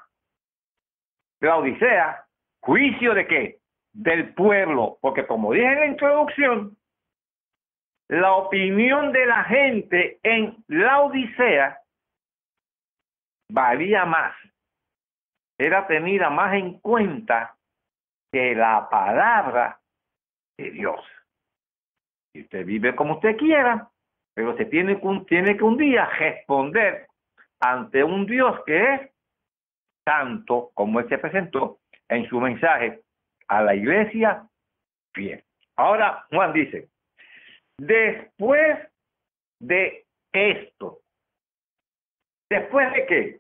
la 1.39 1.57
Odisea, 1.57 2.26
juicio 2.61 3.13
de 3.13 3.27
qué? 3.27 3.59
Del 3.93 4.33
pueblo, 4.33 4.97
porque 5.01 5.25
como 5.25 5.53
dije 5.53 5.65
en 5.65 5.79
la 5.79 5.87
introducción, 5.87 6.77
la 8.09 8.33
opinión 8.35 9.11
de 9.11 9.25
la 9.25 9.43
gente 9.43 10.19
en 10.23 10.63
la 10.67 11.01
Odisea 11.01 11.79
valía 13.49 14.05
más, 14.05 14.35
era 15.57 15.87
tenida 15.87 16.29
más 16.29 16.53
en 16.53 16.79
cuenta 16.79 17.55
que 18.31 18.55
la 18.55 18.87
palabra 18.89 19.79
de 20.57 20.71
Dios. 20.71 20.99
Y 22.33 22.41
usted 22.41 22.65
vive 22.65 22.95
como 22.95 23.15
usted 23.15 23.35
quiera, 23.37 23.89
pero 24.33 24.55
se 24.55 24.65
tiene, 24.65 25.01
tiene 25.27 25.57
que 25.57 25.63
un 25.63 25.77
día 25.77 26.05
responder 26.05 27.07
ante 27.59 28.03
un 28.03 28.25
Dios 28.25 28.63
que 28.65 28.93
es 28.93 29.11
tanto 30.05 30.71
como 30.73 30.99
él 30.99 31.09
se 31.09 31.17
presentó 31.17 31.79
en 32.09 32.27
su 32.29 32.39
mensaje 32.39 33.01
a 33.47 33.61
la 33.61 33.75
iglesia 33.75 34.43
fiel. 35.13 35.43
Ahora 35.75 36.25
Juan 36.31 36.53
dice, 36.53 36.89
después 37.77 38.77
de 39.59 40.05
esto, 40.33 40.99
después 42.49 42.91
de 42.93 43.05
qué? 43.05 43.39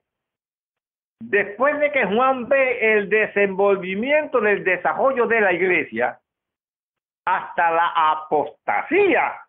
Después 1.19 1.79
de 1.79 1.91
que 1.91 2.05
Juan 2.05 2.47
ve 2.47 2.93
el 2.93 3.09
desenvolvimiento 3.09 4.39
del 4.39 4.63
desarrollo 4.63 5.25
de 5.25 5.41
la 5.41 5.51
iglesia 5.51 6.19
hasta 7.25 7.71
la 7.71 8.11
apostasía 8.11 9.41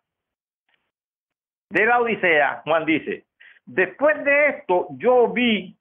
de 1.71 1.85
la 1.85 1.99
Odisea, 1.99 2.61
Juan 2.63 2.85
dice, 2.85 3.25
después 3.65 4.23
de 4.23 4.49
esto 4.49 4.87
yo 4.97 5.31
vi, 5.31 5.77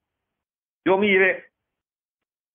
yo 0.87 0.99
mire, 0.99 1.48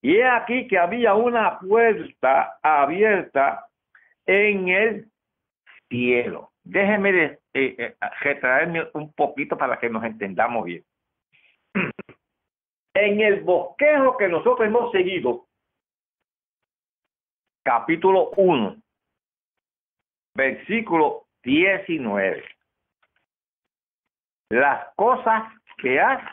y 0.04 0.18
he 0.18 0.28
aquí 0.28 0.68
que 0.68 0.78
había 0.78 1.16
una 1.16 1.60
puerta 1.60 2.60
abierta 2.62 3.68
en 4.26 4.68
el 4.68 5.12
cielo. 5.89 6.51
Déjeme 6.62 7.10
eh, 7.20 7.39
eh, 7.54 7.95
retraerme 8.20 8.89
un 8.93 9.14
poquito 9.14 9.58
para 9.58 9.80
que 9.80 9.89
nos 9.89 10.04
entendamos 10.04 10.66
bien. 10.66 10.84
En 12.95 13.22
el 13.22 13.41
bosquejo 13.41 14.16
que 14.18 14.28
nosotros 14.28 14.68
hemos 14.68 14.91
seguido, 14.91 15.47
capítulo 17.64 18.30
1, 18.38 18.78
versículo 20.36 21.26
19. 21.41 22.43
Las 24.51 24.93
cosas 24.95 25.51
que 25.78 25.99
has 25.99 26.24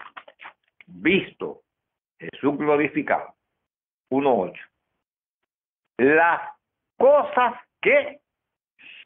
visto, 0.87 1.62
Jesús 2.18 2.59
glorificado. 2.59 3.39
1.8. 4.11 4.59
Las 5.99 6.41
cosas 6.97 7.55
que 7.81 8.21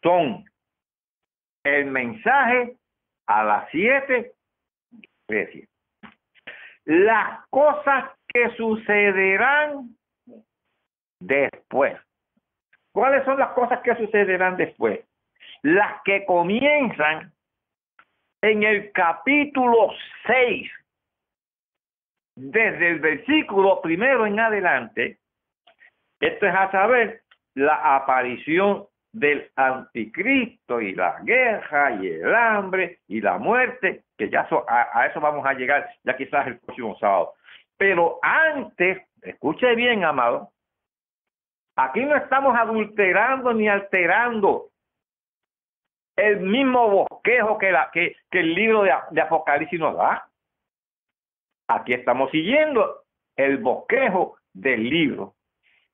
son 0.03 0.45
el 1.65 1.87
mensaje 1.87 2.77
a 3.27 3.45
las 3.45 3.71
siete 3.71 4.35
iglesias 5.29 5.69
las 6.85 7.47
cosas 7.49 8.11
que 8.29 8.51
sucederán 8.57 9.97
después. 11.21 11.99
¿Cuáles 12.93 13.25
son 13.25 13.39
las 13.39 13.53
cosas 13.53 13.81
que 13.81 13.95
sucederán 13.97 14.57
después? 14.57 15.01
Las 15.63 16.03
que 16.05 16.25
comienzan 16.27 17.33
en 18.43 18.63
el 18.63 18.93
capítulo 18.93 19.91
6, 20.27 20.71
desde 22.37 22.91
el 22.91 23.01
versículo 23.01 23.81
primero 23.81 24.27
en 24.27 24.41
adelante. 24.41 25.19
Esto 26.21 26.47
es 26.47 26.55
a 26.55 26.71
saber 26.71 27.23
la 27.55 27.97
aparición 27.97 28.87
del 29.13 29.49
anticristo 29.55 30.81
y 30.81 30.95
la 30.95 31.21
guerra 31.23 32.03
y 32.03 32.09
el 32.09 32.35
hambre 32.35 32.99
y 33.07 33.21
la 33.21 33.39
muerte, 33.39 34.03
que 34.19 34.29
ya 34.29 34.49
a, 34.67 35.07
eso 35.07 35.21
vamos 35.21 35.47
a 35.47 35.55
llegar 35.55 35.89
ya 36.03 36.17
quizás 36.17 36.49
el 36.49 36.59
próximo 36.59 36.99
sábado. 36.99 37.35
Pero 37.77 38.19
antes, 38.23 39.03
escuche 39.23 39.75
bien, 39.77 40.05
amado, 40.05 40.51
aquí 41.77 42.05
no 42.05 42.17
estamos 42.17 42.57
adulterando 42.57 43.53
ni 43.53 43.69
alterando 43.69 44.71
el 46.17 46.41
mismo 46.41 47.07
bosquejo 47.09 47.59
que, 47.59 47.71
la, 47.71 47.91
que 47.93 48.17
el 48.33 48.55
libro 48.55 48.83
de, 48.83 48.93
de 49.11 49.21
Apocalipsis 49.21 49.79
nos 49.79 49.97
da. 49.97 50.29
Aquí 51.69 51.95
estamos 51.95 52.31
siguiendo 52.31 53.05
el 53.37 53.59
bosquejo 53.59 54.39
del 54.53 54.89
libro. 54.89 55.35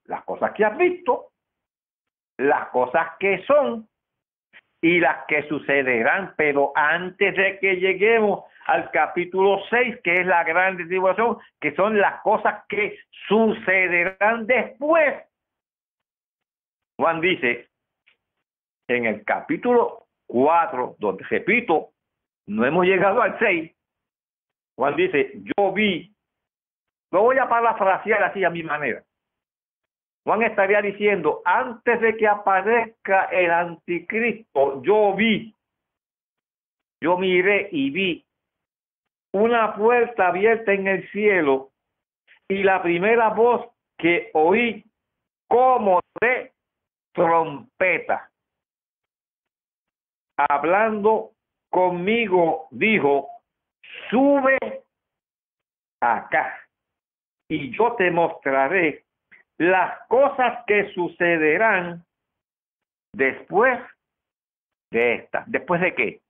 Las 0.05 0.25
cosas 0.25 0.53
que 0.53 0.65
has 0.65 0.77
visto, 0.77 1.31
las 2.39 2.69
cosas 2.71 3.09
que 3.19 3.45
son 3.47 3.89
y 4.83 4.99
las 4.99 5.27
que 5.27 5.47
sucederán, 5.49 6.35
pero 6.37 6.73
antes 6.75 7.37
de 7.37 7.59
que 7.59 7.77
lleguemos 7.77 8.45
al 8.67 8.91
capítulo 8.91 9.61
6, 9.69 10.01
que 10.03 10.15
es 10.21 10.27
la 10.27 10.43
gran 10.45 10.77
tribulación, 10.77 11.39
que 11.61 11.75
son 11.75 11.99
las 11.99 12.21
cosas 12.23 12.65
que 12.69 12.99
sucederán 13.29 14.47
después. 14.47 15.23
Juan 16.97 17.21
dice 17.21 17.69
en 18.89 19.07
el 19.07 19.25
capítulo 19.25 20.07
4, 20.27 20.97
donde 20.99 21.25
repito, 21.25 21.91
no 22.47 22.65
hemos 22.65 22.87
llegado 22.87 23.23
al 23.23 23.39
6, 23.39 23.73
Juan 24.81 24.97
dice, 24.97 25.33
yo 25.35 25.73
vi, 25.75 26.11
lo 27.13 27.21
voy 27.21 27.37
a 27.37 27.47
parafrasear 27.47 28.23
así 28.23 28.45
a 28.45 28.49
mi 28.49 28.63
manera. 28.63 29.05
Juan 30.25 30.43
estaría 30.43 30.81
diciendo, 30.81 31.43
antes 31.45 32.01
de 32.01 32.17
que 32.17 32.27
aparezca 32.27 33.25
el 33.27 33.51
anticristo, 33.51 34.83
yo 34.83 35.15
vi, 35.15 35.55
yo 36.99 37.19
miré 37.19 37.69
y 37.73 37.91
vi 37.91 38.25
una 39.35 39.77
puerta 39.77 40.29
abierta 40.29 40.73
en 40.73 40.87
el 40.87 41.07
cielo 41.11 41.73
y 42.49 42.63
la 42.63 42.83
primera 42.83 43.29
voz 43.29 43.67
que 43.99 44.31
oí 44.33 44.83
como 45.47 46.01
de 46.23 46.53
trompeta. 47.13 48.31
Hablando 50.39 51.33
conmigo, 51.69 52.69
dijo, 52.71 53.29
sube 54.11 54.59
acá 56.01 56.59
y 57.49 57.77
yo 57.77 57.95
te 57.97 58.11
mostraré 58.11 59.05
las 59.59 60.07
cosas 60.09 60.65
que 60.67 60.93
sucederán 60.95 62.05
después 63.13 63.79
de 64.91 65.15
esta. 65.15 65.45
¿Después 65.47 65.81
de 65.81 65.95
qué? 65.95 66.21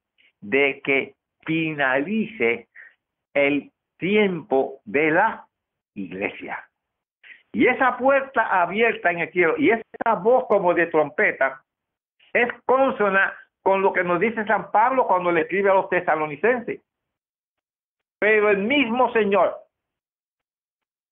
De 0.41 0.81
que 0.83 1.15
finalice 1.45 2.69
el 3.35 3.71
tiempo 3.99 4.81
de 4.85 5.11
la 5.11 5.47
iglesia. 5.95 6.67
Y 7.53 7.67
esa 7.67 7.97
puerta 7.97 8.63
abierta 8.63 9.11
en 9.11 9.21
el 9.21 9.33
cielo 9.33 9.55
y 9.59 9.71
esa 9.71 10.15
voz 10.15 10.47
como 10.47 10.73
de 10.73 10.87
trompeta 10.87 11.63
es 12.33 12.49
consona 12.65 13.35
con 13.63 13.83
lo 13.83 13.93
que 13.93 14.05
nos 14.05 14.21
dice 14.21 14.45
San 14.47 14.71
Pablo 14.71 15.07
cuando 15.07 15.33
le 15.33 15.43
escribe 15.43 15.71
a 15.71 15.75
los 15.75 15.89
tesalonicenses. 15.89 16.81
Pero 18.21 18.51
el 18.51 18.59
mismo 18.59 19.13
Señor 19.13 19.57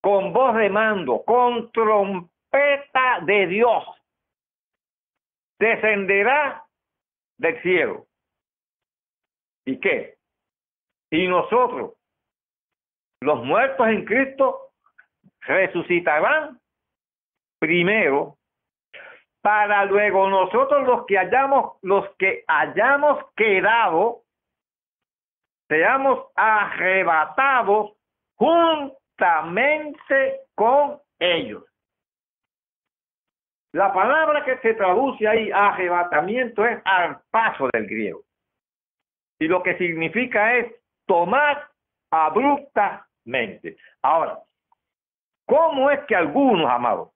con 0.00 0.32
voz 0.32 0.56
de 0.56 0.70
mando, 0.70 1.24
con 1.24 1.72
trompeta 1.72 3.20
de 3.22 3.46
Dios, 3.48 3.84
descenderá 5.58 6.64
del 7.38 7.60
cielo. 7.62 8.06
¿Y 9.66 9.78
qué? 9.80 10.16
Y 11.10 11.26
nosotros, 11.26 11.94
los 13.20 13.44
muertos 13.44 13.88
en 13.88 14.04
Cristo, 14.04 14.70
resucitarán 15.40 16.60
primero 17.58 18.36
para 19.40 19.84
luego 19.84 20.28
nosotros 20.28 20.86
los 20.86 21.06
que 21.06 21.18
hayamos, 21.18 21.78
los 21.82 22.08
que 22.16 22.44
hayamos 22.46 23.24
quedado, 23.34 24.22
seamos 25.68 26.26
arrebatados 26.34 27.92
juntamente 28.36 28.96
con 30.54 31.00
ellos. 31.18 31.64
La 33.72 33.92
palabra 33.92 34.44
que 34.44 34.58
se 34.58 34.74
traduce 34.74 35.28
ahí, 35.28 35.50
arrebatamiento, 35.52 36.64
es 36.66 36.80
al 36.84 37.20
paso 37.30 37.68
del 37.72 37.86
griego. 37.86 38.22
Y 39.38 39.46
lo 39.46 39.62
que 39.62 39.76
significa 39.76 40.54
es 40.56 40.74
tomar 41.06 41.68
abruptamente. 42.10 43.76
Ahora, 44.02 44.38
¿cómo 45.46 45.90
es 45.90 46.00
que 46.06 46.16
algunos, 46.16 46.68
amados, 46.70 47.10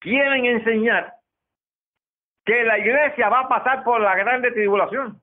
quieren 0.00 0.46
enseñar 0.46 1.14
que 2.44 2.64
la 2.64 2.78
iglesia 2.78 3.28
va 3.28 3.40
a 3.40 3.48
pasar 3.48 3.84
por 3.84 4.00
la 4.00 4.16
grande 4.16 4.50
tribulación? 4.52 5.20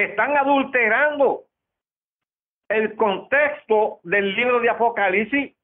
Están 0.00 0.34
adulterando 0.34 1.42
el 2.70 2.96
contexto 2.96 4.00
del 4.02 4.34
libro 4.34 4.60
de 4.60 4.70
Apocalipsis 4.70 5.54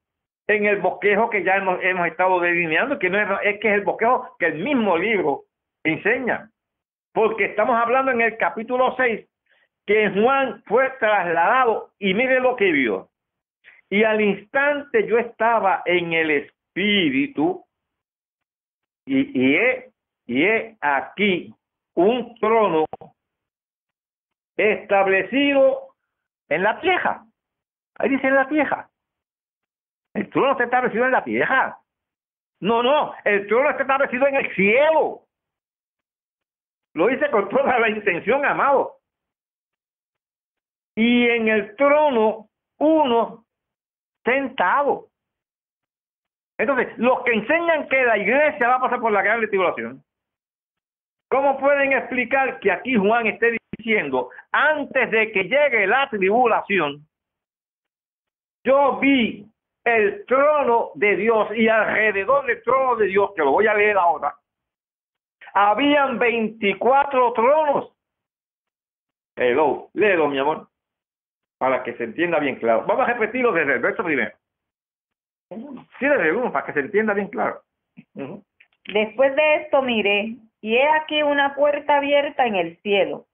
en 0.47 0.65
el 0.65 0.77
bosquejo 0.77 1.31
que 1.31 1.43
ya 1.43 1.55
hemos, 1.55 1.79
hemos 1.81 2.07
estado 2.07 2.39
delineando, 2.39 2.99
que 2.99 3.09
no 3.09 3.19
es, 3.19 3.59
que 3.59 3.67
es 3.67 3.73
el 3.73 3.81
bosquejo 3.81 4.35
que 4.37 4.45
el 4.45 4.63
mismo 4.63 4.95
libro 4.95 5.45
enseña. 5.83 6.51
Porque 7.13 7.45
estamos 7.45 7.75
hablando 7.81 8.11
en 8.11 8.21
el 8.21 8.37
capítulo 8.37 8.93
6 8.95 9.27
que 9.87 10.11
Juan 10.11 10.61
fue 10.67 10.91
trasladado 10.99 11.89
y 11.97 12.13
mire 12.13 12.39
lo 12.39 12.55
que 12.55 12.71
vio. 12.71 13.09
Y 13.89 14.03
al 14.03 14.21
instante 14.21 15.07
yo 15.07 15.17
estaba 15.17 15.81
en 15.85 16.13
el 16.13 16.29
espíritu 16.29 17.65
y, 19.03 19.19
y, 19.19 19.57
y 20.27 20.43
he 20.43 20.77
aquí 20.79 21.51
un 21.95 22.35
trono 22.35 22.85
establecido 24.57 25.93
en 26.49 26.63
la 26.63 26.79
tierra. 26.81 27.23
Ahí 27.95 28.09
dice 28.09 28.27
en 28.27 28.35
la 28.35 28.47
tierra. 28.47 28.89
El 30.13 30.29
trono 30.29 30.51
está 30.51 30.63
establecido 30.65 31.05
en 31.05 31.11
la 31.11 31.23
tierra. 31.23 31.79
No, 32.59 32.81
no, 32.81 33.13
el 33.23 33.47
trono 33.47 33.69
está 33.69 33.83
establecido 33.83 34.27
en 34.27 34.35
el 34.35 34.55
cielo. 34.55 35.21
Lo 36.93 37.09
hice 37.11 37.29
con 37.29 37.47
toda 37.49 37.79
la 37.79 37.89
intención, 37.89 38.43
amado. 38.43 38.97
Y 40.95 41.29
en 41.29 41.47
el 41.47 41.75
trono, 41.75 42.49
uno 42.79 43.45
sentado. 44.25 45.09
Entonces, 46.57 46.97
los 46.97 47.23
que 47.23 47.33
enseñan 47.33 47.87
que 47.87 48.03
la 48.03 48.17
iglesia 48.17 48.67
va 48.67 48.75
a 48.77 48.81
pasar 48.81 48.99
por 48.99 49.11
la 49.11 49.21
gran 49.21 49.39
tribulación, 49.47 50.03
¿cómo 51.29 51.59
pueden 51.59 51.93
explicar 51.93 52.59
que 52.59 52.71
aquí 52.71 52.95
Juan 52.95 53.27
esté 53.27 53.57
antes 54.51 55.11
de 55.11 55.31
que 55.31 55.43
llegue 55.43 55.87
la 55.87 56.09
tribulación, 56.09 57.07
yo 58.63 58.97
vi 58.99 59.45
el 59.83 60.25
trono 60.25 60.91
de 60.95 61.15
Dios 61.15 61.49
y 61.55 61.69
alrededor 61.69 62.45
del 62.45 62.61
trono 62.63 62.95
de 62.97 63.07
Dios, 63.07 63.31
que 63.35 63.43
lo 63.43 63.51
voy 63.51 63.67
a 63.67 63.73
leer 63.73 63.97
ahora, 63.97 64.35
habían 65.53 66.19
24 66.19 67.33
tronos. 67.33 67.93
Hello, 69.35 69.89
léelo, 69.93 70.27
mi 70.27 70.39
amor, 70.39 70.67
para 71.57 71.83
que 71.83 71.93
se 71.93 72.03
entienda 72.03 72.39
bien 72.39 72.55
claro. 72.57 72.85
Vamos 72.85 73.07
a 73.07 73.13
repetirlo 73.13 73.51
desde 73.51 73.75
el 73.75 73.79
verso 73.79 74.03
primero. 74.03 74.35
Sí, 75.49 76.05
desde 76.05 76.33
uno, 76.33 76.51
para 76.51 76.65
que 76.65 76.73
se 76.73 76.81
entienda 76.81 77.13
bien 77.13 77.29
claro. 77.29 77.61
Después 78.13 79.35
de 79.35 79.55
esto 79.55 79.81
miré, 79.81 80.35
y 80.61 80.75
he 80.75 80.87
aquí 80.89 81.23
una 81.23 81.55
puerta 81.55 81.97
abierta 81.97 82.45
en 82.45 82.55
el 82.55 82.77
cielo. 82.81 83.25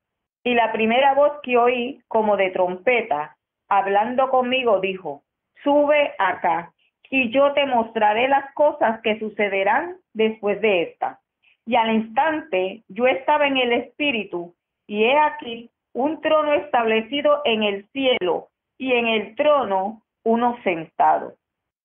Y 0.44 0.54
la 0.56 0.72
primera 0.72 1.14
voz 1.14 1.34
que 1.42 1.58
oí, 1.58 2.02
como 2.08 2.36
de 2.36 2.52
trompeta, 2.52 3.38
hablando 3.70 4.30
conmigo, 4.30 4.80
dijo, 4.80 5.24
sube 5.64 6.14
acá, 6.20 6.74
y 7.10 7.30
yo 7.30 7.54
te 7.54 7.66
mostraré 7.66 8.28
las 8.28 8.54
cosas 8.54 9.00
que 9.02 9.20
sucederán 9.20 9.98
después 10.14 10.60
de 10.62 10.84
esta. 10.84 11.20
Y 11.66 11.76
al 11.76 11.94
instante 11.94 12.84
yo 12.90 13.08
estaba 13.08 13.48
en 13.48 13.58
el 13.58 13.72
espíritu, 13.72 14.54
y 14.88 15.04
he 15.06 15.18
aquí 15.18 15.70
un 15.94 16.20
trono 16.22 16.54
establecido 16.54 17.42
en 17.46 17.64
el 17.64 17.88
cielo, 17.92 18.50
y 18.78 18.94
en 18.94 19.08
el 19.08 19.36
trono 19.36 20.02
uno 20.24 20.58
sentado. 20.64 21.36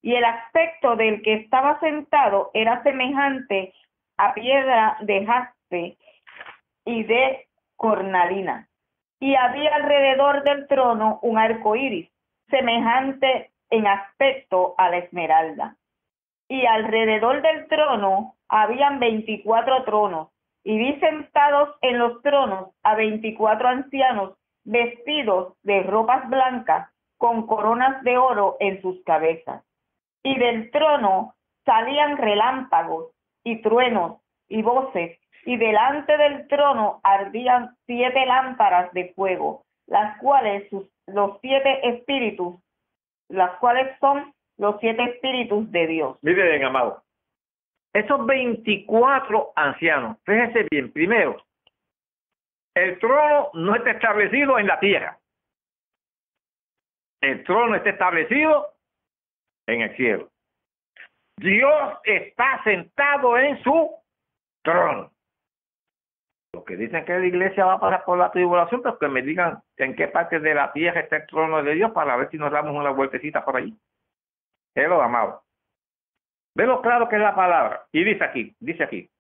Y 0.02 0.14
el 0.14 0.24
aspecto 0.24 0.96
del 0.96 1.22
que 1.22 1.34
estaba 1.34 1.78
sentado 1.80 2.50
era 2.54 2.82
semejante 2.82 3.72
a 4.16 4.34
piedra 4.34 4.96
de 5.00 5.26
jaspe 5.26 5.96
y 6.84 7.04
de 7.04 7.47
cornalina. 7.79 8.68
Y 9.20 9.35
había 9.35 9.74
alrededor 9.74 10.45
del 10.45 10.66
trono 10.68 11.18
un 11.22 11.39
arco 11.39 11.74
iris, 11.74 12.11
semejante 12.51 13.51
en 13.70 13.87
aspecto 13.87 14.74
a 14.76 14.91
la 14.91 14.99
esmeralda. 14.99 15.76
Y 16.49 16.66
alrededor 16.66 17.41
del 17.41 17.66
trono 17.68 18.35
habían 18.49 18.99
veinticuatro 18.99 19.85
tronos, 19.85 20.29
y 20.64 20.76
vi 20.76 21.01
sentados 21.01 21.70
en 21.81 21.99
los 21.99 22.20
tronos 22.22 22.70
a 22.83 22.95
veinticuatro 22.95 23.68
ancianos 23.68 24.35
vestidos 24.64 25.55
de 25.62 25.83
ropas 25.83 26.29
blancas 26.29 26.91
con 27.16 27.47
coronas 27.47 28.03
de 28.03 28.18
oro 28.18 28.57
en 28.61 28.83
sus 28.83 29.03
cabezas. 29.05 29.64
Y 30.22 30.39
del 30.39 30.70
trono 30.70 31.35
salían 31.64 32.16
relámpagos 32.16 33.12
y 33.45 33.62
truenos 33.62 34.20
y 34.49 34.62
voces, 34.62 35.18
y 35.45 35.57
delante 35.57 36.16
del 36.16 36.47
trono 36.49 37.01
ardían 37.03 37.76
siete 37.86 38.26
lámparas 38.26 38.93
de 38.93 39.12
fuego, 39.14 39.64
las 39.86 40.18
cuales 40.18 40.68
sus, 40.70 40.89
los 41.07 41.39
siete 41.41 41.89
espíritus, 41.89 42.57
las 43.28 43.59
cuales 43.59 43.97
son 44.01 44.32
los 44.57 44.78
siete 44.80 45.03
espíritus 45.05 45.70
de 45.70 45.86
Dios. 45.86 46.18
Mire 46.22 46.51
bien, 46.51 46.64
amado. 46.64 47.03
Esos 47.93 48.24
24 48.26 49.53
ancianos, 49.57 50.18
fíjense 50.24 50.66
bien, 50.70 50.93
primero, 50.93 51.43
el 52.74 52.99
trono 52.99 53.51
no 53.55 53.74
está 53.74 53.93
establecido 53.93 54.59
en 54.59 54.66
la 54.66 54.78
tierra. 54.78 55.18
El 57.20 57.43
trono 57.45 57.74
está 57.74 57.91
establecido 57.91 58.68
en 59.66 59.82
el 59.82 59.97
cielo. 59.97 60.28
Dios 61.39 61.99
está 62.05 62.62
sentado 62.64 63.39
en 63.39 63.62
su 63.62 63.91
trono. 64.62 65.11
Los 66.53 66.64
que 66.64 66.76
dicen 66.76 67.05
que 67.05 67.18
la 67.18 67.26
iglesia 67.26 67.66
va 67.66 67.74
a 67.74 67.80
pasar 67.80 68.05
por 68.05 68.18
la 68.18 68.30
tribulación, 68.30 68.82
pero 68.82 68.99
que 68.99 69.09
me 69.09 69.22
digan 69.22 69.62
en 69.76 69.94
qué 69.94 70.09
parte 70.09 70.40
de 70.40 70.55
la 70.55 70.72
tierra 70.72 71.01
está 71.01 71.16
el 71.16 71.26
trono 71.26 71.62
de 71.62 71.74
Dios 71.74 71.92
para 71.92 72.16
ver 72.16 72.30
si 72.30 72.38
nos 72.38 72.51
damos 72.51 72.74
una 72.74 72.90
vueltecita 72.90 73.44
por 73.44 73.57
allí. 73.57 73.76
Es 74.74 74.88
lo 74.88 75.03
amado. 75.03 75.42
Ve 76.55 76.66
lo 76.66 76.80
claro 76.80 77.09
que 77.09 77.16
es 77.16 77.22
la 77.22 77.34
palabra. 77.34 77.86
Y 77.92 78.03
dice 78.03 78.24
aquí, 78.24 78.55
dice 78.59 78.84
aquí. 78.84 79.11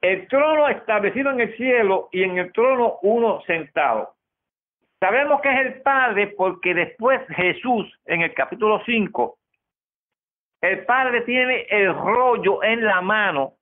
El 0.00 0.28
trono 0.28 0.68
establecido 0.68 1.30
en 1.30 1.40
el 1.40 1.56
cielo 1.56 2.08
y 2.12 2.22
en 2.22 2.38
el 2.38 2.52
trono 2.52 2.98
uno 3.02 3.40
sentado. 3.42 4.14
Sabemos 5.00 5.40
que 5.40 5.50
es 5.50 5.66
el 5.66 5.82
Padre 5.82 6.34
porque 6.36 6.74
después 6.74 7.20
Jesús, 7.28 7.86
en 8.04 8.22
el 8.22 8.34
capítulo 8.34 8.82
5, 8.84 9.38
el 10.62 10.84
Padre 10.84 11.20
tiene 11.22 11.66
el 11.70 11.94
rollo 11.94 12.62
en 12.64 12.84
la 12.84 13.00
mano 13.00 13.57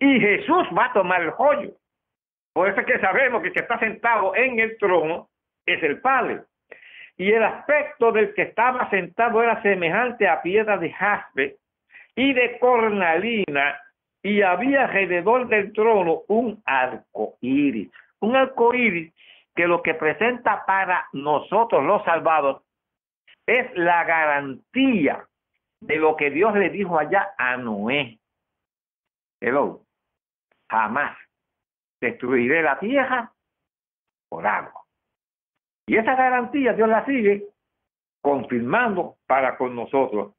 y 0.00 0.20
Jesús 0.20 0.66
va 0.76 0.86
a 0.86 0.92
tomar 0.92 1.22
el 1.22 1.32
rollo. 1.32 1.72
Por 2.52 2.68
eso 2.68 2.80
es 2.80 2.86
que 2.86 3.00
sabemos 3.00 3.42
que 3.42 3.48
el 3.48 3.58
está 3.58 3.78
sentado 3.78 4.34
en 4.34 4.58
el 4.58 4.76
trono 4.78 5.28
es 5.66 5.82
el 5.82 6.00
Padre 6.00 6.42
y 7.18 7.32
el 7.32 7.42
aspecto 7.42 8.12
del 8.12 8.32
que 8.32 8.42
estaba 8.42 8.88
sentado 8.90 9.42
era 9.42 9.60
semejante 9.60 10.28
a 10.28 10.40
piedra 10.40 10.78
de 10.78 10.92
jaspe 10.92 11.56
y 12.14 12.32
de 12.32 12.58
cornalina, 12.58 13.80
y 14.22 14.42
había 14.42 14.84
alrededor 14.84 15.48
del 15.48 15.72
trono 15.72 16.22
un 16.28 16.60
arco 16.64 17.34
iris. 17.40 17.90
Un 18.20 18.36
arco 18.36 18.74
iris 18.74 19.12
que 19.54 19.66
lo 19.66 19.82
que 19.82 19.94
presenta 19.94 20.64
para 20.64 21.06
nosotros 21.12 21.84
los 21.84 22.04
salvados 22.04 22.62
es 23.46 23.66
la 23.76 24.04
garantía 24.04 25.24
de 25.80 25.96
lo 25.96 26.16
que 26.16 26.30
Dios 26.30 26.54
le 26.54 26.70
dijo 26.70 26.98
allá 26.98 27.34
a 27.36 27.56
Noé. 27.56 28.18
Hello. 29.40 29.87
Jamás 30.70 31.16
destruiré 32.00 32.62
la 32.62 32.78
tierra 32.78 33.32
por 34.28 34.46
agua. 34.46 34.84
Y 35.86 35.96
esa 35.96 36.14
garantía 36.14 36.74
Dios 36.74 36.88
la 36.88 37.04
sigue 37.06 37.46
confirmando 38.20 39.16
para 39.26 39.56
con 39.56 39.74
nosotros, 39.74 40.34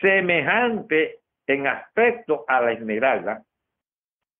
semejante 0.00 1.20
en 1.46 1.66
aspecto 1.66 2.44
a 2.48 2.60
la 2.60 2.72
esmeralda. 2.72 3.42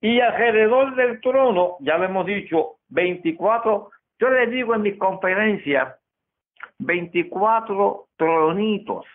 Y 0.01 0.21
alrededor 0.21 0.95
del 0.97 1.21
trono, 1.21 1.77
ya 1.81 1.97
lo 1.97 2.05
hemos 2.05 2.27
dicho, 2.27 2.77
24, 2.89 3.91
yo 4.19 4.29
le 4.29 4.47
digo 4.49 4.75
en 4.75 4.83
mi 4.83 4.99
conferencia, 4.99 5.97
24 6.79 8.09
tronitos. 8.17 9.07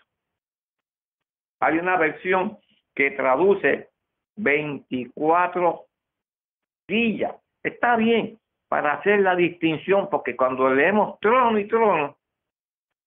Hay 1.59 1.77
una 1.77 1.97
versión 1.97 2.57
que 2.95 3.11
traduce 3.11 3.89
24 4.37 5.85
sillas. 6.89 7.35
Está 7.63 7.95
bien 7.95 8.37
para 8.67 8.95
hacer 8.95 9.21
la 9.21 9.35
distinción, 9.35 10.09
porque 10.09 10.35
cuando 10.35 10.69
leemos 10.69 11.17
trono 11.21 11.57
y 11.57 11.67
trono, 11.67 12.17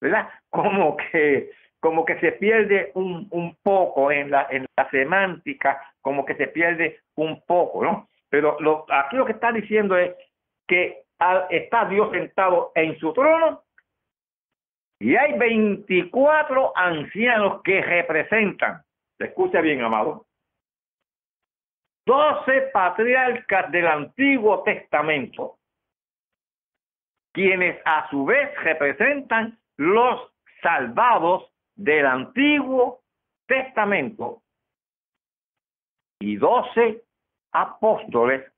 ¿verdad? 0.00 0.28
Como 0.48 0.96
que 0.96 1.50
como 1.82 2.04
que 2.04 2.16
se 2.20 2.30
pierde 2.30 2.92
un, 2.94 3.26
un 3.32 3.56
poco 3.60 4.12
en 4.12 4.30
la, 4.30 4.46
en 4.50 4.66
la 4.76 4.88
semántica, 4.90 5.82
como 6.00 6.24
que 6.24 6.36
se 6.36 6.46
pierde 6.46 7.00
un 7.16 7.42
poco, 7.44 7.84
¿no? 7.84 8.08
Pero 8.30 8.56
aquí 8.88 9.16
lo 9.16 9.26
que 9.26 9.32
está 9.32 9.50
diciendo 9.50 9.98
es 9.98 10.14
que 10.68 11.02
está 11.50 11.86
Dios 11.86 12.12
sentado 12.12 12.70
en 12.76 12.96
su 12.98 13.12
trono 13.12 13.64
y 15.00 15.16
hay 15.16 15.36
24 15.36 16.72
ancianos 16.76 17.60
que 17.62 17.82
representan, 17.82 18.82
escucha 19.18 19.60
bien, 19.60 19.82
amado, 19.82 20.26
12 22.04 22.70
patriarcas 22.72 23.70
del 23.70 23.86
Antiguo 23.86 24.62
Testamento, 24.64 25.58
quienes 27.32 27.80
a 27.84 28.08
su 28.10 28.24
vez 28.24 28.50
representan 28.62 29.58
los 29.76 30.32
salvados 30.62 31.52
del 31.76 32.06
Antiguo 32.06 33.00
Testamento. 33.46 34.42
Y 36.20 36.36
doce 36.36 37.04
apóstoles 37.52 38.52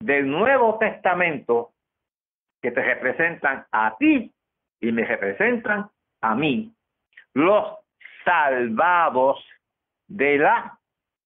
del 0.00 0.30
Nuevo 0.30 0.78
Testamento 0.78 1.72
que 2.62 2.70
te 2.70 2.82
representan 2.82 3.66
a 3.72 3.96
ti 3.96 4.32
y 4.80 4.92
me 4.92 5.04
representan 5.04 5.90
a 6.20 6.34
mí, 6.34 6.72
los 7.34 7.78
salvados 8.24 9.44
de 10.08 10.38
la 10.38 10.77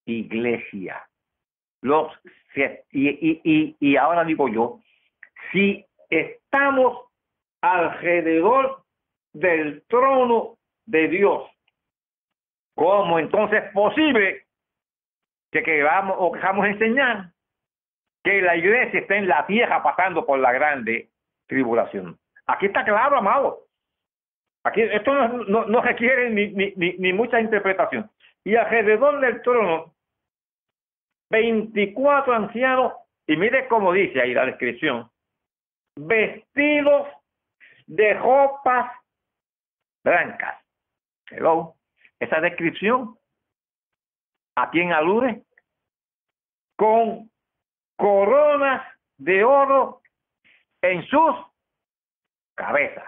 iglesia. 0.07 1.07
Los 1.81 2.13
y, 2.55 3.09
y, 3.09 3.41
y, 3.45 3.77
y 3.81 3.97
ahora 3.97 4.25
digo 4.25 4.49
yo, 4.49 4.81
si 5.51 5.85
estamos 6.11 7.07
alrededor 7.61 8.83
del 9.33 9.83
trono 9.89 10.59
de 10.85 11.09
Dios. 11.09 11.49
¿Cómo 12.75 13.19
entonces 13.19 13.65
es 13.65 13.73
posible 13.73 14.47
que 15.51 15.63
queramos 15.63 16.17
o 16.19 16.33
queramos 16.33 16.67
enseñar 16.67 17.31
que 18.25 18.41
la 18.41 18.57
iglesia 18.57 19.01
está 19.01 19.17
en 19.17 19.29
la 19.29 19.47
tierra 19.47 19.83
pasando 19.83 20.25
por 20.27 20.39
la 20.39 20.53
grande 20.53 21.09
tribulación? 21.47 22.19
Aquí 22.47 22.67
está 22.67 22.85
claro, 22.85 23.17
amado. 23.17 23.61
Aquí 24.65 24.83
esto 24.83 25.13
no, 25.15 25.67
no, 25.67 25.81
requiere 25.81 26.31
ni, 26.31 26.49
ni, 26.53 26.73
ni 26.99 27.13
mucha 27.13 27.41
interpretación. 27.41 28.11
Y 28.45 28.57
alrededor 28.57 29.21
del 29.21 29.43
trono, 29.43 29.95
24 31.31 32.35
ancianos, 32.35 32.93
y 33.27 33.37
mire 33.37 33.69
cómo 33.69 33.93
dice 33.93 34.21
ahí 34.21 34.35
la 34.35 34.47
descripción, 34.47 35.11
vestidos 35.97 37.09
de 37.87 38.15
ropas 38.15 38.93
blancas. 40.05 40.65
Hello. 41.31 41.77
Esa 42.19 42.41
descripción, 42.41 43.17
¿a 44.57 44.71
quién 44.71 44.93
alude? 44.93 45.43
Con 46.77 47.31
coronas 47.97 48.87
de 49.19 49.45
oro 49.45 50.03
en 50.83 51.05
sus 51.07 51.37
cabezas. 52.57 53.05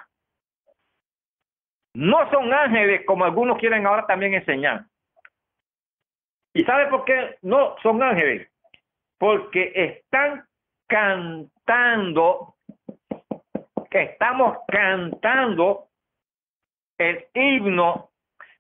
No 1.95 2.29
son 2.31 2.53
ángeles 2.53 3.05
como 3.07 3.25
algunos 3.25 3.59
quieren 3.59 3.87
ahora 3.87 4.07
también 4.07 4.35
enseñar. 4.35 4.87
¿Y 6.55 6.63
sabe 6.65 6.87
por 6.87 7.05
qué 7.05 7.37
no 7.43 7.75
son 7.83 8.01
ángeles? 8.01 8.49
Porque 9.19 9.73
están 9.75 10.47
cantando, 10.87 12.55
que 13.91 14.03
estamos 14.03 14.59
cantando 14.69 15.89
el 16.99 17.27
himno 17.35 18.11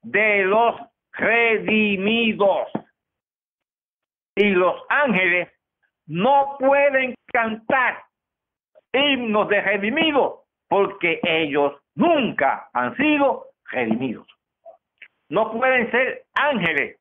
de 0.02 0.42
los 0.42 0.74
redimidos. 1.12 2.68
Y 4.34 4.50
los 4.50 4.82
ángeles 4.88 5.48
no 6.06 6.56
pueden 6.58 7.14
cantar 7.26 8.02
himnos 8.92 9.48
de 9.48 9.60
redimidos 9.60 10.40
porque 10.68 11.20
ellos 11.22 11.80
nunca 11.94 12.68
han 12.72 12.96
sido 12.96 13.50
redimidos. 13.70 14.26
No 15.28 15.52
pueden 15.52 15.88
ser 15.92 16.24
ángeles 16.34 16.98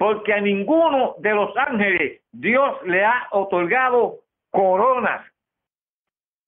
porque 0.00 0.32
a 0.32 0.40
ninguno 0.40 1.16
de 1.18 1.34
los 1.34 1.54
ángeles 1.58 2.22
Dios 2.32 2.82
le 2.86 3.04
ha 3.04 3.28
otorgado 3.32 4.20
coronas. 4.50 5.30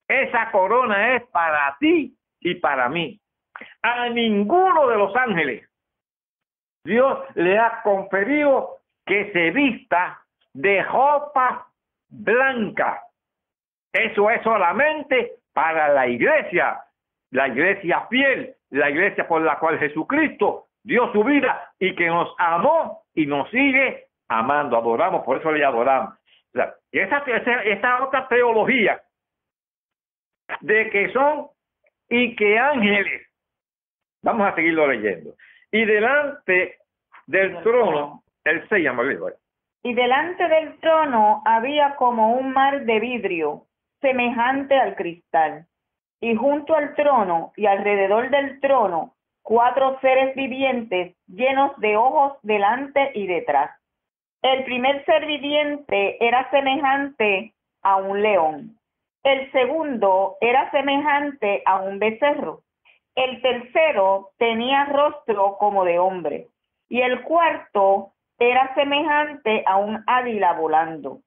Esa 0.09 0.50
corona 0.50 1.16
es 1.16 1.24
para 1.24 1.76
ti 1.78 2.16
y 2.40 2.55
para 2.55 2.88
mí 2.88 3.20
a 3.82 4.09
ninguno 4.09 4.88
de 4.88 4.96
los 4.96 5.14
ángeles 5.14 5.68
Dios 6.82 7.18
le 7.34 7.59
ha 7.59 7.82
conferido 7.82 8.78
que 9.05 9.30
se 9.32 9.50
vista 9.50 10.22
de 10.55 10.82
ropa 10.84 11.68
blanca. 12.09 13.03
Eso 13.92 14.30
es 14.30 14.42
solamente 14.44 15.40
para 15.53 15.92
la 15.92 16.09
iglesia, 16.09 16.82
la 17.30 17.48
iglesia 17.48 18.07
fiel, 18.09 18.55
la 18.70 18.88
iglesia 18.88 19.28
por 19.28 19.42
la 19.42 19.59
cual 19.59 19.78
Jesucristo 19.78 20.68
dio 20.82 21.12
su 21.12 21.22
vida 21.22 21.70
y 21.78 21.94
que 21.94 22.07
nos 22.07 22.34
amó 22.38 23.01
y 23.15 23.27
nos 23.27 23.51
sigue 23.51 24.07
amando. 24.29 24.77
Adoramos, 24.77 25.25
por 25.25 25.39
eso 25.39 25.51
le 25.53 25.65
adoramos. 25.65 26.15
y 26.91 26.99
esa, 26.99 27.19
esa, 27.19 27.63
esa 27.63 28.05
otra 28.05 28.29
teología 28.29 29.01
de 30.61 30.91
que 30.91 31.13
son 31.13 31.49
y 32.09 32.37
que 32.37 32.59
ángeles 32.59 33.23
Vamos 34.23 34.47
a 34.47 34.55
seguirlo 34.55 34.87
leyendo. 34.87 35.35
Y 35.73 35.85
delante 35.85 36.79
del 37.27 37.61
trono, 37.63 38.23
el 38.45 38.69
se 38.69 38.79
llama 38.79 39.03
Y 39.83 39.95
delante 39.95 40.49
del 40.49 40.79
trono 40.79 41.43
había 41.45 41.97
como 41.97 42.35
un 42.35 42.53
mar 42.53 42.85
de 42.85 43.01
vidrio, 43.01 43.67
semejante 44.01 44.79
al 44.79 44.95
cristal. 44.95 45.67
Y 46.21 46.37
junto 46.37 46.77
al 46.77 46.95
trono 46.95 47.53
y 47.57 47.67
alrededor 47.67 48.31
del 48.31 48.61
trono, 48.61 49.17
cuatro 49.43 49.99
seres 50.01 50.34
vivientes 50.34 51.16
llenos 51.26 51.78
de 51.78 51.97
ojos 51.97 52.38
delante 52.43 53.12
y 53.14 53.26
detrás. 53.26 53.70
El 54.43 54.64
primer 54.64 55.05
ser 55.05 55.26
viviente 55.26 56.24
era 56.24 56.51
semejante 56.51 57.55
a 57.82 57.97
un 57.97 58.22
león. 58.22 58.76
El 59.22 59.51
segundo 59.53 60.36
era 60.40 60.70
semejante 60.70 61.62
a 61.64 61.80
un 61.80 61.99
becerro 61.99 62.62
el 63.14 63.43
tercero 63.43 64.30
tenía 64.38 64.86
rostro 64.86 65.57
como 65.59 65.84
de 65.84 65.99
hombre, 65.99 66.49
y 66.88 67.03
el 67.03 67.22
cuarto 67.22 68.12
era 68.38 68.74
semejante 68.74 69.62
a 69.66 69.76
un 69.76 70.03
águila 70.07 70.55
volando. 70.55 71.20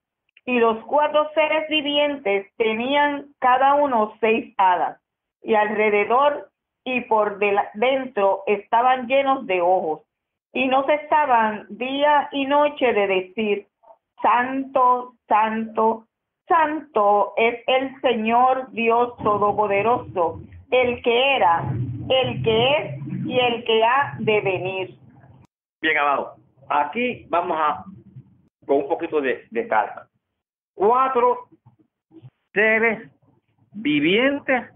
Y 0.45 0.59
los 0.59 0.83
cuatro 0.85 1.29
seres 1.33 1.67
vivientes 1.69 2.47
tenían 2.57 3.27
cada 3.39 3.75
uno 3.75 4.13
seis 4.19 4.53
alas, 4.57 4.99
y 5.43 5.53
alrededor 5.53 6.49
y 6.85 7.01
por 7.01 7.39
dentro 7.73 8.43
estaban 8.47 9.07
llenos 9.07 9.45
de 9.45 9.59
ojos, 9.61 10.01
y 10.53 10.67
no 10.67 10.85
cesaban 10.85 11.65
día 11.69 12.29
y 12.31 12.45
noche 12.45 12.93
de 12.93 13.07
decir, 13.07 13.67
Santo, 14.21 15.15
Santo, 15.27 16.07
Santo 16.47 17.33
es 17.35 17.61
el 17.67 17.99
Señor 18.01 18.71
Dios 18.71 19.17
Todopoderoso 19.17 20.39
el 20.71 21.01
que 21.01 21.35
era, 21.35 21.71
el 22.09 22.43
que 22.43 22.77
es 22.77 23.07
y 23.25 23.39
el 23.39 23.63
que 23.63 23.83
ha 23.83 24.15
de 24.19 24.41
venir. 24.41 24.97
Bien, 25.81 25.97
amado. 25.97 26.35
Aquí 26.69 27.25
vamos 27.29 27.57
a 27.59 27.85
con 28.65 28.77
un 28.77 28.87
poquito 28.87 29.21
de, 29.21 29.45
de 29.51 29.67
calma. 29.67 30.07
Cuatro 30.73 31.47
seres 32.53 33.11
vivientes 33.73 34.71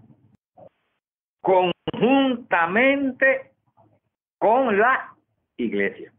conjuntamente 2.00 3.52
con 4.38 4.78
la 4.78 5.14
iglesia. 5.56 6.12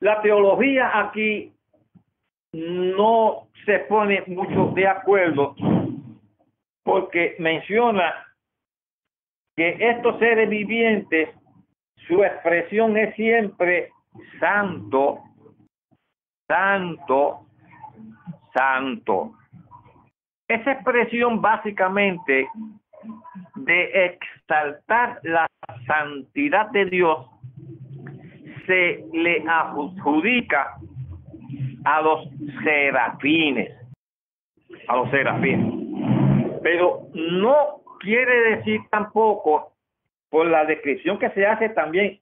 La 0.00 0.22
teología 0.22 0.98
aquí 0.98 1.52
no 2.52 3.48
se 3.66 3.80
pone 3.80 4.22
mucho 4.26 4.72
de 4.74 4.86
acuerdo 4.86 5.54
porque 6.84 7.36
menciona 7.38 8.12
que 9.56 9.76
estos 9.78 10.18
seres 10.18 10.48
vivientes, 10.48 11.28
su 12.06 12.24
expresión 12.24 12.96
es 12.96 13.14
siempre 13.14 13.90
santo, 14.38 15.20
santo, 16.48 17.46
santo. 18.54 19.34
Esa 20.48 20.72
expresión 20.72 21.40
básicamente 21.40 22.48
de 23.64 24.06
exaltar 24.06 25.20
la 25.22 25.46
santidad 25.86 26.70
de 26.70 26.86
Dios 26.86 27.26
se 28.66 29.04
le 29.12 29.44
adjudica 29.48 30.76
a 31.84 32.00
los 32.02 32.28
serafines, 32.62 33.70
a 34.88 34.96
los 34.96 35.10
serafines. 35.10 36.60
Pero 36.62 37.08
no 37.14 37.80
quiere 38.00 38.56
decir 38.56 38.80
tampoco, 38.90 39.72
por 40.30 40.46
la 40.46 40.64
descripción 40.64 41.18
que 41.18 41.30
se 41.30 41.46
hace 41.46 41.70
también, 41.70 42.20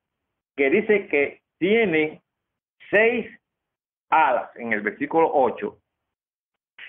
que 0.57 0.71
dice 0.71 1.07
que 1.09 1.43
tiene 1.59 2.23
seis 2.91 3.27
alas 4.11 4.51
en 4.57 4.73
el 4.73 4.81
versículo 4.81 5.31
8. 5.33 5.77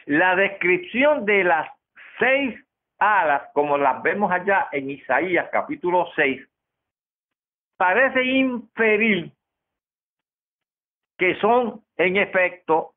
La 0.06 0.36
descripción 0.36 1.26
de 1.26 1.43
las 1.43 1.70
seis 2.18 2.56
alas, 3.00 3.50
como 3.54 3.78
las 3.78 4.02
vemos 4.04 4.32
allá 4.32 4.68
en 4.72 4.89
Isaías 4.89 5.50
capítulo 5.52 6.08
6, 6.16 6.41
parece 7.78 8.24
inferir 8.24 9.32
que 11.18 11.36
son 11.39 11.84
en 11.97 12.18
efecto 12.18 12.93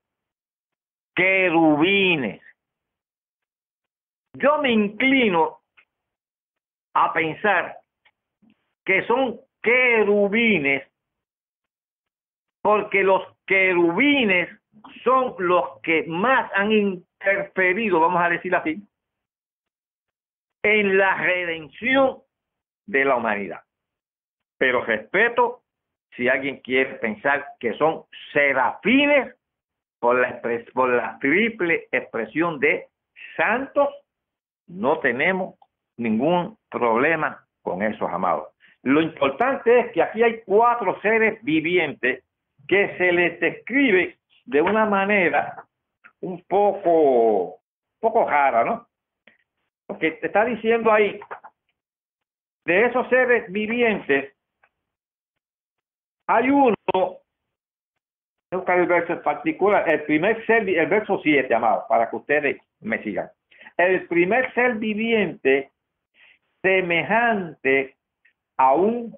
querubines. 1.14 2.42
Yo 4.34 4.59
me 4.59 4.72
inclino 4.72 5.61
a 6.94 7.12
pensar 7.12 7.78
que 8.84 9.07
son 9.07 9.40
querubines 9.62 10.88
porque 12.62 13.03
los 13.03 13.22
querubines 13.46 14.48
son 15.05 15.34
los 15.38 15.80
que 15.82 16.05
más 16.05 16.50
han 16.55 16.72
interferido, 16.72 18.00
vamos 18.00 18.22
a 18.22 18.28
decir 18.28 18.55
así, 18.55 18.82
en 20.62 20.96
la 20.96 21.16
redención 21.16 22.18
de 22.86 23.04
la 23.04 23.16
humanidad. 23.16 23.60
Pero 24.58 24.84
respeto 24.84 25.62
si 26.16 26.28
alguien 26.28 26.58
quiere 26.58 26.94
pensar 26.96 27.46
que 27.58 27.74
son 27.74 28.04
serafines 28.32 29.34
por 29.98 30.18
la, 30.18 30.40
por 30.74 30.90
la 30.90 31.18
triple 31.20 31.88
expresión 31.90 32.60
de 32.60 32.88
santos, 33.36 33.88
no 34.66 34.98
tenemos 34.98 35.54
ningún 35.96 36.58
problema 36.70 37.44
con 37.62 37.82
esos 37.82 38.10
amados. 38.10 38.48
Lo 38.82 39.00
importante 39.00 39.80
es 39.80 39.92
que 39.92 40.02
aquí 40.02 40.22
hay 40.22 40.42
cuatro 40.44 41.00
seres 41.00 41.42
vivientes 41.42 42.24
que 42.66 42.96
se 42.98 43.12
les 43.12 43.38
describe 43.40 44.18
de 44.44 44.60
una 44.60 44.86
manera 44.86 45.64
un 46.20 46.42
poco, 46.44 47.60
poco 48.00 48.28
rara, 48.28 48.64
¿no? 48.64 48.88
Porque 49.87 50.12
te 50.12 50.26
está 50.26 50.45
diciendo 50.45 50.93
ahí, 50.93 51.20
de 52.64 52.87
esos 52.87 53.09
seres 53.09 53.51
vivientes, 53.51 54.35
hay 56.26 56.51
uno, 56.51 56.74
buscar 58.53 58.78
el 58.78 58.87
verso 58.87 59.14
en 59.14 59.22
particular, 59.22 59.89
el 59.89 60.03
primer 60.05 60.45
ser, 60.47 60.68
el 60.68 60.87
verso 60.87 61.20
7, 61.22 61.55
amado, 61.55 61.85
para 61.89 62.09
que 62.09 62.16
ustedes 62.16 62.61
me 62.80 63.03
sigan. 63.03 63.30
El 63.76 64.07
primer 64.07 64.53
ser 64.55 64.76
viviente 64.76 65.70
semejante 66.62 67.97
a 68.57 68.74
un 68.74 69.14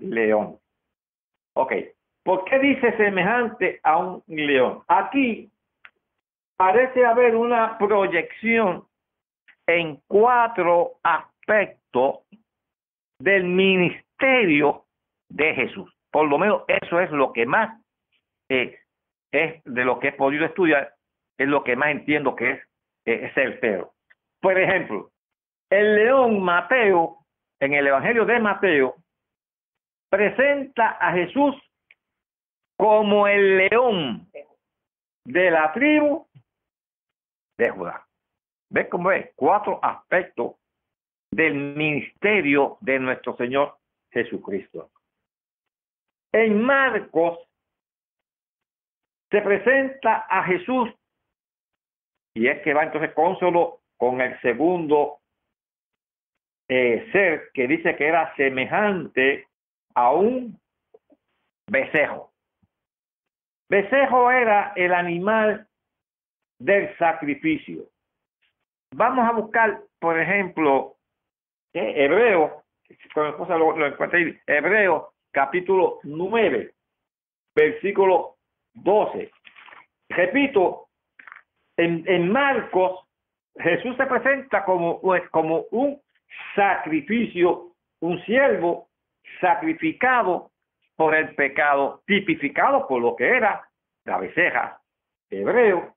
león. 0.00 0.58
Ok, 1.54 1.72
¿por 2.22 2.44
qué 2.44 2.58
dice 2.58 2.96
semejante 2.96 3.80
a 3.82 3.98
un 3.98 4.22
león? 4.26 4.82
Aquí 4.88 5.50
parece 6.56 7.04
haber 7.04 7.36
una 7.36 7.78
proyección 7.78 8.84
en 9.78 10.00
cuatro 10.06 10.92
aspectos 11.02 12.20
del 13.18 13.44
ministerio 13.44 14.84
de 15.28 15.54
Jesús. 15.54 15.92
Por 16.10 16.28
lo 16.28 16.38
menos 16.38 16.64
eso 16.68 17.00
es 17.00 17.10
lo 17.10 17.32
que 17.32 17.46
más 17.46 17.80
es 18.48 18.76
de 19.64 19.84
lo 19.84 20.00
que 20.00 20.08
he 20.08 20.12
podido 20.12 20.44
estudiar, 20.44 20.94
es 21.38 21.48
lo 21.48 21.62
que 21.62 21.76
más 21.76 21.90
entiendo 21.90 22.34
que 22.34 22.50
es, 22.52 22.60
es 23.04 23.32
certero. 23.34 23.92
Por 24.40 24.58
ejemplo, 24.58 25.10
el 25.70 25.94
león 25.94 26.42
Mateo, 26.42 27.18
en 27.60 27.74
el 27.74 27.86
Evangelio 27.86 28.24
de 28.24 28.40
Mateo, 28.40 28.96
presenta 30.10 30.90
a 31.00 31.12
Jesús 31.12 31.54
como 32.76 33.28
el 33.28 33.58
león 33.58 34.28
de 35.24 35.50
la 35.50 35.72
tribu 35.72 36.26
de 37.58 37.70
Judá. 37.70 38.09
¿Ves 38.70 38.88
cómo 38.88 39.10
es? 39.10 39.30
Cuatro 39.34 39.80
aspectos 39.82 40.54
del 41.30 41.54
ministerio 41.54 42.78
de 42.80 42.98
nuestro 42.98 43.36
Señor 43.36 43.76
Jesucristo. 44.12 44.90
En 46.32 46.62
Marcos 46.62 47.38
se 49.30 49.40
presenta 49.42 50.26
a 50.28 50.44
Jesús 50.44 50.88
y 52.34 52.46
es 52.46 52.62
que 52.62 52.74
va 52.74 52.84
entonces 52.84 53.12
solo 53.38 53.80
con 53.96 54.20
el 54.20 54.40
segundo 54.40 55.18
eh, 56.68 57.08
ser 57.10 57.50
que 57.52 57.66
dice 57.66 57.96
que 57.96 58.06
era 58.06 58.34
semejante 58.36 59.48
a 59.94 60.12
un 60.12 60.58
becerro. 61.68 62.30
Becerro 63.68 64.30
era 64.30 64.72
el 64.76 64.94
animal 64.94 65.66
del 66.58 66.96
sacrificio. 66.98 67.84
Vamos 68.92 69.26
a 69.26 69.32
buscar, 69.32 69.82
por 70.00 70.18
ejemplo, 70.18 70.96
eh, 71.72 72.04
Hebreo, 72.04 72.64
con 73.14 73.24
lo, 73.48 73.76
lo 73.76 73.86
ahí, 74.12 74.38
Hebreo 74.46 75.12
capítulo 75.30 76.00
9, 76.02 76.74
versículo 77.54 78.36
12. 78.74 79.30
Repito, 80.08 80.88
en, 81.76 82.04
en 82.08 82.32
Marcos, 82.32 83.06
Jesús 83.56 83.96
se 83.96 84.06
presenta 84.06 84.64
como, 84.64 85.00
como 85.30 85.64
un 85.70 86.00
sacrificio, 86.56 87.72
un 88.00 88.20
siervo 88.24 88.88
sacrificado 89.40 90.50
por 90.96 91.14
el 91.14 91.34
pecado, 91.36 92.02
tipificado 92.06 92.88
por 92.88 93.00
lo 93.00 93.14
que 93.14 93.28
era 93.28 93.68
la 94.04 94.18
becerra. 94.18 94.80
Hebreo 95.30 95.94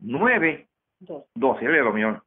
9, 0.00 0.66
12, 1.34 1.68
mío. 1.92 2.20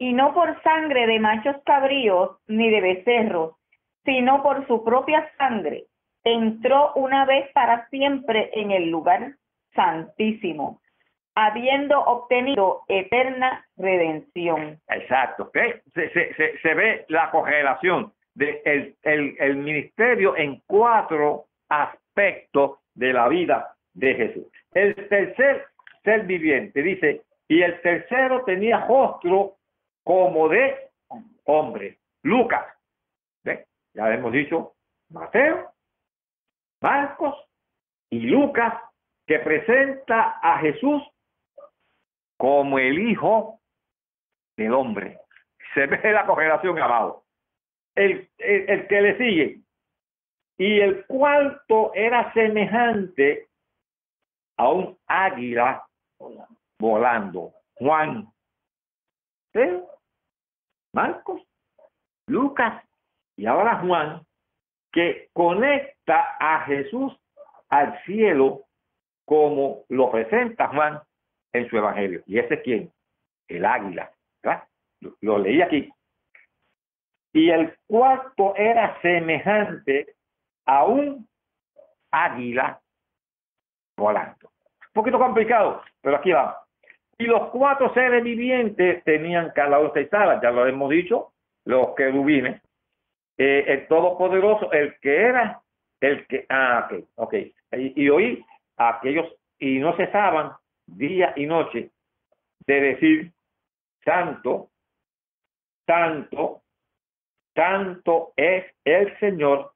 Y 0.00 0.14
no 0.14 0.32
por 0.32 0.60
sangre 0.62 1.06
de 1.06 1.20
machos 1.20 1.56
cabríos 1.64 2.38
ni 2.48 2.70
de 2.70 2.80
becerros, 2.80 3.56
sino 4.04 4.42
por 4.42 4.66
su 4.66 4.82
propia 4.82 5.30
sangre, 5.36 5.84
entró 6.24 6.94
una 6.94 7.26
vez 7.26 7.52
para 7.52 7.86
siempre 7.90 8.50
en 8.54 8.70
el 8.70 8.88
lugar 8.88 9.34
santísimo, 9.74 10.80
habiendo 11.34 12.00
obtenido 12.00 12.80
eterna 12.88 13.66
redención. 13.76 14.80
Exacto, 14.88 15.50
se, 15.52 16.10
se, 16.10 16.58
se, 16.58 16.74
ve 16.74 17.04
la 17.08 17.30
correlación 17.30 18.10
del 18.34 18.62
de 18.64 18.96
el, 19.02 19.36
el 19.38 19.56
ministerio 19.56 20.34
en 20.34 20.62
cuatro 20.66 21.44
aspectos 21.68 22.78
de 22.94 23.12
la 23.12 23.28
vida 23.28 23.74
de 23.92 24.14
Jesús. 24.14 24.46
El 24.72 24.94
tercer 25.08 25.66
ser 26.04 26.24
viviente 26.24 26.82
dice, 26.82 27.20
y 27.48 27.62
el 27.62 27.80
tercero 27.82 28.44
tenía 28.44 28.86
rostro 28.86 29.56
como 30.04 30.48
de 30.48 30.90
hombre. 31.44 31.98
Lucas, 32.22 32.66
ya 33.94 34.14
hemos 34.14 34.32
dicho, 34.32 34.74
Mateo, 35.08 35.72
Marcos 36.80 37.34
y 38.10 38.20
Lucas, 38.20 38.74
que 39.26 39.38
presenta 39.40 40.38
a 40.42 40.58
Jesús 40.58 41.02
como 42.36 42.78
el 42.78 42.98
Hijo 42.98 43.60
del 44.56 44.74
Hombre. 44.74 45.18
Se 45.74 45.86
ve 45.86 46.12
la 46.12 46.26
correlación, 46.26 46.78
amado. 46.78 47.24
El, 47.94 48.28
el, 48.38 48.86
que 48.86 49.00
le 49.00 49.18
sigue. 49.18 49.60
Y 50.56 50.80
el 50.80 51.06
cuarto 51.06 51.92
era 51.94 52.32
semejante 52.32 53.48
a 54.56 54.68
un 54.68 54.98
águila 55.06 55.84
volando. 56.78 57.52
Juan. 57.74 58.28
Marcos, 60.92 61.42
Lucas 62.26 62.84
y 63.36 63.46
ahora 63.46 63.80
Juan, 63.80 64.22
que 64.92 65.28
conecta 65.32 66.36
a 66.38 66.64
Jesús 66.66 67.16
al 67.68 68.02
cielo 68.04 68.64
como 69.24 69.84
lo 69.88 70.10
presenta 70.10 70.68
Juan 70.68 71.00
en 71.52 71.68
su 71.68 71.76
evangelio. 71.76 72.22
¿Y 72.26 72.38
ese 72.38 72.54
es 72.54 72.62
quién? 72.62 72.92
El 73.48 73.64
águila. 73.64 74.12
Lo, 75.22 75.38
leí 75.38 75.62
aquí. 75.62 75.90
Y 77.32 77.50
el 77.50 77.74
cuarto 77.86 78.54
era 78.56 79.00
semejante 79.00 80.14
a 80.66 80.84
un 80.84 81.26
águila 82.10 82.80
volando. 83.96 84.50
Un 84.50 84.92
poquito 84.92 85.18
complicado, 85.18 85.82
pero 86.02 86.16
aquí 86.16 86.32
va. 86.32 86.66
Y 87.20 87.26
los 87.26 87.50
cuatro 87.50 87.92
seres 87.92 88.24
vivientes 88.24 89.04
tenían 89.04 89.52
cada 89.54 89.78
uno 89.78 89.90
seis 89.92 90.10
alas, 90.10 90.40
ya 90.42 90.50
lo 90.50 90.66
hemos 90.66 90.88
dicho, 90.88 91.34
los 91.66 91.94
querubines, 91.94 92.62
eh, 93.36 93.62
el 93.68 93.86
Todopoderoso, 93.88 94.72
el 94.72 94.98
que 95.00 95.16
era, 95.16 95.60
el 96.00 96.26
que, 96.26 96.46
ah, 96.48 96.88
ok, 96.90 97.04
ok, 97.16 97.34
y, 97.72 98.04
y 98.04 98.08
oí 98.08 98.42
a 98.78 98.96
aquellos, 98.96 99.26
y 99.58 99.78
no 99.80 99.94
cesaban 99.98 100.52
día 100.86 101.34
y 101.36 101.44
noche 101.44 101.90
de 102.66 102.80
decir, 102.80 103.32
santo, 104.02 104.70
santo, 105.84 106.62
santo 107.54 108.32
es 108.34 108.64
el 108.82 109.18
Señor, 109.18 109.72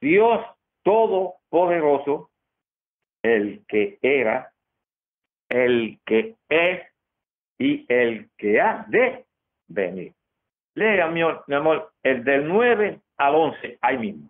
Dios 0.00 0.40
Todopoderoso, 0.82 2.30
el 3.22 3.66
que 3.68 3.98
era, 4.00 4.53
el 5.54 6.00
que 6.04 6.34
es 6.48 6.82
y 7.60 7.86
el 7.88 8.28
que 8.36 8.60
ha 8.60 8.84
de 8.88 9.24
venir. 9.68 10.12
Lea, 10.74 11.06
mi, 11.06 11.22
mi 11.46 11.54
amor, 11.54 11.92
el 12.02 12.24
del 12.24 12.48
9 12.48 12.98
al 13.18 13.34
11, 13.36 13.78
ahí 13.80 13.98
mismo. 13.98 14.28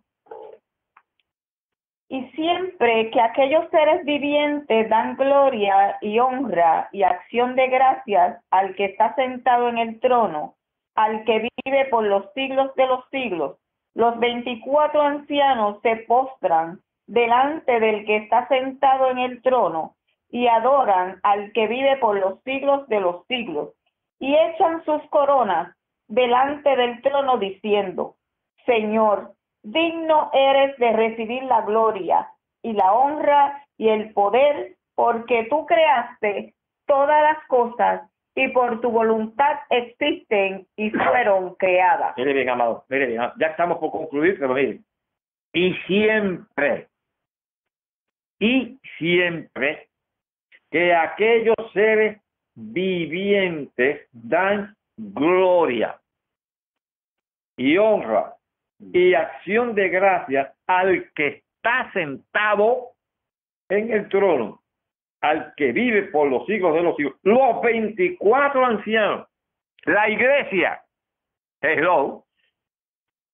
Y 2.11 2.29
siempre 2.33 3.11
que 3.11 3.21
aquellos 3.23 3.71
seres 3.71 4.05
vivientes 4.05 4.89
dan 4.91 5.17
gloria 5.17 5.97
y 6.03 6.19
honra 6.19 6.91
y 6.93 7.03
acción 7.03 7.57
de 7.57 7.69
gracias 7.69 8.45
al 8.51 8.75
que 8.75 8.85
está 8.85 9.15
sentado 9.15 9.71
en 9.71 9.79
el 9.79 10.01
trono, 10.01 10.55
al 10.95 11.25
que 11.25 11.49
vive 11.65 11.87
por 11.87 12.05
los 12.05 12.31
siglos 12.35 12.75
de 12.75 12.87
los 12.87 13.09
siglos, 13.11 13.57
los 13.95 14.19
veinticuatro 14.21 15.01
ancianos 15.01 15.81
se 15.81 15.97
postran 16.07 16.81
delante 17.07 17.81
del 17.81 18.05
que 18.05 18.19
está 18.19 18.47
sentado 18.49 19.11
en 19.11 19.19
el 19.19 19.41
trono 19.41 19.97
y 20.35 20.49
adoran 20.49 21.21
al 21.23 21.53
que 21.53 21.69
vive 21.69 21.97
por 21.99 22.19
los 22.19 22.43
siglos 22.43 22.89
de 22.89 22.99
los 22.99 23.25
siglos 23.29 23.69
y 24.19 24.35
echan 24.35 24.85
sus 24.85 25.01
coronas 25.09 25.77
delante 26.09 26.75
del 26.75 27.01
trono 27.03 27.39
diciendo, 27.39 28.17
Señor, 28.67 29.35
digno 29.63 30.33
eres 30.33 30.77
de 30.79 30.93
recibir 30.93 31.45
la 31.45 31.61
gloria 31.61 32.29
y 32.63 32.73
la 32.73 32.93
honra 32.95 33.65
y 33.79 33.91
el 33.91 34.13
poder, 34.13 34.75
porque 34.97 35.47
tú 35.49 35.67
creaste 35.67 36.55
todas 36.85 37.23
las 37.23 37.47
cosas 37.47 38.11
y 38.35 38.49
por 38.49 38.81
tu 38.81 38.91
voluntad 38.91 39.61
existen 39.71 40.67
y 40.75 40.91
fueron 40.91 41.55
creadas. 41.55 42.15
Mire 42.17 42.33
bien, 42.33 42.49
amado, 42.49 42.85
mire 42.89 43.07
bien, 43.07 43.23
ya 43.39 43.47
estamos 43.47 43.79
por 43.79 43.93
concluir, 43.93 44.37
pero 44.41 44.53
mire, 44.53 44.81
y 45.53 45.75
siempre, 45.87 46.89
y 48.41 48.81
siempre 48.99 49.91
que 50.75 50.93
aquellos 50.93 51.55
seres 51.73 52.21
vivientes 52.57 54.09
dan 54.11 54.77
gloria 54.97 56.01
y 57.57 57.79
honra 57.79 58.35
y 58.93 59.15
acción 59.15 59.77
de 59.77 59.89
gracias 59.89 60.53
al 60.67 61.13
que 61.13 61.45
está 61.55 61.93
sentado 61.93 62.89
en 63.69 63.93
el 63.93 64.09
trono, 64.09 64.63
al 65.21 65.55
que 65.55 65.71
vive 65.71 66.09
por 66.09 66.29
los 66.29 66.45
siglos 66.47 66.75
de 66.75 66.83
los 66.83 66.97
siglos. 66.97 67.15
Los 67.23 67.63
24 67.63 68.67
ancianos, 68.67 69.29
la 69.85 70.09
iglesia, 70.09 70.83
hello, 71.61 72.25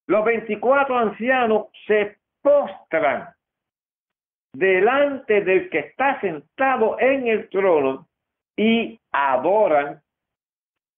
los 0.08 0.24
24 0.26 0.94
ancianos 0.94 1.68
se 1.86 2.18
postran 2.42 3.30
delante 4.52 5.42
del 5.42 5.70
que 5.70 5.78
está 5.78 6.20
sentado 6.20 6.98
en 6.98 7.28
el 7.28 7.48
trono 7.48 8.08
y 8.56 8.98
adoran 9.12 10.02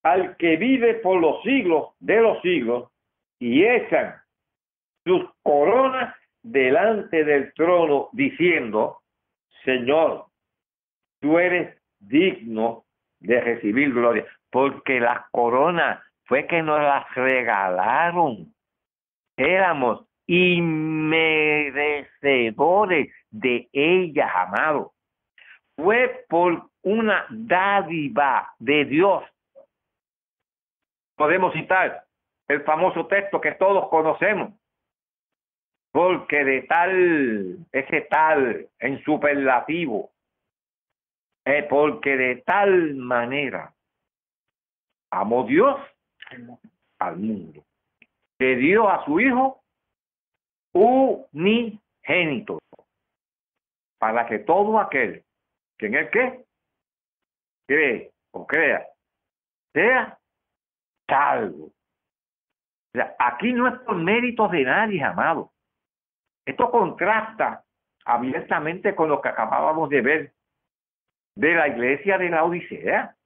al 0.02 0.36
que 0.36 0.56
vive 0.56 0.94
por 0.94 1.20
los 1.20 1.42
siglos 1.42 1.90
de 2.00 2.20
los 2.20 2.40
siglos 2.42 2.90
y 3.38 3.64
echan 3.64 4.16
sus 5.04 5.24
coronas 5.42 6.14
delante 6.42 7.24
del 7.24 7.52
trono 7.54 8.08
diciendo, 8.12 8.98
Señor, 9.64 10.26
tú 11.20 11.38
eres 11.38 11.76
digno 12.00 12.84
de 13.20 13.40
recibir 13.40 13.92
gloria, 13.92 14.26
porque 14.50 14.98
las 14.98 15.28
coronas 15.30 16.00
fue 16.24 16.46
que 16.46 16.62
nos 16.62 16.80
las 16.80 17.12
regalaron. 17.14 18.52
Éramos 19.36 20.06
inmerecedores 20.26 23.14
de 23.30 23.68
ellas, 23.72 24.30
amado. 24.34 24.92
Fue 25.76 26.24
por 26.28 26.68
una 26.82 27.24
dádiva 27.30 28.52
de 28.58 28.84
Dios. 28.84 29.22
Podemos 31.16 31.52
citar 31.52 32.04
el 32.48 32.62
famoso 32.62 33.06
texto 33.06 33.40
que 33.40 33.52
todos 33.52 33.88
conocemos 33.88 34.52
porque 35.92 36.42
de 36.42 36.62
tal, 36.62 37.58
ese 37.70 38.00
tal 38.02 38.66
en 38.78 39.04
superlativo, 39.04 40.10
es 41.44 41.64
porque 41.66 42.16
de 42.16 42.36
tal 42.46 42.94
manera 42.94 43.74
amó 45.10 45.44
Dios 45.44 45.78
al 46.98 47.16
mundo, 47.18 47.62
que 48.38 48.56
dio 48.56 48.88
a 48.88 49.04
su 49.04 49.20
Hijo 49.20 49.61
unigénito, 50.72 52.58
para 53.98 54.26
que 54.26 54.40
todo 54.40 54.78
aquel 54.78 55.24
que 55.78 55.86
en 55.86 55.94
el 55.94 56.10
que 56.10 56.44
cree 57.66 58.10
o 58.32 58.46
crea 58.46 58.86
sea 59.72 60.18
salvo. 61.08 61.72
Aquí 63.18 63.52
no 63.52 63.68
es 63.68 63.78
por 63.80 63.96
méritos 63.96 64.50
de 64.50 64.64
nadie, 64.64 65.02
amado. 65.02 65.50
Esto 66.44 66.70
contrasta 66.70 67.64
abiertamente 68.04 68.94
con 68.94 69.08
lo 69.08 69.20
que 69.20 69.28
acabábamos 69.28 69.88
de 69.88 70.00
ver 70.00 70.32
de 71.36 71.54
la 71.54 71.68
iglesia 71.68 72.18
de 72.18 72.28
la 72.28 72.44
Odisea. 72.44 73.16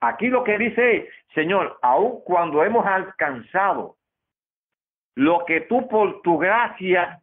Aquí 0.00 0.28
lo 0.28 0.44
que 0.44 0.58
dice 0.58 1.08
Señor, 1.34 1.78
aun 1.82 2.20
cuando 2.24 2.62
hemos 2.64 2.84
alcanzado 2.86 3.96
lo 5.18 5.44
que 5.44 5.62
tú 5.62 5.88
por 5.88 6.22
tu 6.22 6.38
gracia 6.38 7.20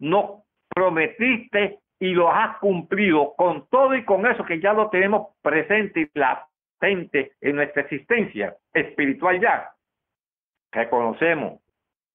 nos 0.00 0.42
prometiste 0.68 1.78
y 2.00 2.08
lo 2.08 2.28
has 2.28 2.58
cumplido 2.58 3.34
con 3.36 3.68
todo 3.68 3.94
y 3.94 4.04
con 4.04 4.26
eso 4.26 4.44
que 4.44 4.58
ya 4.58 4.72
lo 4.72 4.90
tenemos 4.90 5.28
presente 5.40 6.00
y 6.00 6.18
latente 6.18 7.34
en 7.40 7.54
nuestra 7.54 7.82
existencia 7.82 8.56
espiritual 8.74 9.40
ya. 9.40 9.70
Reconocemos 10.72 11.60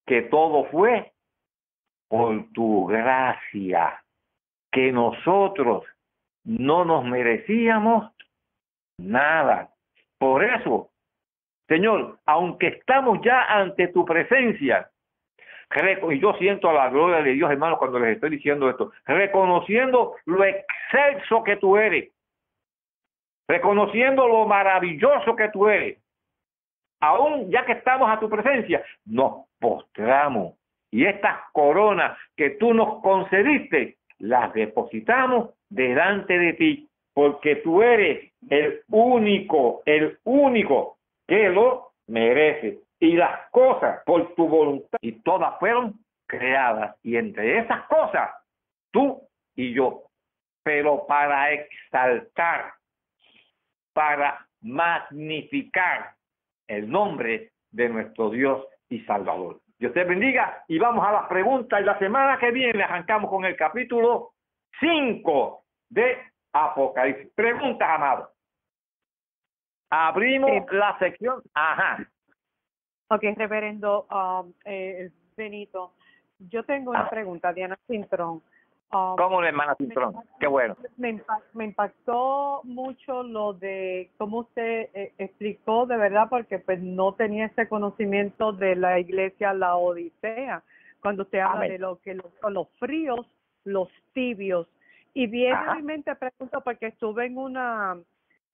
que 0.05 0.23
todo 0.23 0.65
fue 0.65 1.13
por 2.09 2.51
tu 2.51 2.85
gracia, 2.87 4.03
que 4.69 4.91
nosotros 4.91 5.85
no 6.43 6.83
nos 6.83 7.05
merecíamos 7.05 8.11
nada. 8.97 9.69
Por 10.17 10.43
eso, 10.43 10.89
Señor, 11.69 12.19
aunque 12.25 12.67
estamos 12.67 13.19
ya 13.23 13.45
ante 13.45 13.87
tu 13.87 14.03
presencia, 14.03 14.89
y 16.11 16.19
yo 16.19 16.33
siento 16.33 16.71
la 16.71 16.89
gloria 16.89 17.21
de 17.21 17.33
Dios, 17.33 17.51
hermano, 17.51 17.77
cuando 17.77 17.99
les 17.99 18.15
estoy 18.15 18.29
diciendo 18.29 18.69
esto, 18.69 18.91
reconociendo 19.05 20.15
lo 20.25 20.43
excelso 20.43 21.43
que 21.43 21.57
tú 21.57 21.77
eres, 21.77 22.11
reconociendo 23.47 24.27
lo 24.27 24.45
maravilloso 24.45 25.35
que 25.35 25.49
tú 25.49 25.67
eres, 25.67 25.99
aún 27.01 27.49
ya 27.51 27.65
que 27.65 27.73
estamos 27.73 28.09
a 28.09 28.19
tu 28.19 28.29
presencia, 28.29 28.83
nos 29.05 29.47
postramos. 29.59 30.55
Y 30.91 31.05
estas 31.05 31.39
coronas 31.51 32.17
que 32.37 32.51
tú 32.51 32.73
nos 32.73 33.01
concediste, 33.01 33.97
las 34.19 34.53
depositamos 34.53 35.49
delante 35.69 36.37
de 36.37 36.53
ti, 36.53 36.89
porque 37.13 37.57
tú 37.57 37.81
eres 37.81 38.31
el 38.49 38.81
único, 38.89 39.81
el 39.85 40.19
único 40.23 40.97
que 41.27 41.49
lo 41.49 41.91
merece. 42.07 42.79
Y 43.05 43.13
las 43.13 43.51
cosas 43.51 44.01
por 44.03 44.33
tu 44.33 44.47
voluntad, 44.47 44.97
y 44.99 45.11
todas 45.21 45.59
fueron 45.59 45.93
creadas. 46.25 46.95
Y 47.03 47.17
entre 47.17 47.59
esas 47.59 47.83
cosas, 47.83 48.31
tú 48.89 49.21
y 49.55 49.75
yo. 49.75 50.05
Pero 50.63 51.05
para 51.05 51.51
exaltar, 51.51 52.73
para 53.93 54.47
magnificar 54.61 56.15
el 56.67 56.89
nombre 56.89 57.51
de 57.69 57.89
nuestro 57.89 58.31
Dios 58.31 58.65
y 58.89 59.01
Salvador. 59.01 59.61
Dios 59.77 59.93
te 59.93 60.03
bendiga 60.03 60.63
y 60.67 60.79
vamos 60.79 61.05
a 61.05 61.11
las 61.11 61.27
preguntas. 61.27 61.79
Y 61.79 61.83
la 61.83 61.99
semana 61.99 62.39
que 62.39 62.49
viene 62.49 62.81
arrancamos 62.81 63.29
con 63.29 63.45
el 63.45 63.55
capítulo 63.55 64.31
5 64.79 65.63
de 65.89 66.23
Apocalipsis. 66.53 67.31
Preguntas, 67.35 67.87
amado. 67.87 68.31
Abrimos 69.91 70.65
la 70.71 70.97
sección. 70.97 71.43
Ajá. 71.53 71.99
Ok, 73.09 73.23
reverendo 73.35 74.07
um, 74.11 74.51
eh, 74.65 75.11
Benito. 75.37 75.93
Yo 76.39 76.63
tengo 76.63 76.91
una 76.91 77.01
Ah. 77.05 77.09
pregunta, 77.09 77.53
Diana 77.53 77.77
Cintrón. 77.87 78.41
Ah, 78.91 79.15
¿Cómo 79.17 79.41
la 79.41 79.49
hermana 79.49 79.75
Cintrón? 79.75 80.15
Qué 80.39 80.47
bueno. 80.47 80.75
me, 80.97 81.15
impa- 81.15 81.41
me 81.53 81.65
impactó 81.65 82.61
mucho 82.63 83.23
lo 83.23 83.53
de 83.53 84.09
cómo 84.17 84.39
usted 84.39 84.89
eh, 84.93 85.13
explicó 85.17 85.85
de 85.85 85.97
verdad 85.97 86.27
porque 86.29 86.59
pues 86.59 86.79
no 86.81 87.13
tenía 87.13 87.45
ese 87.47 87.67
conocimiento 87.67 88.53
de 88.53 88.75
la 88.75 88.99
iglesia 88.99 89.53
la 89.53 89.75
Odisea 89.75 90.63
cuando 91.01 91.23
usted 91.23 91.39
habla 91.39 91.57
Amén. 91.57 91.71
de 91.71 91.79
lo 91.79 91.99
que 91.99 92.13
los, 92.15 92.27
son 92.41 92.53
los 92.53 92.69
fríos 92.79 93.25
los 93.65 93.89
tibios 94.13 94.67
y 95.13 95.27
viene 95.27 95.55
Ajá. 95.55 95.71
a 95.71 95.75
mi 95.75 95.81
mente 95.83 96.15
pregunto 96.15 96.61
porque 96.61 96.87
estuve 96.87 97.25
en 97.25 97.37
una 97.37 97.97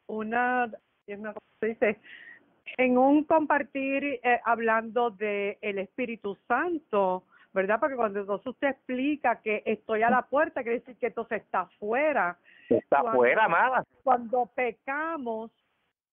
una 0.08 0.72
¿cómo 1.08 1.34
se 1.60 1.68
dice? 1.68 2.00
En 2.78 2.98
un 2.98 3.24
compartir 3.24 4.04
eh, 4.24 4.40
hablando 4.46 5.10
de 5.12 5.58
el 5.62 5.80
Espíritu 5.80 6.38
Santo, 6.48 7.24
¿verdad? 7.54 7.80
Porque 7.80 7.96
cuando 7.96 8.20
entonces 8.22 8.48
usted 8.48 8.70
explica 8.70 9.42
que 9.42 9.64
estoy 9.66 10.04
a 10.04 10.10
la 10.10 10.22
puerta, 10.24 10.64
quiere 10.64 10.80
decir 10.80 10.96
que 10.98 11.08
entonces 11.08 11.42
está 11.42 11.62
afuera. 11.62 12.38
Está 12.70 13.04
fuera, 13.04 13.46
amada. 13.46 13.84
Cuando 14.04 14.46
pecamos, 14.56 15.52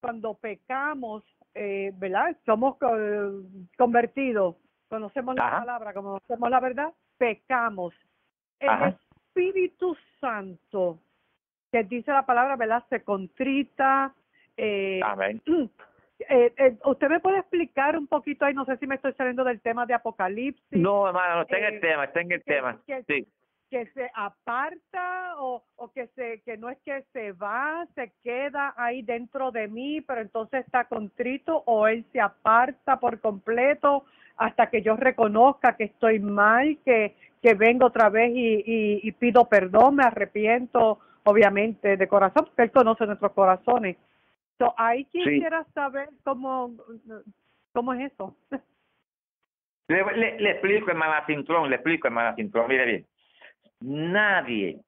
cuando 0.01 0.33
pecamos, 0.33 1.23
eh, 1.53 1.91
¿verdad? 1.95 2.35
Somos 2.45 2.77
co- 2.77 3.43
convertidos, 3.77 4.55
conocemos 4.89 5.35
la 5.35 5.47
Ajá. 5.47 5.59
palabra, 5.59 5.93
conocemos 5.93 6.49
la 6.49 6.59
verdad, 6.59 6.93
pecamos. 7.17 7.93
El 8.59 8.69
Ajá. 8.69 8.87
Espíritu 8.89 9.95
Santo, 10.19 10.99
que 11.71 11.83
dice 11.83 12.11
la 12.11 12.25
palabra, 12.25 12.57
¿verdad? 12.57 12.83
Se 12.89 13.03
contrita, 13.03 14.13
eh, 14.57 14.99
Amén. 15.03 15.41
eh, 16.27 16.53
eh, 16.57 16.77
¿Usted 16.85 17.07
me 17.09 17.19
puede 17.19 17.39
explicar 17.39 17.97
un 17.97 18.07
poquito 18.07 18.45
ahí? 18.45 18.53
No 18.53 18.65
sé 18.65 18.77
si 18.77 18.87
me 18.87 18.95
estoy 18.95 19.13
saliendo 19.13 19.43
del 19.43 19.61
tema 19.61 19.85
de 19.85 19.93
Apocalipsis. 19.93 20.63
No, 20.71 21.07
hermano, 21.07 21.35
no 21.35 21.41
está 21.43 21.57
en 21.57 21.63
Eh, 21.63 21.67
el 21.75 21.79
tema, 21.81 22.03
está 22.05 22.21
en 22.21 22.31
el 22.31 22.43
que- 22.43 22.51
tema. 22.53 22.79
que- 22.85 23.03
Sí. 23.03 23.27
que 23.69 23.85
se 23.93 24.09
aparta 24.15 25.35
o, 25.37 25.63
o 25.75 25.91
que 25.91 26.07
se 26.15 26.41
que 26.41 26.57
no 26.57 26.69
es 26.69 26.79
que 26.83 27.03
se 27.13 27.33
va, 27.33 27.85
se 27.93 28.11
queda 28.23 28.73
ahí 28.75 29.03
dentro 29.03 29.51
de 29.51 29.67
mí, 29.67 30.01
pero 30.01 30.21
entonces 30.21 30.65
está 30.65 30.85
contrito 30.85 31.61
o 31.67 31.87
él 31.87 32.03
se 32.11 32.19
aparta 32.19 32.99
por 32.99 33.19
completo 33.19 34.05
hasta 34.37 34.71
que 34.71 34.81
yo 34.81 34.95
reconozca 34.95 35.77
que 35.77 35.83
estoy 35.83 36.19
mal, 36.19 36.79
que, 36.83 37.15
que 37.43 37.53
vengo 37.53 37.85
otra 37.85 38.09
vez 38.09 38.31
y, 38.33 38.55
y, 38.65 38.99
y 39.03 39.11
pido 39.11 39.45
perdón, 39.45 39.97
me 39.97 40.03
arrepiento, 40.03 40.97
obviamente, 41.25 41.95
de 41.95 42.07
corazón, 42.07 42.45
porque 42.45 42.63
él 42.63 42.71
conoce 42.71 43.05
nuestros 43.05 43.33
corazones. 43.33 43.97
So, 44.59 44.73
ahí 44.77 45.05
quisiera 45.05 45.63
saber 45.73 46.09
cómo, 46.23 46.75
cómo 47.71 47.93
es 47.93 48.11
eso. 48.11 48.35
Le, 49.87 50.03
le, 50.15 50.39
le 50.39 50.51
explico, 50.51 50.91
hermana 50.91 51.25
Cintrón, 51.25 51.69
le 51.69 51.77
explico, 51.77 52.07
hermana 52.07 52.35
Cintrón, 52.35 52.67
mire 52.67 52.85
bien. 52.85 53.07
Nadie 53.79 54.81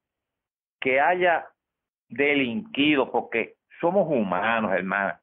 que 0.79 0.99
haya 0.99 1.47
delinquido, 2.09 3.09
porque 3.11 3.55
somos 3.79 4.07
humanos, 4.07 4.73
hermana, 4.73 5.19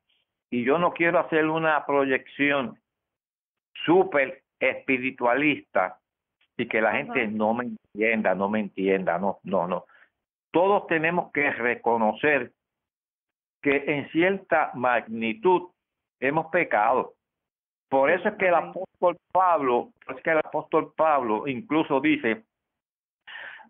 y 0.51 0.65
yo 0.65 0.79
no 0.79 0.93
quiero 0.93 1.19
hacer 1.21 1.47
una 1.47 1.85
proyección 1.85 2.79
súper 3.85 4.43
espiritualista 4.59 5.99
y 6.57 6.67
que 6.67 6.81
la 6.81 6.93
gente 6.93 7.29
no 7.29 7.55
me 7.55 7.65
entienda, 7.65 8.35
no 8.35 8.49
me 8.49 8.61
entienda, 8.61 9.19
no, 9.19 9.39
no, 9.45 9.69
no. 9.69 9.85
Todos 10.51 10.87
tenemos 10.87 11.31
que 11.33 11.51
reconocer 11.53 12.53
que 13.63 13.85
en 13.87 14.09
cierta 14.11 14.71
magnitud 14.75 15.71
hemos 16.21 16.47
pecado. 16.47 17.15
Por 17.89 18.11
eso 18.11 18.29
es 18.29 18.35
que 18.37 18.49
el 18.49 18.55
apóstol 18.55 19.17
Pablo, 19.33 19.91
es 20.15 20.23
que 20.23 20.31
el 20.31 20.39
apóstol 20.39 20.93
Pablo 20.97 21.47
incluso 21.47 22.01
dice, 22.01 22.45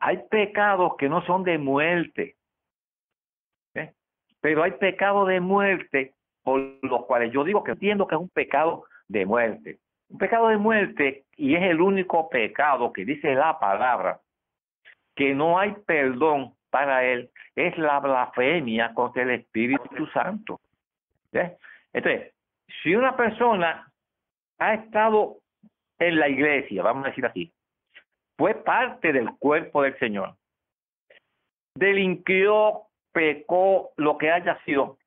hay 0.01 0.19
pecados 0.31 0.97
que 0.97 1.09
no 1.09 1.25
son 1.25 1.45
de 1.45 1.59
muerte, 1.59 2.37
¿eh? 3.75 3.93
pero 4.41 4.63
hay 4.63 4.73
pecados 4.73 5.29
de 5.29 5.41
muerte 5.41 6.15
por 6.43 6.61
los 6.83 7.05
cuales 7.07 7.33
yo 7.33 7.45
digo 7.45 7.63
que 7.63 7.73
entiendo 7.73 8.07
que 8.07 8.15
es 8.15 8.21
un 8.21 8.31
pecado 8.31 8.85
de 9.07 9.27
muerte. 9.27 9.79
Un 10.09 10.19
pecado 10.19 10.49
de 10.49 10.57
muerte, 10.57 11.25
y 11.37 11.55
es 11.55 11.63
el 11.63 11.81
único 11.81 12.29
pecado 12.31 12.93
que 12.93 13.05
dice 13.05 13.35
la 13.35 13.59
palabra, 13.59 14.21
que 15.15 15.35
no 15.35 15.59
hay 15.59 15.73
perdón 15.87 16.55
para 16.71 17.05
él, 17.05 17.31
es 17.67 17.77
la 17.77 17.99
blasfemia 17.99 18.95
contra 18.95 19.23
el 19.23 19.31
Espíritu 19.31 20.07
Santo. 20.13 20.61
Entonces, 21.93 22.33
si 22.83 22.95
una 22.95 23.17
persona 23.17 23.91
ha 24.59 24.75
estado 24.75 25.39
en 25.99 26.19
la 26.19 26.29
iglesia, 26.29 26.83
vamos 26.83 27.05
a 27.05 27.09
decir 27.09 27.27
así, 27.27 27.53
fue 28.37 28.55
parte 28.55 29.13
del 29.13 29.31
cuerpo 29.39 29.83
del 29.83 29.99
Señor, 29.99 30.37
delinquió, 31.75 32.83
pecó, 33.13 33.91
lo 33.97 34.17
que 34.19 34.31
haya 34.31 34.59
sido, 34.65 34.99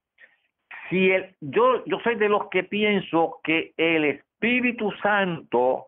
si 0.90 1.12
el, 1.12 1.36
yo, 1.40 1.86
yo 1.86 2.00
soy 2.04 2.16
de 2.16 2.28
los 2.28 2.50
que 2.50 2.64
pienso 2.64 3.40
que 3.44 3.74
el 3.78 4.06
Espíritu 4.06 4.92
Santo 5.02 5.88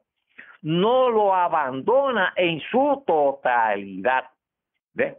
no 0.62 1.10
lo 1.10 1.36
abandona 1.36 2.34
en 2.38 2.62
su 2.72 3.04
totalidad. 3.06 4.30
¿Ves? 4.94 5.18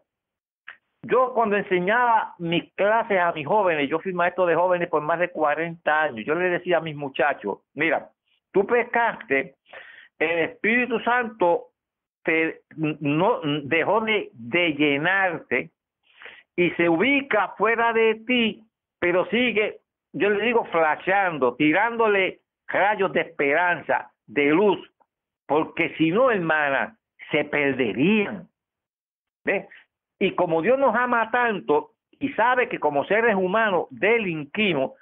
Yo 1.07 1.33
cuando 1.35 1.57
enseñaba 1.57 2.35
mis 2.39 2.73
clases 2.75 3.19
a 3.19 3.33
mis 3.33 3.47
jóvenes, 3.47 3.89
yo 3.89 3.99
fui 3.99 4.13
maestro 4.13 4.47
de 4.47 4.55
jóvenes 4.55 4.89
por 4.89 5.03
más 5.03 5.19
de 5.19 5.31
40 5.31 6.03
años, 6.03 6.25
yo 6.25 6.35
le 6.35 6.49
decía 6.49 6.79
a 6.79 6.81
mis 6.81 6.97
muchachos, 6.97 7.59
mira, 7.75 8.09
tú 8.53 8.67
pecaste, 8.67 9.57
el 10.19 10.39
Espíritu 10.51 10.99
Santo 11.01 11.69
te 12.23 12.63
no 12.77 13.41
dejó 13.65 14.01
de, 14.01 14.31
de 14.33 14.73
llenarte 14.73 15.71
y 16.57 16.71
se 16.71 16.89
ubica 16.89 17.55
fuera 17.59 17.93
de 17.93 18.23
ti, 18.27 18.63
pero 18.99 19.27
sigue, 19.27 19.81
yo 20.13 20.31
le 20.31 20.45
digo, 20.45 20.65
flashando, 20.67 21.55
tirándole 21.57 22.41
rayos 22.67 23.13
de 23.13 23.21
esperanza, 23.21 24.11
de 24.27 24.47
luz, 24.47 24.79
porque 25.47 25.95
si 25.99 26.11
no, 26.11 26.31
hermana, 26.31 26.97
se 27.31 27.45
perderían. 27.45 28.49
¿Ves? 29.45 29.67
Y 30.19 30.35
como 30.35 30.63
Dios 30.63 30.79
nos 30.79 30.95
ama 30.95 31.31
tanto 31.31 31.91
y 32.19 32.31
sabe 32.31 32.69
que 32.69 32.79
como 32.79 33.05
seres 33.05 33.35
humanos 33.35 33.87
delinquimos, 33.91 34.93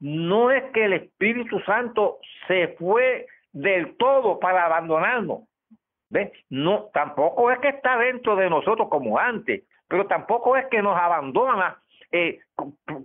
no 0.00 0.50
es 0.50 0.64
que 0.72 0.84
el 0.84 0.94
Espíritu 0.94 1.60
Santo 1.60 2.18
se 2.48 2.68
fue 2.78 3.26
del 3.52 3.96
todo 3.96 4.38
para 4.40 4.66
abandonarnos. 4.66 5.42
¿Ves? 6.10 6.30
No, 6.50 6.90
tampoco 6.92 7.50
es 7.50 7.58
que 7.60 7.68
está 7.68 7.96
dentro 7.98 8.36
de 8.36 8.50
nosotros 8.50 8.88
como 8.90 9.18
antes, 9.18 9.62
pero 9.88 10.06
tampoco 10.06 10.56
es 10.56 10.66
que 10.66 10.82
nos 10.82 10.98
abandona 10.98 11.78
eh, 12.10 12.40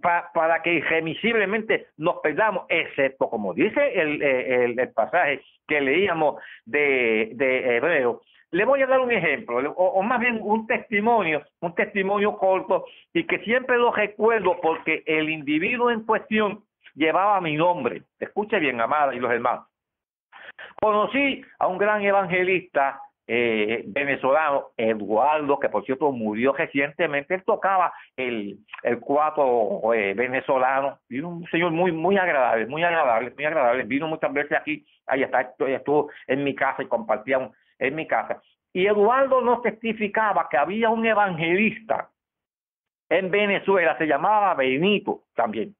pa, 0.02 0.30
para 0.34 0.61
que 0.61 0.73
irremisiblemente 0.73 1.88
nos 1.98 2.18
perdamos, 2.19 2.65
excepto 2.68 3.30
como 3.30 3.53
dice 3.53 3.94
el, 3.94 4.22
el, 4.22 4.80
el 4.80 4.91
pasaje 4.91 5.41
que 5.68 5.80
leíamos 5.80 6.41
de, 6.65 7.31
de 7.35 7.77
Hebreo. 7.77 8.22
Le 8.51 8.63
voy 8.63 8.81
a 8.81 8.87
dar 8.87 9.01
un 9.01 9.11
ejemplo, 9.11 9.71
o, 9.73 10.01
más 10.03 10.19
bien 10.19 10.39
un 10.41 10.65
testimonio, 10.67 11.43
un 11.59 11.75
testimonio 11.75 12.37
corto, 12.37 12.85
y 13.13 13.25
que 13.25 13.39
siempre 13.39 13.77
lo 13.77 13.91
recuerdo 13.91 14.57
porque 14.61 15.03
el 15.05 15.29
individuo 15.29 15.91
en 15.91 16.05
cuestión 16.05 16.63
llevaba 16.95 17.41
mi 17.41 17.55
nombre. 17.55 18.03
Escuche 18.19 18.59
bien, 18.59 18.79
amada 18.79 19.13
y 19.13 19.19
los 19.19 19.31
hermanos. 19.31 19.65
Conocí 20.81 21.43
a 21.59 21.67
un 21.67 21.77
gran 21.77 22.01
evangelista 22.03 23.01
eh, 23.27 23.83
venezolano, 23.87 24.67
Eduardo, 24.77 25.59
que 25.59 25.67
por 25.67 25.83
cierto 25.83 26.13
murió 26.13 26.53
recientemente. 26.53 27.35
Él 27.35 27.43
tocaba 27.43 27.91
el, 28.15 28.59
el 28.83 28.99
cuatro 29.01 29.93
eh, 29.93 30.13
venezolano, 30.13 30.99
y 31.09 31.19
un 31.19 31.45
señor 31.47 31.71
muy, 31.71 31.91
muy 31.91 32.17
agradable, 32.17 32.65
muy 32.67 32.83
agradable, 32.83 33.33
muy 33.35 33.45
agradable. 33.45 33.83
Vino 33.83 34.07
muchas 34.07 34.31
veces 34.31 34.57
aquí, 34.57 34.85
ahí 35.05 35.23
está, 35.23 35.53
estuvo 35.67 36.09
en 36.27 36.45
mi 36.45 36.55
casa 36.55 36.81
y 36.81 36.87
compartíamos 36.87 37.51
en 37.79 37.95
mi 37.95 38.07
casa. 38.07 38.41
Y 38.73 38.85
Eduardo 38.85 39.41
nos 39.41 39.61
testificaba 39.61 40.47
que 40.49 40.57
había 40.57 40.89
un 40.89 41.05
evangelista 41.05 42.09
en 43.09 43.31
Venezuela, 43.31 43.97
se 43.97 44.05
llamaba 44.05 44.53
Benito 44.53 45.23
también. 45.33 45.75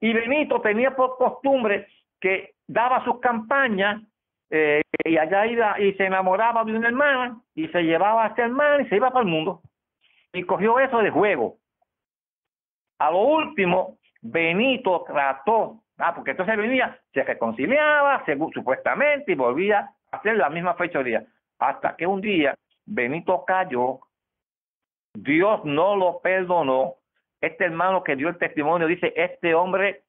Y 0.00 0.12
Benito 0.12 0.60
tenía 0.60 0.94
por 0.94 1.16
costumbre 1.16 1.86
que 2.20 2.54
daba 2.66 3.04
sus 3.04 3.20
campañas 3.20 4.02
eh, 4.50 4.82
y 5.04 5.16
allá 5.16 5.46
iba 5.46 5.80
y 5.80 5.94
se 5.94 6.04
enamoraba 6.04 6.64
de 6.64 6.76
una 6.76 6.88
hermana 6.88 7.40
y 7.54 7.68
se 7.68 7.82
llevaba 7.82 8.24
a 8.24 8.28
esta 8.28 8.42
hermana 8.42 8.82
y 8.82 8.88
se 8.88 8.96
iba 8.96 9.10
para 9.10 9.24
el 9.24 9.30
mundo. 9.30 9.62
Y 10.32 10.42
cogió 10.42 10.78
eso 10.78 10.98
de 10.98 11.10
juego. 11.10 11.56
A 12.98 13.10
lo 13.10 13.18
último, 13.18 13.98
Benito 14.20 15.04
trató, 15.06 15.82
ah, 15.98 16.14
porque 16.14 16.32
entonces 16.32 16.56
venía, 16.56 16.98
se 17.12 17.24
reconciliaba, 17.24 18.24
según, 18.24 18.52
supuestamente, 18.52 19.32
y 19.32 19.34
volvía 19.34 19.90
hacer 20.12 20.36
la 20.36 20.50
misma 20.50 20.74
fechoría. 20.74 21.24
Hasta 21.58 21.96
que 21.96 22.06
un 22.06 22.20
día 22.20 22.54
Benito 22.86 23.44
cayó, 23.44 24.00
Dios 25.14 25.64
no 25.64 25.96
lo 25.96 26.20
perdonó. 26.20 26.94
Este 27.40 27.64
hermano 27.64 28.04
que 28.04 28.16
dio 28.16 28.28
el 28.28 28.38
testimonio 28.38 28.86
dice, 28.86 29.12
este 29.16 29.54
hombre 29.54 30.02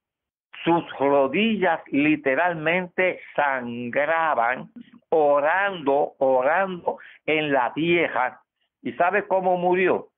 sus 0.64 0.84
rodillas 0.98 1.82
literalmente 1.88 3.20
sangraban 3.36 4.70
orando, 5.10 6.14
orando 6.20 7.00
en 7.26 7.52
la 7.52 7.74
tierra 7.74 8.44
¿Y 8.84 8.92
sabe 8.94 9.26
cómo 9.28 9.58
murió? 9.58 10.10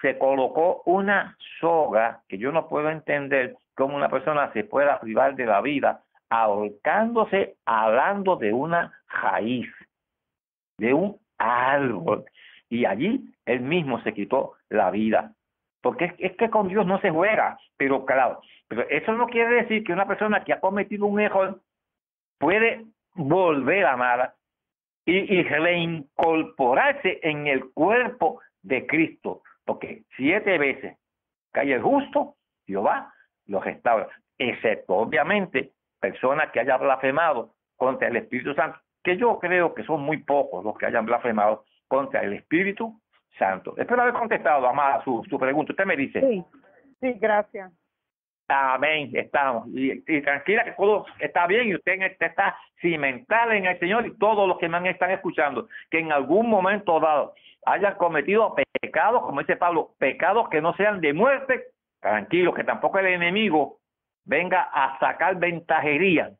Se 0.00 0.18
colocó 0.18 0.82
una 0.86 1.36
soga 1.60 2.22
que 2.28 2.38
yo 2.38 2.50
no 2.50 2.66
puedo 2.66 2.90
entender 2.90 3.56
cómo 3.74 3.94
una 3.94 4.08
persona 4.08 4.50
se 4.54 4.64
pueda 4.64 4.98
privar 5.00 5.36
de 5.36 5.44
la 5.44 5.60
vida 5.60 6.02
ahorcándose 6.30 7.56
hablando 7.64 8.36
de 8.36 8.52
una 8.52 8.92
raíz, 9.08 9.68
de 10.78 10.92
un 10.94 11.18
árbol. 11.38 12.24
Y 12.68 12.84
allí 12.84 13.24
él 13.44 13.60
mismo 13.60 14.00
se 14.02 14.12
quitó 14.12 14.54
la 14.68 14.90
vida. 14.90 15.32
Porque 15.80 16.14
es, 16.18 16.36
que 16.36 16.50
con 16.50 16.68
Dios 16.68 16.84
no 16.86 17.00
se 17.00 17.10
juega, 17.10 17.58
pero 17.76 18.04
claro, 18.04 18.40
pero 18.66 18.88
eso 18.88 19.12
no 19.12 19.26
quiere 19.26 19.62
decir 19.62 19.84
que 19.84 19.92
una 19.92 20.08
persona 20.08 20.42
que 20.42 20.52
ha 20.52 20.60
cometido 20.60 21.06
un 21.06 21.20
error 21.20 21.60
puede 22.38 22.84
volver 23.14 23.84
a 23.84 23.92
amar 23.92 24.34
y, 25.04 25.38
y 25.38 25.42
reincorporarse 25.44 27.20
en 27.22 27.46
el 27.46 27.70
cuerpo 27.70 28.40
de 28.62 28.84
Cristo. 28.86 29.42
Porque 29.64 30.02
siete 30.16 30.58
veces 30.58 30.98
cae 31.52 31.72
el 31.72 31.82
justo, 31.82 32.34
Jehová 32.66 33.12
lo 33.46 33.60
restaura. 33.60 34.08
Excepto, 34.38 34.94
obviamente, 34.94 35.72
personas 36.00 36.50
que 36.52 36.60
hayan 36.60 36.80
blasfemado 36.80 37.54
contra 37.76 38.08
el 38.08 38.16
Espíritu 38.16 38.54
Santo, 38.54 38.78
que 39.02 39.16
yo 39.16 39.38
creo 39.38 39.74
que 39.74 39.84
son 39.84 40.02
muy 40.02 40.18
pocos 40.18 40.64
los 40.64 40.76
que 40.76 40.86
hayan 40.86 41.06
blasfemado 41.06 41.64
contra 41.88 42.22
el 42.22 42.32
Espíritu 42.34 43.00
Santo. 43.38 43.74
Espero 43.76 44.02
haber 44.02 44.14
contestado, 44.14 44.66
Amada, 44.66 45.02
su, 45.04 45.24
su 45.28 45.38
pregunta. 45.38 45.72
Usted 45.72 45.86
me 45.86 45.96
dice. 45.96 46.20
Sí, 46.20 46.44
sí, 47.00 47.12
gracias. 47.20 47.72
Amén, 48.48 49.10
estamos. 49.14 49.66
Y, 49.68 50.00
tranquila 50.22 50.64
que 50.64 50.72
todo 50.72 51.04
está 51.18 51.46
bien 51.46 51.68
y 51.68 51.74
usted 51.74 52.00
está 52.20 52.56
cimentada 52.80 53.56
en 53.56 53.66
el 53.66 53.78
Señor 53.80 54.06
y 54.06 54.16
todos 54.18 54.46
los 54.48 54.58
que 54.58 54.68
me 54.68 54.88
están 54.88 55.10
escuchando, 55.10 55.68
que 55.90 55.98
en 55.98 56.12
algún 56.12 56.48
momento 56.48 57.00
dado 57.00 57.34
hayan 57.64 57.94
cometido 57.96 58.54
pecados, 58.80 59.22
como 59.22 59.40
dice 59.40 59.56
Pablo, 59.56 59.94
pecados 59.98 60.48
que 60.48 60.60
no 60.60 60.74
sean 60.76 61.00
de 61.00 61.12
muerte, 61.12 61.64
tranquilo, 62.00 62.54
que 62.54 62.62
tampoco 62.62 63.00
el 63.00 63.06
enemigo 63.06 63.78
venga 64.26 64.68
a 64.72 64.98
sacar 64.98 65.36
ventajería. 65.36 66.32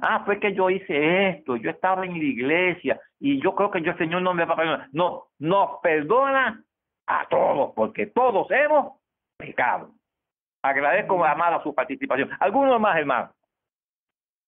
Ah, 0.00 0.22
fue 0.24 0.40
que 0.40 0.54
yo 0.54 0.70
hice 0.70 1.30
esto, 1.30 1.56
yo 1.56 1.70
estaba 1.70 2.04
en 2.04 2.12
la 2.12 2.24
iglesia 2.24 3.00
y 3.18 3.40
yo 3.42 3.54
creo 3.54 3.70
que 3.70 3.82
yo 3.82 3.92
el 3.92 3.98
Señor 3.98 4.22
no 4.22 4.32
me 4.32 4.44
va 4.44 4.54
a 4.54 4.56
perdonar. 4.56 4.88
No, 4.92 5.24
nos 5.38 5.80
perdona 5.82 6.62
a 7.06 7.26
todos, 7.28 7.72
porque 7.74 8.06
todos 8.06 8.50
hemos 8.50 8.94
pecado. 9.36 9.90
Agradezco, 10.62 11.22
amada, 11.24 11.62
su 11.62 11.74
participación. 11.74 12.30
¿Alguno 12.40 12.78
más, 12.78 12.96
hermano? 12.96 13.30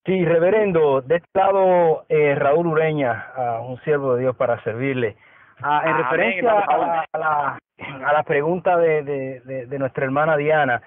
Sí, 0.05 0.25
reverendo, 0.25 1.03
de 1.03 1.17
este 1.17 1.39
lado, 1.39 2.07
eh, 2.09 2.35
Raúl 2.35 2.69
Ureña, 2.69 3.27
un 3.63 3.79
siervo 3.83 4.15
de 4.15 4.23
Dios 4.23 4.37
para 4.37 4.63
servirle. 4.63 5.17
Ah, 5.61 5.83
en 5.85 5.97
referencia 5.99 6.53
a, 6.53 6.79
la, 7.19 7.59
a 7.81 8.13
la 8.13 8.23
pregunta 8.23 8.77
de, 8.77 9.03
de, 9.03 9.67
de 9.67 9.79
nuestra 9.79 10.05
hermana 10.05 10.37
Diana, 10.37 10.81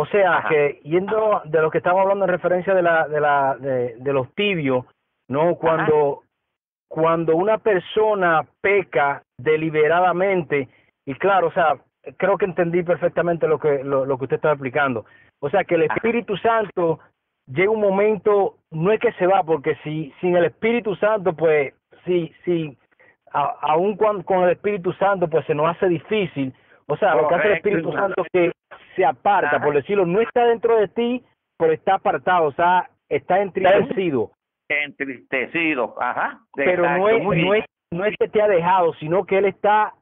o 0.00 0.06
sea, 0.06 0.44
que 0.48 0.80
yendo 0.84 1.42
de 1.44 1.60
lo 1.60 1.72
que 1.72 1.78
estamos 1.78 2.00
hablando 2.00 2.24
en 2.24 2.30
referencia 2.30 2.72
de 2.72 2.82
la 2.82 3.08
de 3.08 3.20
la 3.20 3.56
de, 3.56 3.96
de 3.96 4.12
los 4.12 4.32
tibios, 4.36 4.84
no 5.28 5.56
cuando 5.56 6.22
cuando 6.88 7.34
una 7.34 7.58
persona 7.58 8.46
peca 8.60 9.22
deliberadamente 9.36 10.68
y 11.04 11.14
claro, 11.14 11.48
o 11.48 11.50
sea, 11.50 11.78
creo 12.16 12.38
que 12.38 12.44
entendí 12.44 12.84
perfectamente 12.84 13.48
lo 13.48 13.58
que 13.58 13.82
lo, 13.82 14.06
que 14.06 14.24
usted 14.24 14.36
está 14.36 14.52
explicando. 14.52 15.04
O 15.40 15.50
sea, 15.50 15.64
que 15.64 15.74
el 15.74 15.82
Espíritu 15.82 16.36
Santo 16.36 17.00
llega 17.48 17.72
un 17.72 17.80
momento 17.80 18.54
no 18.70 18.92
es 18.92 19.00
que 19.00 19.12
se 19.14 19.26
va 19.26 19.42
porque 19.42 19.74
si 19.82 20.14
sin 20.20 20.36
el 20.36 20.44
Espíritu 20.44 20.94
Santo 20.94 21.32
pues 21.32 21.74
sí 22.04 22.32
sí 22.44 22.78
aún 23.32 23.96
con, 23.96 24.22
con 24.22 24.44
el 24.44 24.50
Espíritu 24.50 24.92
Santo 24.92 25.26
pues 25.26 25.44
se 25.46 25.56
nos 25.56 25.68
hace 25.68 25.88
difícil. 25.88 26.54
O 26.86 26.96
sea, 26.96 27.16
lo 27.16 27.26
que 27.26 27.34
hace 27.34 27.48
el 27.48 27.54
Espíritu 27.54 27.92
Santo 27.92 28.24
que 28.32 28.52
se 28.98 29.04
aparta, 29.04 29.62
por 29.62 29.74
decirlo, 29.74 30.04
no 30.04 30.20
está 30.20 30.44
dentro 30.44 30.76
de 30.76 30.88
ti, 30.88 31.24
pero 31.56 31.72
está 31.72 31.94
apartado, 31.94 32.46
o 32.46 32.52
sea, 32.52 32.90
está 33.08 33.40
entristecido. 33.40 34.32
Entristecido, 34.68 35.94
ajá. 36.00 36.40
Pero 36.54 36.82
no 36.82 37.08
es, 37.08 37.22
no, 37.22 37.54
es, 37.54 37.64
no 37.92 38.04
es 38.04 38.16
que 38.18 38.28
te 38.28 38.42
ha 38.42 38.48
dejado, 38.48 38.92
sino 38.94 39.24
que 39.24 39.38
él 39.38 39.44
está 39.44 39.94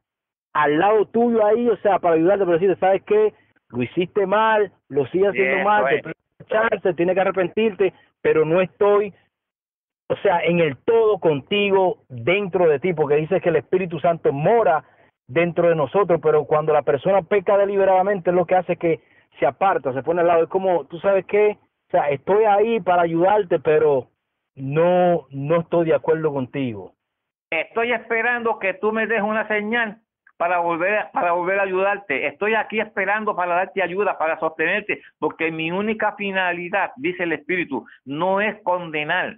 al 0.53 0.79
lado 0.79 1.05
tuyo 1.05 1.45
ahí, 1.45 1.69
o 1.69 1.77
sea, 1.77 1.99
para 1.99 2.15
ayudarte, 2.15 2.43
pero 2.43 2.57
decirte, 2.57 2.79
¿sabes 2.79 3.03
qué? 3.03 3.33
Lo 3.69 3.83
hiciste 3.83 4.25
mal, 4.25 4.71
lo 4.89 5.05
sigues 5.07 5.29
haciendo 5.29 5.63
mal, 5.63 5.85
te 6.01 6.11
chance, 6.47 6.93
tienes 6.95 7.13
que 7.13 7.21
arrepentirte, 7.21 7.93
pero 8.21 8.45
no 8.45 8.61
estoy, 8.61 9.13
o 10.09 10.15
sea, 10.17 10.39
en 10.39 10.59
el 10.59 10.75
todo 10.77 11.19
contigo, 11.19 11.99
dentro 12.09 12.67
de 12.67 12.79
ti, 12.79 12.93
porque 12.93 13.17
dice 13.17 13.41
que 13.41 13.49
el 13.49 13.57
Espíritu 13.57 13.99
Santo 13.99 14.33
mora 14.33 14.83
dentro 15.27 15.69
de 15.69 15.75
nosotros, 15.75 16.19
pero 16.21 16.45
cuando 16.45 16.73
la 16.73 16.81
persona 16.81 17.21
peca 17.21 17.57
deliberadamente 17.57 18.31
lo 18.31 18.45
que 18.45 18.55
hace 18.55 18.77
que 18.77 19.01
se 19.39 19.45
aparta, 19.45 19.93
se 19.93 20.03
pone 20.03 20.21
al 20.21 20.27
lado. 20.27 20.43
Es 20.43 20.49
como, 20.49 20.85
tú 20.85 20.99
sabes 20.99 21.25
qué, 21.25 21.57
o 21.87 21.91
sea, 21.91 22.09
estoy 22.09 22.45
ahí 22.45 22.79
para 22.79 23.03
ayudarte, 23.03 23.59
pero 23.59 24.07
no, 24.55 25.27
no 25.29 25.61
estoy 25.61 25.85
de 25.85 25.95
acuerdo 25.95 26.33
contigo. 26.33 26.93
Estoy 27.49 27.93
esperando 27.93 28.59
que 28.59 28.73
tú 28.73 28.91
me 28.91 29.07
des 29.07 29.21
una 29.21 29.47
señal 29.47 29.99
para 30.37 30.59
volver, 30.59 31.07
para 31.13 31.31
volver 31.31 31.59
a 31.59 31.63
ayudarte. 31.63 32.27
Estoy 32.27 32.55
aquí 32.55 32.79
esperando 32.79 33.35
para 33.35 33.55
darte 33.55 33.81
ayuda, 33.81 34.17
para 34.17 34.39
sostenerte, 34.39 35.01
porque 35.19 35.51
mi 35.51 35.71
única 35.71 36.13
finalidad, 36.13 36.91
dice 36.97 37.23
el 37.23 37.33
Espíritu, 37.33 37.85
no 38.05 38.41
es 38.41 38.61
condenar, 38.63 39.37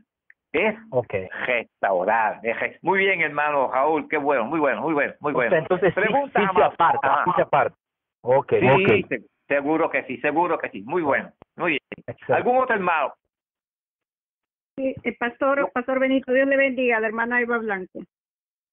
es 0.51 0.76
okay. 0.89 1.27
restaurar. 1.45 2.41
muy 2.81 2.99
bien, 2.99 3.21
hermano 3.21 3.71
Raúl, 3.71 4.07
qué 4.09 4.17
bueno, 4.17 4.45
muy 4.45 4.59
bueno, 4.59 4.81
muy 4.81 4.93
bueno, 4.93 5.13
muy 5.19 5.34
bueno. 5.34 5.55
entonces, 5.55 5.93
Pregunta 5.93 6.39
sí, 6.39 6.47
sí 6.47 6.55
se 6.55 6.63
aparta, 6.63 7.23
sí 7.26 7.31
se 7.35 7.41
aparta. 7.41 7.76
Okay, 8.21 8.61
sí, 9.09 9.26
seguro 9.47 9.89
que 9.89 10.03
sí, 10.03 10.17
seguro 10.17 10.57
que 10.57 10.69
sí. 10.69 10.81
Muy 10.81 11.01
bueno, 11.01 11.31
muy 11.55 11.71
bien. 11.71 11.81
¿Algún 12.27 12.57
otro 12.57 12.76
hermano? 12.76 13.13
Sí, 14.76 14.95
el 15.03 15.15
pastor, 15.17 15.71
pastor 15.73 15.99
Benito, 15.99 16.31
Dios 16.34 16.47
le 16.47 16.57
bendiga, 16.57 16.99
la 16.99 17.07
hermana 17.07 17.41
Eva 17.41 17.57
Blanco. 17.57 17.99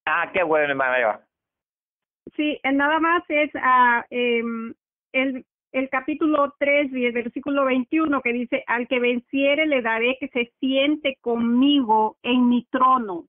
Ah, 0.06 0.30
qué 0.32 0.42
bueno, 0.42 0.70
hermana 0.70 1.00
Eva. 1.00 1.20
Sí, 2.36 2.60
nada 2.64 2.98
más 2.98 3.22
es 3.28 3.54
uh, 3.54 4.02
eh, 4.10 4.42
el 5.12 5.44
el 5.72 5.88
capítulo 5.88 6.54
3 6.58 6.92
y 6.92 7.06
el 7.06 7.12
versículo 7.12 7.64
21 7.64 8.20
que 8.22 8.32
dice, 8.32 8.64
al 8.66 8.88
que 8.88 9.00
venciere 9.00 9.66
le 9.66 9.82
daré 9.82 10.16
que 10.18 10.28
se 10.28 10.52
siente 10.60 11.16
conmigo 11.20 12.16
en 12.22 12.48
mi 12.48 12.64
trono. 12.66 13.24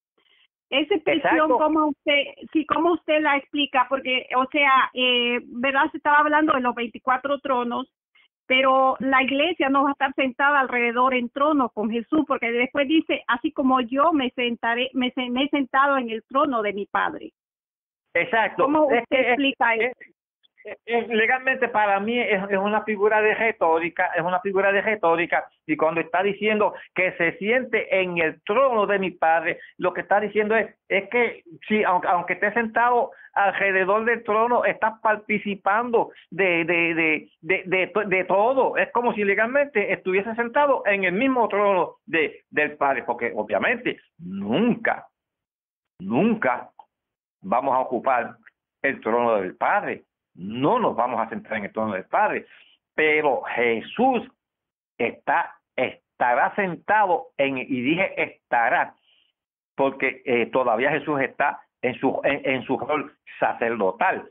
Esa 0.70 0.96
expresión, 0.96 1.50
¿cómo 1.50 1.88
usted, 1.88 2.24
sí, 2.52 2.66
cómo 2.66 2.94
usted 2.94 3.22
la 3.22 3.38
explica? 3.38 3.86
Porque, 3.88 4.28
o 4.36 4.46
sea, 4.52 4.90
eh, 4.94 5.40
¿verdad? 5.46 5.90
Se 5.92 5.98
estaba 5.98 6.20
hablando 6.20 6.54
de 6.54 6.60
los 6.60 6.76
24 6.76 7.40
tronos, 7.40 7.90
pero 8.48 8.96
la 9.00 9.24
iglesia 9.24 9.70
no 9.70 9.84
va 9.84 9.90
a 9.90 9.92
estar 9.94 10.14
sentada 10.16 10.60
alrededor 10.60 11.14
en 11.14 11.30
trono 11.30 11.70
con 11.70 11.90
Jesús, 11.90 12.24
porque 12.28 12.52
después 12.52 12.88
dice, 12.88 13.24
así 13.28 13.52
como 13.54 13.80
yo 13.82 14.12
me 14.12 14.30
sentaré, 14.32 14.90
me, 14.94 15.14
me 15.30 15.44
he 15.44 15.50
sentado 15.50 15.98
en 15.98 16.10
el 16.10 16.24
trono 16.24 16.62
de 16.62 16.74
mi 16.74 16.86
Padre. 16.86 17.32
Exacto. 18.14 18.64
¿Cómo 18.64 18.88
usted 18.88 19.06
explica 19.12 19.76
eso? 19.76 19.98
Legalmente 20.86 21.68
para 21.70 22.00
mí 22.00 22.20
es, 22.20 22.42
una 22.58 22.84
figura 22.84 23.22
de 23.22 23.34
retórica, 23.34 24.12
es 24.16 24.22
una 24.22 24.40
figura 24.42 24.72
de 24.72 24.82
retórica, 24.82 25.48
y 25.66 25.78
cuando 25.78 26.02
está 26.02 26.24
diciendo 26.24 26.74
que 26.94 27.14
se 27.14 27.38
siente 27.38 28.02
en 28.02 28.18
el 28.18 28.42
trono 28.44 28.86
de 28.86 29.00
mi 29.00 29.12
padre, 29.12 29.60
lo 29.78 29.94
que 29.94 30.02
está 30.02 30.20
diciendo 30.20 30.56
es, 30.56 30.74
es 30.90 31.10
que 31.10 31.44
si 31.68 31.84
aunque, 31.84 32.08
aunque 32.08 32.34
esté 32.34 32.54
sentado 32.54 33.12
alrededor 33.34 34.04
del 34.06 34.24
trono, 34.24 34.66
está 34.66 35.00
participando 35.00 36.12
de, 36.32 36.66
de, 36.66 37.30
de, 37.42 37.64
de, 37.66 37.92
de, 38.08 38.24
todo, 38.26 38.78
es 38.78 38.92
como 38.92 39.14
si 39.14 39.24
legalmente 39.24 39.94
estuviese 39.94 40.34
sentado 40.36 40.84
en 40.86 41.04
el 41.04 41.14
mismo 41.14 41.48
trono 41.48 41.98
de, 42.06 42.44
del 42.50 42.76
padre, 42.78 43.04
porque 43.04 43.32
obviamente 43.36 44.00
nunca, 44.18 45.06
nunca 46.00 46.72
vamos 47.42 47.76
a 47.76 47.80
ocupar 47.80 48.38
el 48.82 49.00
trono 49.02 49.36
del 49.36 49.56
padre 49.56 50.04
no 50.38 50.80
nos 50.80 50.96
vamos 50.96 51.20
a 51.20 51.30
centrar 51.30 51.58
en 51.58 51.66
el 51.66 51.74
trono 51.74 51.94
del 51.94 52.06
Padre, 52.06 52.46
pero 52.96 53.42
Jesús 53.44 54.24
está, 54.98 55.56
estará 55.76 56.54
sentado 56.56 57.28
en, 57.38 57.58
y 57.58 57.82
dije 57.82 58.14
estará, 58.22 58.96
porque 59.76 60.22
eh, 60.26 60.48
todavía 60.48 60.92
Jesús 60.92 61.20
está 61.22 61.62
en 61.82 61.96
su, 62.00 62.20
en, 62.24 62.64
su 62.64 62.78
rol 62.78 63.14
sacerdotal. 63.40 64.30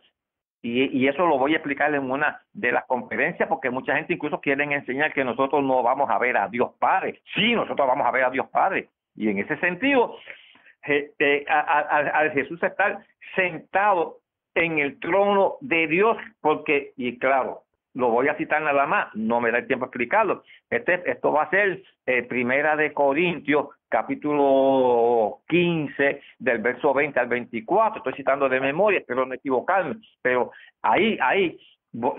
Y, 0.62 1.06
eso 1.06 1.24
lo 1.26 1.38
voy 1.38 1.52
a 1.52 1.58
explicar 1.58 1.94
en 1.94 2.10
una 2.10 2.40
de 2.52 2.72
las 2.72 2.84
conferencias, 2.86 3.48
porque 3.48 3.70
mucha 3.70 3.94
gente 3.94 4.14
incluso 4.14 4.40
quiere 4.40 4.64
enseñar 4.64 5.12
que 5.12 5.22
nosotros 5.22 5.62
no 5.62 5.80
vamos 5.84 6.10
a 6.10 6.18
ver 6.18 6.36
a 6.36 6.48
Dios 6.48 6.72
Padre. 6.80 7.20
Sí, 7.36 7.54
nosotros 7.54 7.86
vamos 7.86 8.04
a 8.04 8.10
ver 8.10 8.24
a 8.24 8.30
Dios 8.30 8.48
Padre. 8.48 8.88
Y 9.14 9.28
en 9.28 9.38
ese 9.38 9.56
sentido, 9.58 10.16
eh, 10.88 11.44
Jesús 12.34 12.60
estar 12.60 12.98
sentado 13.36 14.18
en 14.56 14.78
el 14.78 14.98
trono 14.98 15.56
de 15.60 15.86
Dios, 15.86 16.16
porque, 16.40 16.92
y 16.96 17.18
claro, 17.18 17.62
lo 17.94 18.10
voy 18.10 18.28
a 18.28 18.36
citar 18.36 18.60
nada 18.62 18.86
más, 18.86 19.14
no 19.14 19.40
me 19.40 19.50
da 19.50 19.58
el 19.58 19.66
tiempo 19.66 19.84
a 19.84 19.88
explicarlo. 19.88 20.42
Este, 20.68 21.02
esto 21.10 21.32
va 21.32 21.44
a 21.44 21.50
ser 21.50 21.82
eh, 22.06 22.22
Primera 22.24 22.76
de 22.76 22.92
Corintios 22.92 23.68
capítulo 23.88 25.40
15, 25.48 26.20
del 26.38 26.58
verso 26.58 26.92
20 26.92 27.20
al 27.20 27.28
24. 27.28 27.98
Estoy 27.98 28.14
citando 28.14 28.48
de 28.48 28.60
memoria, 28.60 28.98
espero 28.98 29.24
no 29.24 29.34
equivocarme, 29.34 29.96
pero 30.20 30.50
ahí, 30.82 31.18
ahí 31.20 31.58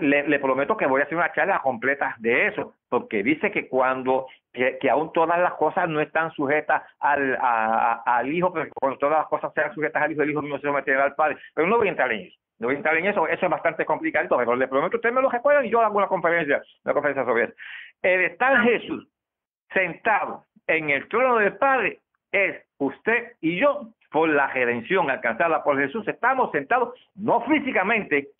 le, 0.00 0.38
prometo 0.38 0.76
que 0.76 0.86
voy 0.86 1.00
a 1.00 1.04
hacer 1.04 1.16
una 1.16 1.32
charla 1.32 1.60
completa 1.62 2.16
de 2.18 2.48
eso, 2.48 2.74
porque 2.88 3.22
dice 3.22 3.50
que 3.50 3.68
cuando, 3.68 4.26
que, 4.58 4.90
aún 4.90 5.12
todas 5.12 5.38
las 5.38 5.54
cosas 5.54 5.88
no 5.88 6.00
están 6.00 6.30
sujetas 6.32 6.82
al, 6.98 7.38
al 7.40 8.32
Hijo, 8.32 8.52
pero 8.52 8.70
cuando 8.74 8.98
todas 8.98 9.18
las 9.18 9.28
cosas 9.28 9.52
sean 9.54 9.72
sujetas 9.74 10.02
al 10.02 10.12
Hijo, 10.12 10.22
el 10.22 10.30
Hijo 10.30 10.42
no 10.42 10.56
se 10.56 10.66
someterá 10.66 11.04
al 11.04 11.14
Padre. 11.14 11.38
Pero 11.54 11.68
no 11.68 11.78
voy 11.78 11.88
a 11.88 11.90
entrar 11.90 12.12
en 12.12 12.26
eso. 12.26 12.36
No 12.58 12.66
voy 12.66 12.74
a 12.74 12.78
entrar 12.78 12.96
en 12.96 13.06
eso, 13.06 13.28
eso 13.28 13.46
es 13.46 13.50
bastante 13.50 13.84
complicado, 13.84 14.36
pero 14.36 14.56
le 14.56 14.66
prometo, 14.66 14.96
ustedes 14.96 15.14
me 15.14 15.22
lo 15.22 15.30
recuerdan 15.30 15.64
y 15.64 15.70
yo 15.70 15.80
hago 15.80 15.96
una 15.96 16.08
conferencia, 16.08 16.60
una 16.84 16.94
conferencia 16.94 17.24
sobre 17.24 17.44
eso. 17.44 17.54
El 18.02 18.24
estar 18.24 18.62
Jesús 18.62 19.08
sentado 19.72 20.44
en 20.66 20.90
el 20.90 21.08
trono 21.08 21.36
del 21.36 21.56
Padre 21.56 22.00
es 22.32 22.56
usted 22.78 23.34
y 23.40 23.60
yo, 23.60 23.90
por 24.10 24.28
la 24.28 24.48
redención 24.48 25.08
alcanzada 25.08 25.62
por 25.62 25.78
Jesús, 25.78 26.06
estamos 26.08 26.50
sentados, 26.50 26.94
no 27.14 27.42
físicamente, 27.42 28.30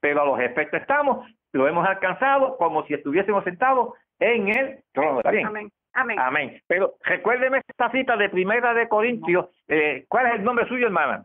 pero 0.00 0.22
a 0.22 0.26
los 0.26 0.40
efectos 0.40 0.80
estamos, 0.80 1.26
lo 1.52 1.66
hemos 1.66 1.86
alcanzado 1.86 2.58
como 2.58 2.84
si 2.86 2.94
estuviésemos 2.94 3.42
sentados 3.44 3.94
en 4.18 4.48
el 4.48 4.78
trono. 4.92 5.18
¿Está 5.18 5.30
bien? 5.30 5.46
Amén. 5.46 5.70
Amén. 5.92 6.18
Amén. 6.18 6.62
Pero 6.66 6.96
recuérdeme 7.02 7.62
esta 7.66 7.90
cita 7.90 8.16
de 8.16 8.28
Primera 8.28 8.74
de 8.74 8.88
Corintios. 8.88 9.46
Eh, 9.66 10.04
¿Cuál 10.08 10.26
es 10.26 10.34
el 10.34 10.44
nombre 10.44 10.68
suyo, 10.68 10.86
hermana? 10.86 11.24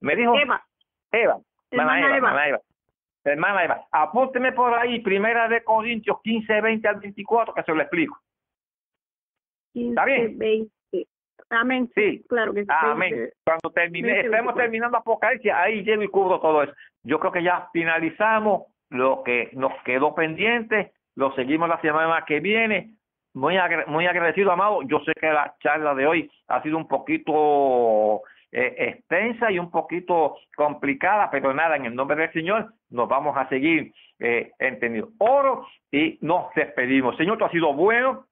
Me 0.00 0.16
dijo 0.16 0.36
Eva. 0.38 0.64
Eva. 1.12 1.38
Hermana, 1.70 1.98
Eva, 1.98 2.16
Hermana 2.16 2.48
Eva. 2.48 2.60
Hermana 3.24 3.64
Eva. 3.64 3.86
Apúnteme 3.90 4.52
por 4.52 4.72
ahí, 4.72 5.00
Primera 5.00 5.48
de 5.48 5.62
Corintios 5.62 6.18
15, 6.22 6.60
20 6.60 6.88
al 6.88 7.00
24, 7.00 7.54
que 7.54 7.62
se 7.62 7.74
lo 7.74 7.80
explico. 7.82 8.18
15, 9.74 9.88
¿Está 9.90 10.04
bien? 10.04 10.38
20. 10.38 10.70
Amén. 11.50 11.90
Sí, 11.94 12.24
claro 12.28 12.52
que 12.54 12.62
sí. 12.62 12.68
Amén. 12.70 13.30
Cuando 13.44 13.70
termine, 13.70 14.20
estemos 14.20 14.54
terminando 14.54 14.96
Apocalipsis, 14.96 15.52
ahí 15.52 15.84
llego 15.84 16.02
y 16.02 16.08
cubro 16.08 16.40
todo 16.40 16.62
eso. 16.62 16.72
Yo 17.04 17.20
creo 17.20 17.32
que 17.32 17.42
ya 17.42 17.68
finalizamos 17.72 18.64
lo 18.90 19.22
que 19.22 19.50
nos 19.52 19.72
quedó 19.84 20.14
pendiente, 20.14 20.92
lo 21.16 21.34
seguimos 21.34 21.68
la 21.68 21.80
semana 21.80 22.24
que 22.26 22.40
viene. 22.40 22.90
Muy, 23.34 23.56
muy 23.88 24.06
agradecido, 24.06 24.52
amado. 24.52 24.82
Yo 24.82 25.00
sé 25.00 25.12
que 25.20 25.26
la 25.26 25.54
charla 25.60 25.94
de 25.94 26.06
hoy 26.06 26.30
ha 26.48 26.62
sido 26.62 26.78
un 26.78 26.88
poquito 26.88 28.22
eh, 28.52 28.74
extensa 28.78 29.50
y 29.50 29.58
un 29.58 29.70
poquito 29.70 30.36
complicada, 30.56 31.30
pero 31.30 31.52
nada, 31.52 31.76
en 31.76 31.86
el 31.86 31.94
nombre 31.94 32.16
del 32.16 32.32
Señor 32.32 32.72
nos 32.90 33.08
vamos 33.08 33.36
a 33.36 33.48
seguir 33.48 33.92
eh, 34.20 34.52
entendiendo. 34.58 35.10
Oro 35.18 35.66
y 35.90 36.18
nos 36.22 36.54
despedimos. 36.54 37.16
Señor, 37.16 37.36
tú 37.36 37.44
has 37.44 37.52
sido 37.52 37.74
bueno, 37.74 38.26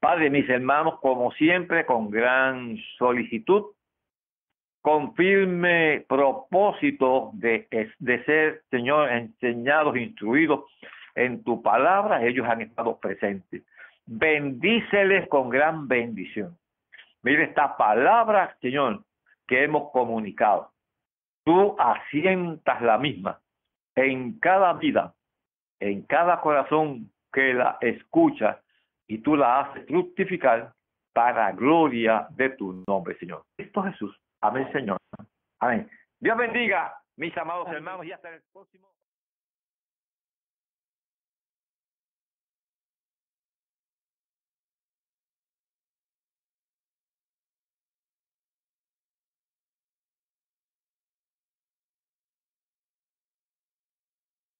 Padre, 0.00 0.28
mis 0.28 0.48
hermanos, 0.50 1.00
como 1.00 1.32
siempre, 1.32 1.86
con 1.86 2.10
gran 2.10 2.76
solicitud, 2.98 3.64
con 4.82 5.14
firme 5.14 6.04
propósito 6.06 7.30
de, 7.32 7.66
de 7.98 8.24
ser, 8.24 8.62
Señor, 8.70 9.10
enseñados, 9.10 9.96
instruidos 9.96 10.64
en 11.14 11.42
tu 11.44 11.62
palabra, 11.62 12.24
ellos 12.24 12.46
han 12.48 12.60
estado 12.60 12.98
presentes. 12.98 13.62
Bendíceles 14.06 15.28
con 15.28 15.48
gran 15.48 15.88
bendición. 15.88 16.56
Mire 17.22 17.44
esta 17.44 17.76
palabra, 17.76 18.56
Señor, 18.60 19.02
que 19.46 19.64
hemos 19.64 19.90
comunicado. 19.92 20.70
Tú 21.44 21.76
asientas 21.78 22.82
la 22.82 22.98
misma 22.98 23.40
en 23.94 24.38
cada 24.40 24.72
vida, 24.74 25.14
en 25.80 26.02
cada 26.02 26.40
corazón 26.40 27.10
que 27.32 27.54
la 27.54 27.78
escucha 27.80 28.60
y 29.06 29.18
tú 29.18 29.36
la 29.36 29.60
haces 29.60 29.86
fructificar 29.86 30.72
para 31.12 31.52
gloria 31.52 32.26
de 32.30 32.50
tu 32.50 32.84
nombre, 32.86 33.16
Señor. 33.18 33.44
Cristo 33.56 33.82
Jesús. 33.82 34.16
Amén, 34.40 34.70
Señor. 34.72 34.98
Amén. 35.60 35.88
Dios 36.18 36.36
bendiga, 36.36 36.94
mis 37.16 37.36
amados 37.36 37.68
hermanos, 37.68 38.04
y 38.04 38.12
hasta 38.12 38.34
el 38.34 38.42
próximo. 38.52 38.93